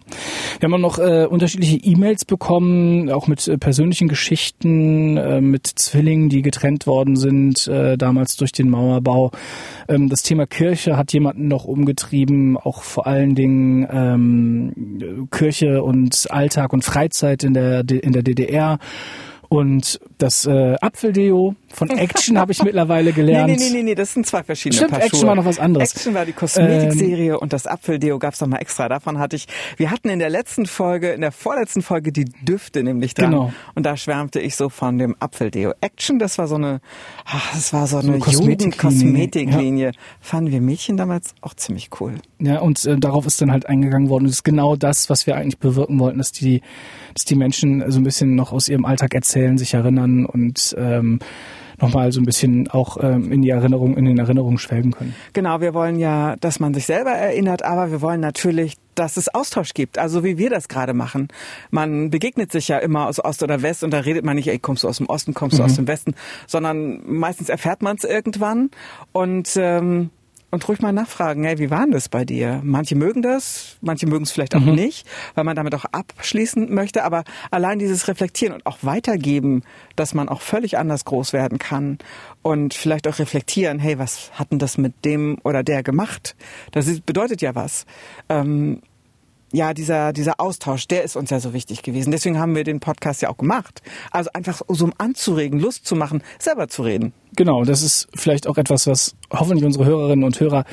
Wir 0.60 0.66
haben 0.66 0.74
auch 0.74 0.78
noch 0.78 0.98
äh, 0.98 1.26
unterschiedliche 1.26 1.76
E-Mails 1.76 2.24
bekommen, 2.24 3.10
auch 3.10 3.26
mit 3.26 3.46
äh, 3.48 3.58
persönlichen 3.58 4.08
Geschichten, 4.08 5.16
äh, 5.16 5.40
mit 5.40 5.66
Zwillingen, 5.66 6.28
die 6.28 6.42
getrennt 6.42 6.86
worden 6.86 7.16
sind, 7.16 7.66
äh, 7.68 7.96
damals 7.96 8.36
durch 8.36 8.52
den 8.52 8.68
Mauerbau. 8.70 9.32
Ähm, 9.88 10.08
das 10.08 10.22
Thema 10.22 10.46
Kirche 10.46 10.96
hat 10.96 11.12
jemanden 11.12 11.48
noch 11.48 11.64
umgetrieben, 11.64 12.56
auch 12.56 12.82
vor 12.82 13.06
allen 13.06 13.34
Dingen 13.34 13.86
ähm, 13.90 15.28
Kirche 15.30 15.82
und 15.88 16.26
Alltag 16.30 16.72
und 16.74 16.84
Freizeit 16.84 17.42
in 17.42 17.54
der, 17.54 17.80
in 17.88 18.12
der 18.12 18.22
DDR. 18.22 18.78
Und 19.48 19.98
das 20.18 20.44
äh, 20.44 20.76
Apfeldeo 20.80 21.54
von 21.68 21.88
Action 21.88 22.38
habe 22.38 22.52
ich 22.52 22.62
mittlerweile 22.62 23.12
gelernt. 23.12 23.50
nee, 23.50 23.56
nee, 23.56 23.70
nee, 23.70 23.82
nee, 23.82 23.94
das 23.94 24.12
sind 24.12 24.26
zwei 24.26 24.42
verschiedene 24.42 24.76
Stimmt, 24.76 24.90
Paar 24.90 25.00
Action 25.00 25.20
Schuhe. 25.20 25.28
war 25.28 25.34
noch 25.36 25.46
was 25.46 25.58
anderes. 25.58 25.94
Action 25.94 26.12
war 26.12 26.26
die 26.26 26.32
Kosmetikserie 26.32 27.38
und 27.38 27.54
das 27.54 27.66
Apfeldeo 27.66 28.18
gab's 28.18 28.42
noch 28.42 28.48
mal 28.48 28.58
extra. 28.58 28.88
Davon 28.90 29.18
hatte 29.18 29.36
ich, 29.36 29.46
wir 29.78 29.90
hatten 29.90 30.10
in 30.10 30.18
der 30.18 30.28
letzten 30.28 30.66
Folge, 30.66 31.12
in 31.12 31.22
der 31.22 31.32
vorletzten 31.32 31.80
Folge 31.80 32.12
die 32.12 32.26
Düfte 32.42 32.82
nämlich 32.82 33.14
dran. 33.14 33.30
Genau. 33.30 33.52
Und 33.74 33.86
da 33.86 33.96
schwärmte 33.96 34.38
ich 34.38 34.54
so 34.54 34.68
von 34.68 34.98
dem 34.98 35.16
Apfeldeo. 35.18 35.72
Action, 35.80 36.18
das 36.18 36.36
war 36.36 36.46
so 36.46 36.56
eine, 36.56 36.80
ach, 37.24 37.54
das 37.54 37.72
war 37.72 37.86
so 37.86 37.98
eine, 37.98 38.08
eine 38.08 38.18
Kosmetiklinie, 38.18 38.58
Jugendkosmetiklinie. 38.58 39.92
Fanden 40.20 40.50
wir 40.50 40.60
Mädchen 40.60 40.98
damals 40.98 41.34
auch 41.40 41.54
ziemlich 41.54 41.88
cool. 42.00 42.16
Ja, 42.38 42.60
und 42.60 42.84
äh, 42.84 42.98
darauf 42.98 43.26
ist 43.26 43.40
dann 43.40 43.50
halt 43.50 43.66
eingegangen 43.66 44.10
worden. 44.10 44.24
Das 44.24 44.34
ist 44.34 44.44
genau 44.44 44.76
das, 44.76 45.08
was 45.08 45.26
wir 45.26 45.36
eigentlich 45.36 45.58
bewirken 45.58 45.98
wollten, 45.98 46.18
dass 46.18 46.32
die, 46.32 46.60
dass 47.18 47.24
die 47.24 47.34
Menschen 47.34 47.82
so 47.90 47.98
ein 47.98 48.04
bisschen 48.04 48.36
noch 48.36 48.52
aus 48.52 48.68
ihrem 48.68 48.84
Alltag 48.84 49.12
erzählen, 49.12 49.58
sich 49.58 49.74
erinnern 49.74 50.24
und 50.24 50.76
ähm, 50.78 51.18
nochmal 51.80 52.12
so 52.12 52.20
ein 52.20 52.24
bisschen 52.24 52.68
auch 52.70 52.96
ähm, 53.00 53.32
in 53.32 53.42
die 53.42 53.50
Erinnerung, 53.50 53.96
in 53.96 54.04
den 54.04 54.18
Erinnerungen 54.18 54.58
schwelgen 54.58 54.92
können. 54.92 55.16
Genau, 55.32 55.60
wir 55.60 55.74
wollen 55.74 55.98
ja, 55.98 56.36
dass 56.36 56.60
man 56.60 56.74
sich 56.74 56.86
selber 56.86 57.10
erinnert, 57.10 57.64
aber 57.64 57.90
wir 57.90 58.02
wollen 58.02 58.20
natürlich, 58.20 58.74
dass 58.94 59.16
es 59.16 59.34
Austausch 59.34 59.74
gibt, 59.74 59.98
also 59.98 60.22
wie 60.22 60.38
wir 60.38 60.48
das 60.48 60.68
gerade 60.68 60.94
machen. 60.94 61.26
Man 61.72 62.10
begegnet 62.10 62.52
sich 62.52 62.68
ja 62.68 62.78
immer 62.78 63.08
aus 63.08 63.24
Ost 63.24 63.42
oder 63.42 63.62
West 63.62 63.82
und 63.82 63.90
da 63.90 63.98
redet 63.98 64.24
man 64.24 64.36
nicht, 64.36 64.46
ey, 64.46 64.60
kommst 64.60 64.84
du 64.84 64.88
aus 64.88 64.98
dem 64.98 65.06
Osten, 65.06 65.34
kommst 65.34 65.58
du 65.58 65.64
aus 65.64 65.74
dem 65.74 65.88
Westen, 65.88 66.14
sondern 66.46 67.00
meistens 67.04 67.48
erfährt 67.48 67.82
man 67.82 67.96
es 67.96 68.04
irgendwann 68.04 68.70
und 69.10 69.50
ähm, 69.56 70.10
und 70.50 70.66
ruhig 70.68 70.80
mal 70.80 70.92
nachfragen, 70.92 71.44
hey, 71.44 71.58
wie 71.58 71.70
war 71.70 71.82
denn 71.82 71.92
das 71.92 72.08
bei 72.08 72.24
dir? 72.24 72.60
Manche 72.64 72.94
mögen 72.94 73.22
das, 73.22 73.76
manche 73.80 74.06
mögen 74.06 74.24
es 74.24 74.30
vielleicht 74.30 74.54
auch 74.54 74.60
nicht, 74.60 75.06
weil 75.34 75.44
man 75.44 75.56
damit 75.56 75.74
auch 75.74 75.84
abschließen 75.84 76.72
möchte, 76.72 77.04
aber 77.04 77.24
allein 77.50 77.78
dieses 77.78 78.08
Reflektieren 78.08 78.54
und 78.54 78.66
auch 78.66 78.78
weitergeben, 78.82 79.62
dass 79.96 80.14
man 80.14 80.28
auch 80.28 80.40
völlig 80.40 80.78
anders 80.78 81.04
groß 81.04 81.32
werden 81.32 81.58
kann 81.58 81.98
und 82.42 82.74
vielleicht 82.74 83.06
auch 83.08 83.18
reflektieren, 83.18 83.78
hey, 83.78 83.98
was 83.98 84.30
hat 84.34 84.50
denn 84.50 84.58
das 84.58 84.78
mit 84.78 85.04
dem 85.04 85.38
oder 85.44 85.62
der 85.62 85.82
gemacht? 85.82 86.34
Das 86.72 87.00
bedeutet 87.00 87.42
ja 87.42 87.54
was. 87.54 87.84
Ähm, 88.28 88.80
ja, 89.52 89.74
dieser, 89.74 90.12
dieser 90.12 90.40
Austausch, 90.40 90.86
der 90.88 91.04
ist 91.04 91.16
uns 91.16 91.30
ja 91.30 91.40
so 91.40 91.52
wichtig 91.52 91.82
gewesen. 91.82 92.10
Deswegen 92.10 92.38
haben 92.38 92.54
wir 92.54 92.64
den 92.64 92.80
Podcast 92.80 93.22
ja 93.22 93.30
auch 93.30 93.36
gemacht. 93.36 93.82
Also 94.10 94.30
einfach 94.34 94.62
so 94.68 94.84
um 94.84 94.92
anzuregen, 94.98 95.58
Lust 95.58 95.86
zu 95.86 95.96
machen, 95.96 96.22
selber 96.38 96.68
zu 96.68 96.82
reden. 96.82 97.12
Genau, 97.36 97.64
das 97.64 97.82
ist 97.82 98.08
vielleicht 98.14 98.46
auch 98.46 98.58
etwas, 98.58 98.86
was 98.86 99.14
hoffentlich 99.30 99.64
unsere 99.64 99.84
Hörerinnen 99.84 100.24
und 100.24 100.38
Hörer 100.38 100.64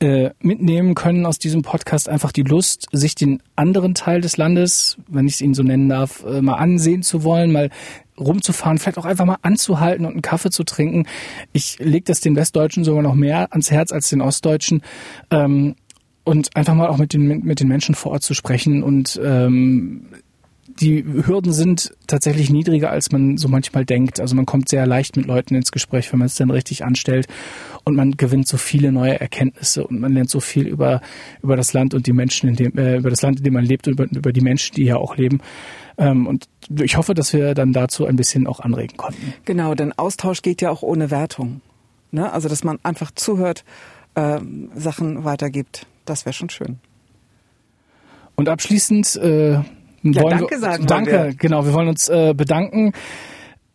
äh, 0.00 0.30
mitnehmen 0.40 0.94
können 0.94 1.26
aus 1.26 1.38
diesem 1.38 1.62
Podcast. 1.62 2.08
Einfach 2.08 2.32
die 2.32 2.42
Lust, 2.42 2.86
sich 2.92 3.14
den 3.14 3.42
anderen 3.54 3.94
Teil 3.94 4.20
des 4.20 4.36
Landes, 4.36 4.96
wenn 5.08 5.26
ich 5.26 5.34
es 5.34 5.40
Ihnen 5.40 5.54
so 5.54 5.62
nennen 5.62 5.88
darf, 5.88 6.24
äh, 6.24 6.40
mal 6.40 6.54
ansehen 6.54 7.02
zu 7.02 7.22
wollen, 7.22 7.52
mal 7.52 7.70
rumzufahren, 8.18 8.78
vielleicht 8.78 8.98
auch 8.98 9.04
einfach 9.04 9.24
mal 9.24 9.38
anzuhalten 9.42 10.04
und 10.04 10.12
einen 10.12 10.22
Kaffee 10.22 10.50
zu 10.50 10.64
trinken. 10.64 11.06
Ich 11.52 11.78
lege 11.78 12.04
das 12.04 12.20
den 12.20 12.36
Westdeutschen 12.36 12.84
sogar 12.84 13.02
noch 13.02 13.14
mehr 13.14 13.48
ans 13.52 13.70
Herz 13.70 13.92
als 13.92 14.10
den 14.10 14.20
Ostdeutschen. 14.20 14.82
Ähm, 15.30 15.74
und 16.30 16.56
einfach 16.56 16.74
mal 16.74 16.86
auch 16.86 16.98
mit 16.98 17.12
den, 17.12 17.44
mit 17.44 17.58
den 17.58 17.66
Menschen 17.66 17.96
vor 17.96 18.12
Ort 18.12 18.22
zu 18.22 18.34
sprechen 18.34 18.84
und 18.84 19.20
ähm, 19.22 20.06
die 20.80 21.04
Hürden 21.04 21.52
sind 21.52 21.92
tatsächlich 22.06 22.50
niedriger, 22.50 22.88
als 22.88 23.10
man 23.10 23.36
so 23.36 23.48
manchmal 23.48 23.84
denkt. 23.84 24.20
Also 24.20 24.36
man 24.36 24.46
kommt 24.46 24.68
sehr 24.68 24.86
leicht 24.86 25.16
mit 25.16 25.26
Leuten 25.26 25.56
ins 25.56 25.72
Gespräch, 25.72 26.10
wenn 26.12 26.20
man 26.20 26.26
es 26.26 26.36
dann 26.36 26.50
richtig 26.50 26.84
anstellt 26.84 27.26
und 27.82 27.96
man 27.96 28.16
gewinnt 28.16 28.46
so 28.46 28.56
viele 28.58 28.92
neue 28.92 29.20
Erkenntnisse 29.20 29.84
und 29.84 29.98
man 29.98 30.12
lernt 30.12 30.30
so 30.30 30.38
viel 30.38 30.68
über 30.68 31.00
über 31.42 31.56
das 31.56 31.72
Land 31.72 31.94
und 31.94 32.06
die 32.06 32.12
Menschen, 32.12 32.48
in 32.48 32.54
dem 32.54 32.78
äh, 32.78 32.98
über 32.98 33.10
das 33.10 33.22
Land, 33.22 33.38
in 33.38 33.44
dem 33.44 33.54
man 33.54 33.64
lebt 33.64 33.88
und 33.88 33.94
über, 33.94 34.04
über 34.04 34.32
die 34.32 34.40
Menschen, 34.40 34.76
die 34.76 34.84
hier 34.84 35.00
auch 35.00 35.16
leben. 35.16 35.40
Ähm, 35.98 36.28
und 36.28 36.48
ich 36.80 36.96
hoffe, 36.96 37.12
dass 37.12 37.32
wir 37.32 37.54
dann 37.54 37.72
dazu 37.72 38.06
ein 38.06 38.14
bisschen 38.14 38.46
auch 38.46 38.60
anregen 38.60 38.96
konnten. 38.96 39.34
Genau, 39.46 39.74
denn 39.74 39.92
Austausch 39.98 40.42
geht 40.42 40.62
ja 40.62 40.70
auch 40.70 40.82
ohne 40.82 41.10
Wertung. 41.10 41.60
Ne? 42.12 42.32
Also, 42.32 42.48
dass 42.48 42.62
man 42.62 42.78
einfach 42.84 43.10
zuhört, 43.10 43.64
ähm, 44.14 44.70
Sachen 44.76 45.24
weitergibt. 45.24 45.86
Das 46.10 46.26
wäre 46.26 46.32
schon 46.32 46.50
schön. 46.50 46.78
Und 48.34 48.48
abschließend 48.48 49.16
äh, 49.16 49.52
Ja, 49.52 49.62
wollen 50.02 50.14
danke 50.38 50.50
wir, 50.50 50.58
sagen 50.58 50.86
Danke, 50.86 51.10
wir. 51.12 51.34
genau. 51.34 51.64
Wir 51.66 51.72
wollen 51.72 51.88
uns 51.88 52.08
äh, 52.08 52.34
bedanken. 52.36 52.92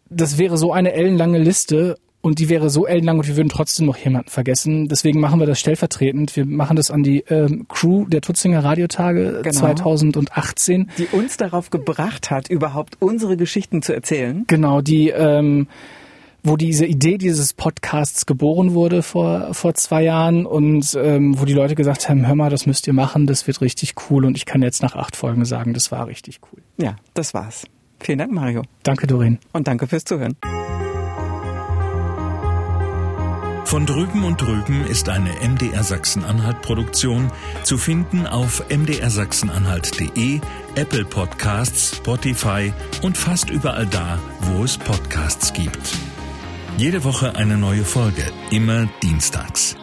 Das 0.09 0.37
wäre 0.37 0.57
so 0.57 0.73
eine 0.73 0.93
ellenlange 0.93 1.37
Liste 1.39 1.97
und 2.21 2.39
die 2.39 2.49
wäre 2.49 2.69
so 2.69 2.87
ellenlang 2.87 3.19
und 3.19 3.27
wir 3.27 3.37
würden 3.37 3.49
trotzdem 3.49 3.85
noch 3.85 3.97
jemanden 3.97 4.29
vergessen. 4.29 4.87
Deswegen 4.87 5.19
machen 5.19 5.39
wir 5.39 5.45
das 5.47 5.59
stellvertretend. 5.59 6.35
Wir 6.35 6.45
machen 6.45 6.75
das 6.75 6.89
an 6.91 7.03
die 7.03 7.19
ähm, 7.29 7.67
Crew 7.69 8.05
der 8.07 8.21
Tutzinger 8.21 8.63
Radiotage 8.63 9.41
Genau. 9.43 9.55
2018. 9.55 10.89
Die 10.97 11.05
uns 11.11 11.37
darauf 11.37 11.69
gebracht 11.69 12.31
hat, 12.31 12.49
überhaupt 12.49 12.97
unsere 12.99 13.37
Geschichten 13.37 13.81
zu 13.81 13.93
erzählen. 13.93 14.43
Genau, 14.47 14.81
die, 14.81 15.09
ähm, 15.09 15.67
wo 16.45 16.57
diese 16.57 16.85
Idee 16.85 17.17
dieses 17.17 17.53
Podcasts 17.53 18.25
geboren 18.25 18.73
wurde 18.73 19.01
vor, 19.01 19.53
vor 19.53 19.73
zwei 19.73 20.03
Jahren 20.03 20.45
und 20.45 20.95
ähm, 21.01 21.39
wo 21.39 21.45
die 21.45 21.53
Leute 21.53 21.75
gesagt 21.75 22.07
haben, 22.07 22.25
hör 22.27 22.35
mal, 22.35 22.49
das 22.49 22.65
müsst 22.67 22.87
ihr 22.87 22.93
machen, 22.93 23.25
das 23.25 23.47
wird 23.47 23.61
richtig 23.61 23.95
cool 24.09 24.25
und 24.25 24.37
ich 24.37 24.45
kann 24.45 24.61
jetzt 24.61 24.81
nach 24.81 24.95
acht 24.95 25.15
Folgen 25.15 25.43
sagen, 25.43 25.73
das 25.73 25.91
war 25.91 26.07
richtig 26.07 26.39
cool. 26.51 26.61
Ja, 26.77 26.95
das 27.15 27.33
war's. 27.33 27.65
Vielen 27.99 28.19
Dank, 28.19 28.31
Mario. 28.31 28.61
Danke, 28.83 29.07
Doreen. 29.07 29.39
Und 29.53 29.67
danke 29.67 29.87
fürs 29.87 30.05
Zuhören. 30.05 30.35
Von 33.65 33.87
drüben 33.87 34.23
und 34.23 34.39
drüben 34.39 34.85
ist 34.85 35.09
eine 35.09 35.31
MDR 35.41 35.83
Sachsen-Anhalt 35.83 36.61
Produktion 36.61 37.31
zu 37.63 37.77
finden 37.77 38.27
auf 38.27 38.63
mdrsachsenanhalt.de, 38.69 40.39
Apple 40.75 41.05
Podcasts, 41.05 41.97
Spotify 41.97 42.71
und 43.01 43.17
fast 43.17 43.49
überall 43.49 43.87
da, 43.87 44.19
wo 44.41 44.63
es 44.63 44.77
Podcasts 44.77 45.51
gibt. 45.51 45.97
Jede 46.77 47.05
Woche 47.05 47.37
eine 47.37 47.57
neue 47.57 47.85
Folge, 47.85 48.25
immer 48.51 48.85
dienstags. 49.01 49.77